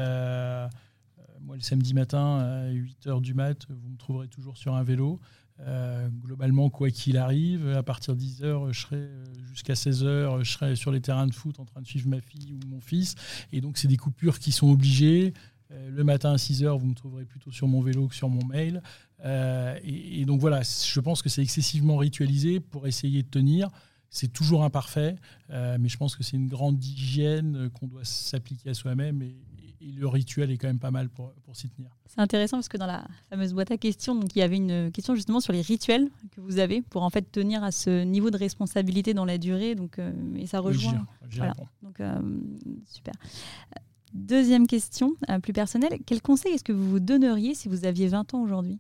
moi, 1.41 1.57
le 1.57 1.63
samedi 1.63 1.93
matin, 1.93 2.39
à 2.39 2.71
8h 2.71 3.21
du 3.21 3.35
mat, 3.35 3.67
vous 3.69 3.89
me 3.89 3.97
trouverez 3.97 4.29
toujours 4.29 4.57
sur 4.57 4.75
un 4.75 4.83
vélo. 4.83 5.21
Euh, 5.61 6.09
globalement, 6.25 6.69
quoi 6.69 6.91
qu'il 6.91 7.17
arrive, 7.17 7.69
à 7.69 7.83
partir 7.83 8.17
de 8.17 8.21
10h, 8.21 8.73
je 8.73 8.81
serai 8.81 8.97
euh, 8.97 9.25
jusqu'à 9.45 9.75
16h, 9.75 10.43
je 10.43 10.51
serai 10.51 10.75
sur 10.75 10.91
les 10.91 11.01
terrains 11.01 11.29
de 11.29 11.35
foot 11.35 11.61
en 11.61 11.65
train 11.65 11.81
de 11.81 11.87
suivre 11.87 12.09
ma 12.09 12.21
fille 12.21 12.55
ou 12.55 12.69
mon 12.69 12.81
fils. 12.81 13.15
Et 13.53 13.61
donc, 13.61 13.79
c'est 13.79 13.89
des 13.89 13.97
coupures 13.97 14.41
qui 14.41 14.51
sont 14.51 14.69
obligées. 14.69 15.33
Euh, 15.71 15.91
le 15.91 16.05
matin 16.05 16.33
à 16.33 16.37
6h, 16.37 16.77
vous 16.79 16.87
me 16.87 16.95
trouverez 16.95 17.25
plutôt 17.25 17.53
sur 17.53 17.69
mon 17.69 17.81
vélo 17.81 18.09
que 18.09 18.15
sur 18.15 18.29
mon 18.29 18.45
mail. 18.45 18.83
et, 19.85 20.25
donc 20.27 20.41
voilà, 20.41 20.63
je 20.63 21.01
pense 21.01 21.23
que 21.23 21.29
c'est 21.29 21.43
excessivement 21.43 21.97
ritualisé 21.97 22.61
pour 22.61 22.87
essayer 22.87 23.23
de 23.23 23.29
tenir. 23.29 23.71
C'est 24.11 24.33
toujours 24.33 24.63
imparfait, 24.63 25.17
mais 25.49 25.89
je 25.89 25.97
pense 25.97 26.15
que 26.15 26.23
c'est 26.23 26.37
une 26.37 26.47
grande 26.47 26.85
hygiène 26.85 27.71
qu'on 27.71 27.87
doit 27.89 28.05
s'appliquer 28.05 28.71
à 28.71 28.75
soi-même 28.75 29.23
et 29.85 29.93
le 29.93 30.09
rituel 30.09 30.51
est 30.51 30.57
quand 30.57 30.67
même 30.67 30.79
pas 30.79 30.91
mal 30.91 31.09
pour, 31.09 31.33
pour 31.45 31.57
s'y 31.57 31.69
tenir. 31.69 31.91
C'est 32.07 32.21
intéressant 32.21 32.57
parce 32.57 32.69
que 32.69 32.77
dans 32.77 32.87
la 32.87 33.05
fameuse 33.29 33.53
boîte 33.53 33.71
à 33.71 33.77
questions, 33.77 34.15
donc, 34.15 34.35
il 34.35 34.39
y 34.39 34.43
avait 34.43 34.57
une 34.57 34.91
question 34.91 35.15
justement 35.15 35.41
sur 35.41 35.53
les 35.53 35.61
rituels 35.61 36.09
que 36.33 36.41
vous 36.41 36.59
avez 36.59 36.81
pour 36.83 37.03
en 37.03 37.11
fait 37.11 37.31
tenir 37.31 37.63
à 37.63 37.71
ce 37.71 38.03
niveau 38.05 38.31
de 38.31 38.39
responsabilité 38.39 39.15
dans 39.15 39.25
la 39.25 39.39
durée. 39.39 39.75
Donc, 39.75 39.99
euh, 39.99 40.13
et 40.37 40.47
ça 40.47 40.61
rejoint. 40.61 41.07
Donc, 41.83 42.01
euh, 42.01 42.21
super. 42.87 43.15
Deuxième 44.15 44.67
question, 44.67 45.15
euh, 45.29 45.39
plus 45.39 45.53
personnelle. 45.53 45.99
Quel 46.07 46.23
conseil 46.23 46.55
est-ce 46.55 46.65
que 46.65 46.73
vous 46.73 46.89
vous 46.89 47.01
donneriez 47.01 47.55
si 47.55 47.69
vous 47.69 47.85
aviez 47.85 48.09
20 48.09 48.35
ans 48.35 48.43
aujourd'hui? 48.43 48.79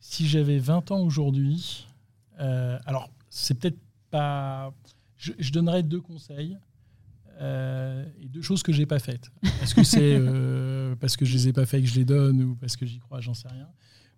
Si 0.00 0.26
j'avais 0.26 0.58
20 0.58 0.92
ans 0.92 1.00
aujourd'hui, 1.00 1.86
alors 2.38 3.10
c'est 3.30 3.58
peut-être 3.58 3.78
pas. 4.10 4.72
Je, 5.16 5.32
je 5.38 5.50
donnerais 5.52 5.82
deux 5.82 6.00
conseils. 6.00 6.58
Euh, 7.40 8.06
et 8.20 8.28
deux 8.28 8.42
choses 8.42 8.62
que 8.62 8.72
j'ai 8.72 8.86
pas 8.86 8.98
faites. 8.98 9.30
Est-ce 9.62 9.74
que 9.74 9.82
c'est 9.82 10.16
euh, 10.18 10.94
parce 10.96 11.16
que 11.16 11.24
je 11.24 11.34
les 11.34 11.48
ai 11.48 11.52
pas 11.52 11.66
faites 11.66 11.82
que 11.82 11.88
je 11.88 11.96
les 11.96 12.04
donne 12.04 12.42
ou 12.42 12.54
parce 12.56 12.76
que 12.76 12.86
j'y 12.86 12.98
crois, 12.98 13.20
j'en 13.20 13.34
sais 13.34 13.48
rien. 13.48 13.68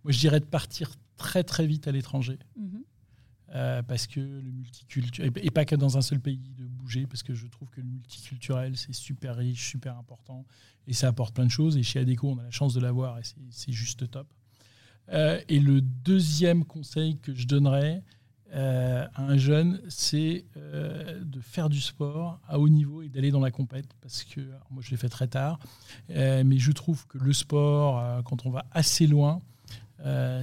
Moi, 0.04 0.12
je 0.12 0.18
dirais 0.18 0.40
de 0.40 0.44
partir 0.44 0.92
très 1.16 1.42
très 1.42 1.66
vite 1.66 1.88
à 1.88 1.92
l'étranger. 1.92 2.38
Mhm. 2.56 2.82
Euh, 3.54 3.82
parce 3.82 4.06
que 4.08 4.20
le 4.20 4.50
multiculturel, 4.50 5.32
et 5.36 5.50
pas 5.50 5.64
que 5.64 5.76
dans 5.76 5.96
un 5.96 6.02
seul 6.02 6.20
pays, 6.20 6.52
de 6.56 6.66
bouger, 6.66 7.06
parce 7.06 7.22
que 7.22 7.32
je 7.32 7.46
trouve 7.46 7.70
que 7.70 7.80
le 7.80 7.86
multiculturel, 7.86 8.76
c'est 8.76 8.92
super 8.92 9.36
riche, 9.36 9.70
super 9.70 9.96
important, 9.96 10.44
et 10.88 10.92
ça 10.92 11.08
apporte 11.08 11.34
plein 11.34 11.46
de 11.46 11.50
choses. 11.50 11.76
Et 11.76 11.82
chez 11.84 12.00
Adeco, 12.00 12.28
on 12.28 12.38
a 12.38 12.42
la 12.42 12.50
chance 12.50 12.74
de 12.74 12.80
l'avoir, 12.80 13.18
et 13.18 13.22
c'est 13.50 13.72
juste 13.72 14.10
top. 14.10 14.26
et 15.08 15.60
le 15.60 15.80
deuxième 15.80 16.64
conseil 16.64 17.18
que 17.18 17.34
je 17.34 17.46
donnerais, 17.46 18.02
euh, 18.54 19.06
à 19.14 19.22
un 19.22 19.36
jeune, 19.36 19.80
c'est 19.88 20.44
euh, 20.56 21.20
de 21.24 21.40
faire 21.40 21.68
du 21.68 21.80
sport 21.80 22.40
à 22.46 22.58
haut 22.58 22.68
niveau 22.68 23.02
et 23.02 23.08
d'aller 23.08 23.30
dans 23.30 23.40
la 23.40 23.50
compète. 23.50 23.86
Parce 24.00 24.24
que 24.24 24.40
moi, 24.70 24.82
je 24.82 24.90
l'ai 24.90 24.96
fait 24.96 25.08
très 25.08 25.26
tard, 25.26 25.58
euh, 26.10 26.42
mais 26.44 26.58
je 26.58 26.72
trouve 26.72 27.06
que 27.06 27.18
le 27.18 27.32
sport, 27.32 28.22
quand 28.24 28.46
on 28.46 28.50
va 28.50 28.66
assez 28.72 29.06
loin, 29.06 29.40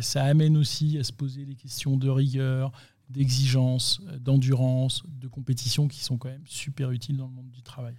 ça 0.02 0.24
amène 0.24 0.58
aussi 0.58 0.98
à 0.98 1.04
se 1.04 1.14
poser 1.14 1.46
des 1.46 1.56
questions 1.56 1.96
de 1.96 2.10
rigueur, 2.10 2.72
d'exigence, 3.10 4.02
d'endurance, 4.20 5.04
de 5.08 5.28
compétition 5.28 5.88
qui 5.88 6.04
sont 6.04 6.18
quand 6.18 6.30
même 6.30 6.46
super 6.46 6.92
utiles 6.92 7.18
dans 7.18 7.28
le 7.28 7.34
monde 7.34 7.52
du 7.52 7.62
travail. 7.62 7.96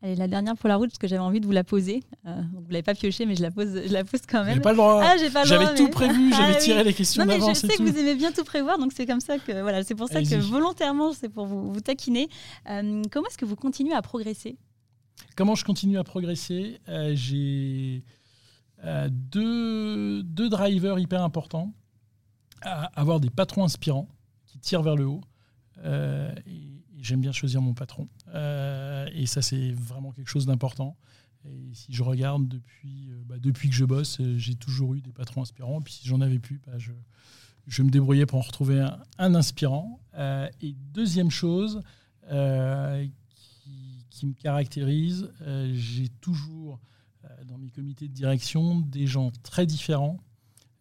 Allez, 0.00 0.14
la 0.14 0.28
dernière 0.28 0.56
pour 0.56 0.68
la 0.68 0.76
route, 0.76 0.90
parce 0.90 0.98
que 0.98 1.08
j'avais 1.08 1.22
envie 1.22 1.40
de 1.40 1.46
vous 1.46 1.52
la 1.52 1.64
poser. 1.64 2.04
Euh, 2.24 2.40
vous 2.52 2.68
ne 2.68 2.72
l'avez 2.72 2.84
pas 2.84 2.94
pioché, 2.94 3.26
mais 3.26 3.34
je 3.34 3.42
la 3.42 3.50
pose, 3.50 3.82
je 3.84 3.92
la 3.92 4.04
pose 4.04 4.20
quand 4.28 4.44
même. 4.44 4.54
J'ai 4.54 4.60
pas 4.60 4.70
le 4.70 4.76
droit. 4.76 5.02
Ah, 5.02 5.16
j'avais 5.44 5.74
tout 5.74 5.88
prévu, 5.88 6.32
j'avais 6.32 6.54
ah 6.54 6.60
tiré 6.60 6.84
les 6.84 6.94
questions 6.94 7.26
d'avance. 7.26 7.60
Je 7.60 7.66
sais 7.66 7.76
que 7.76 7.82
vous 7.82 7.98
aimez 7.98 8.14
bien 8.14 8.30
tout 8.30 8.44
prévoir, 8.44 8.78
donc 8.78 8.92
c'est 8.92 9.06
comme 9.06 9.20
ça 9.20 9.38
que 9.38 9.60
voilà, 9.60 9.82
c'est 9.82 9.96
pour 9.96 10.08
ça 10.08 10.22
que 10.22 10.36
volontairement, 10.36 11.12
c'est 11.12 11.28
pour 11.28 11.46
vous, 11.46 11.72
vous 11.72 11.80
taquiner. 11.80 12.28
Euh, 12.70 13.02
comment 13.10 13.26
est-ce 13.26 13.38
que 13.38 13.44
vous 13.44 13.56
continuez 13.56 13.94
à 13.94 14.02
progresser? 14.02 14.56
Comment 15.36 15.56
je 15.56 15.64
continue 15.64 15.98
à 15.98 16.04
progresser? 16.04 16.78
Euh, 16.88 17.12
J'ai 17.14 18.04
deux, 19.10 20.22
deux 20.22 20.48
drivers 20.48 21.00
hyper 21.00 21.22
importants. 21.22 21.72
avoir 22.62 23.18
des 23.18 23.30
patrons 23.30 23.64
inspirants 23.64 24.08
qui 24.46 24.60
tirent 24.60 24.82
vers 24.82 24.94
le 24.94 25.06
haut. 25.06 25.22
et 25.84 26.78
j'aime 27.00 27.20
bien 27.20 27.32
choisir 27.32 27.62
mon 27.62 27.74
patron. 27.74 28.08
Euh, 28.34 29.08
et 29.12 29.26
ça, 29.26 29.42
c'est 29.42 29.72
vraiment 29.72 30.12
quelque 30.12 30.28
chose 30.28 30.46
d'important. 30.46 30.96
Et 31.44 31.72
si 31.72 31.92
je 31.92 32.02
regarde 32.02 32.48
depuis, 32.48 33.10
euh, 33.10 33.22
bah, 33.24 33.36
depuis 33.38 33.68
que 33.68 33.74
je 33.74 33.84
bosse, 33.84 34.20
euh, 34.20 34.36
j'ai 34.38 34.54
toujours 34.54 34.94
eu 34.94 35.00
des 35.00 35.12
patrons 35.12 35.42
inspirants. 35.42 35.80
Puis 35.80 35.94
si 35.94 36.08
j'en 36.08 36.20
avais 36.20 36.38
plus, 36.38 36.60
bah, 36.66 36.78
je, 36.78 36.92
je 37.66 37.82
me 37.82 37.90
débrouillais 37.90 38.26
pour 38.26 38.38
en 38.38 38.42
retrouver 38.42 38.86
un, 39.18 39.34
inspirant. 39.34 40.00
et 40.60 40.74
deuxième 40.92 41.30
chose 41.30 41.82
qui, 42.26 44.26
me 44.26 44.32
caractérise, 44.32 45.30
j'ai 45.74 46.08
toujours 46.20 46.80
dans 47.46 47.56
mes 47.56 47.70
comités 47.70 48.08
de 48.08 48.12
direction 48.12 48.80
des 48.80 49.06
gens 49.06 49.30
très 49.42 49.64
différents, 49.64 50.18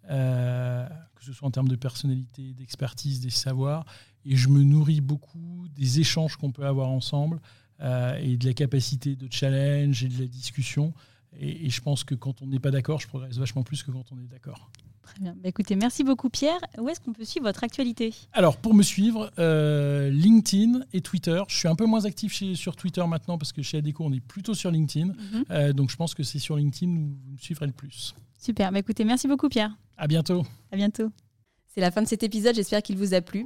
que 0.07 1.23
ce 1.23 1.33
soit 1.33 1.47
en 1.47 1.51
termes 1.51 1.67
de 1.67 1.75
personnalité, 1.75 2.53
d'expertise, 2.53 3.19
des 3.19 3.29
savoirs, 3.29 3.85
et 4.27 4.35
je 4.35 4.49
me 4.49 4.61
nourris 4.63 5.01
beaucoup 5.01 5.65
des 5.75 5.99
échanges 5.99 6.35
qu'on 6.35 6.51
peut 6.51 6.65
avoir 6.65 6.89
ensemble 6.89 7.39
euh, 7.81 8.17
et 8.21 8.37
de 8.37 8.45
la 8.45 8.53
capacité 8.53 9.15
de 9.15 9.27
challenge 9.31 10.03
et 10.03 10.07
de 10.07 10.19
la 10.19 10.27
discussion. 10.27 10.93
Et, 11.39 11.69
je 11.69 11.81
pense 11.81 12.03
que 12.03 12.15
quand 12.15 12.41
on 12.41 12.47
n'est 12.47 12.59
pas 12.59 12.71
d'accord, 12.71 12.99
je 12.99 13.07
progresse 13.07 13.37
vachement 13.37 13.63
plus 13.63 13.83
que 13.83 13.91
quand 13.91 14.11
on 14.11 14.19
est 14.19 14.27
d'accord. 14.27 14.69
Très 15.03 15.19
bien. 15.19 15.35
Bah, 15.41 15.47
écoutez, 15.47 15.75
merci 15.75 16.03
beaucoup 16.03 16.29
Pierre. 16.29 16.59
Où 16.79 16.89
est-ce 16.89 16.99
qu'on 16.99 17.13
peut 17.13 17.23
suivre 17.23 17.45
votre 17.45 17.63
actualité? 17.63 18.13
Alors, 18.33 18.57
pour 18.57 18.73
me 18.73 18.83
suivre, 18.83 19.31
euh, 19.39 20.09
LinkedIn 20.09 20.81
et 20.91 21.01
Twitter. 21.01 21.41
Je 21.47 21.55
suis 21.55 21.67
un 21.67 21.75
peu 21.75 21.85
moins 21.85 22.05
actif 22.05 22.33
chez, 22.33 22.55
sur 22.55 22.75
Twitter 22.75 23.05
maintenant 23.07 23.37
parce 23.37 23.53
que 23.53 23.61
chez 23.61 23.77
Adeco, 23.77 24.03
on 24.03 24.11
est 24.11 24.19
plutôt 24.19 24.53
sur 24.53 24.71
LinkedIn. 24.71 25.07
Mhm. 25.07 25.45
Euh, 25.51 25.73
donc, 25.73 25.91
je 25.91 25.95
pense 25.95 26.13
que 26.13 26.23
c'est 26.23 26.39
sur 26.39 26.57
LinkedIn 26.57 26.91
où 26.91 27.17
vous 27.23 27.31
me 27.33 27.37
suivrez 27.37 27.67
le 27.67 27.71
plus. 27.71 28.15
Super. 28.37 28.71
Bah, 28.71 28.79
écoutez, 28.79 29.05
merci 29.05 29.27
beaucoup 29.27 29.47
Pierre. 29.47 29.77
À 29.95 30.07
bientôt. 30.07 30.45
À 30.71 30.75
bientôt. 30.75 31.11
C'est 31.67 31.81
la 31.81 31.91
fin 31.91 32.01
de 32.01 32.07
cet 32.07 32.23
épisode. 32.23 32.55
J'espère 32.55 32.81
qu'il 32.81 32.97
vous 32.97 33.13
a 33.13 33.21
plu. 33.21 33.45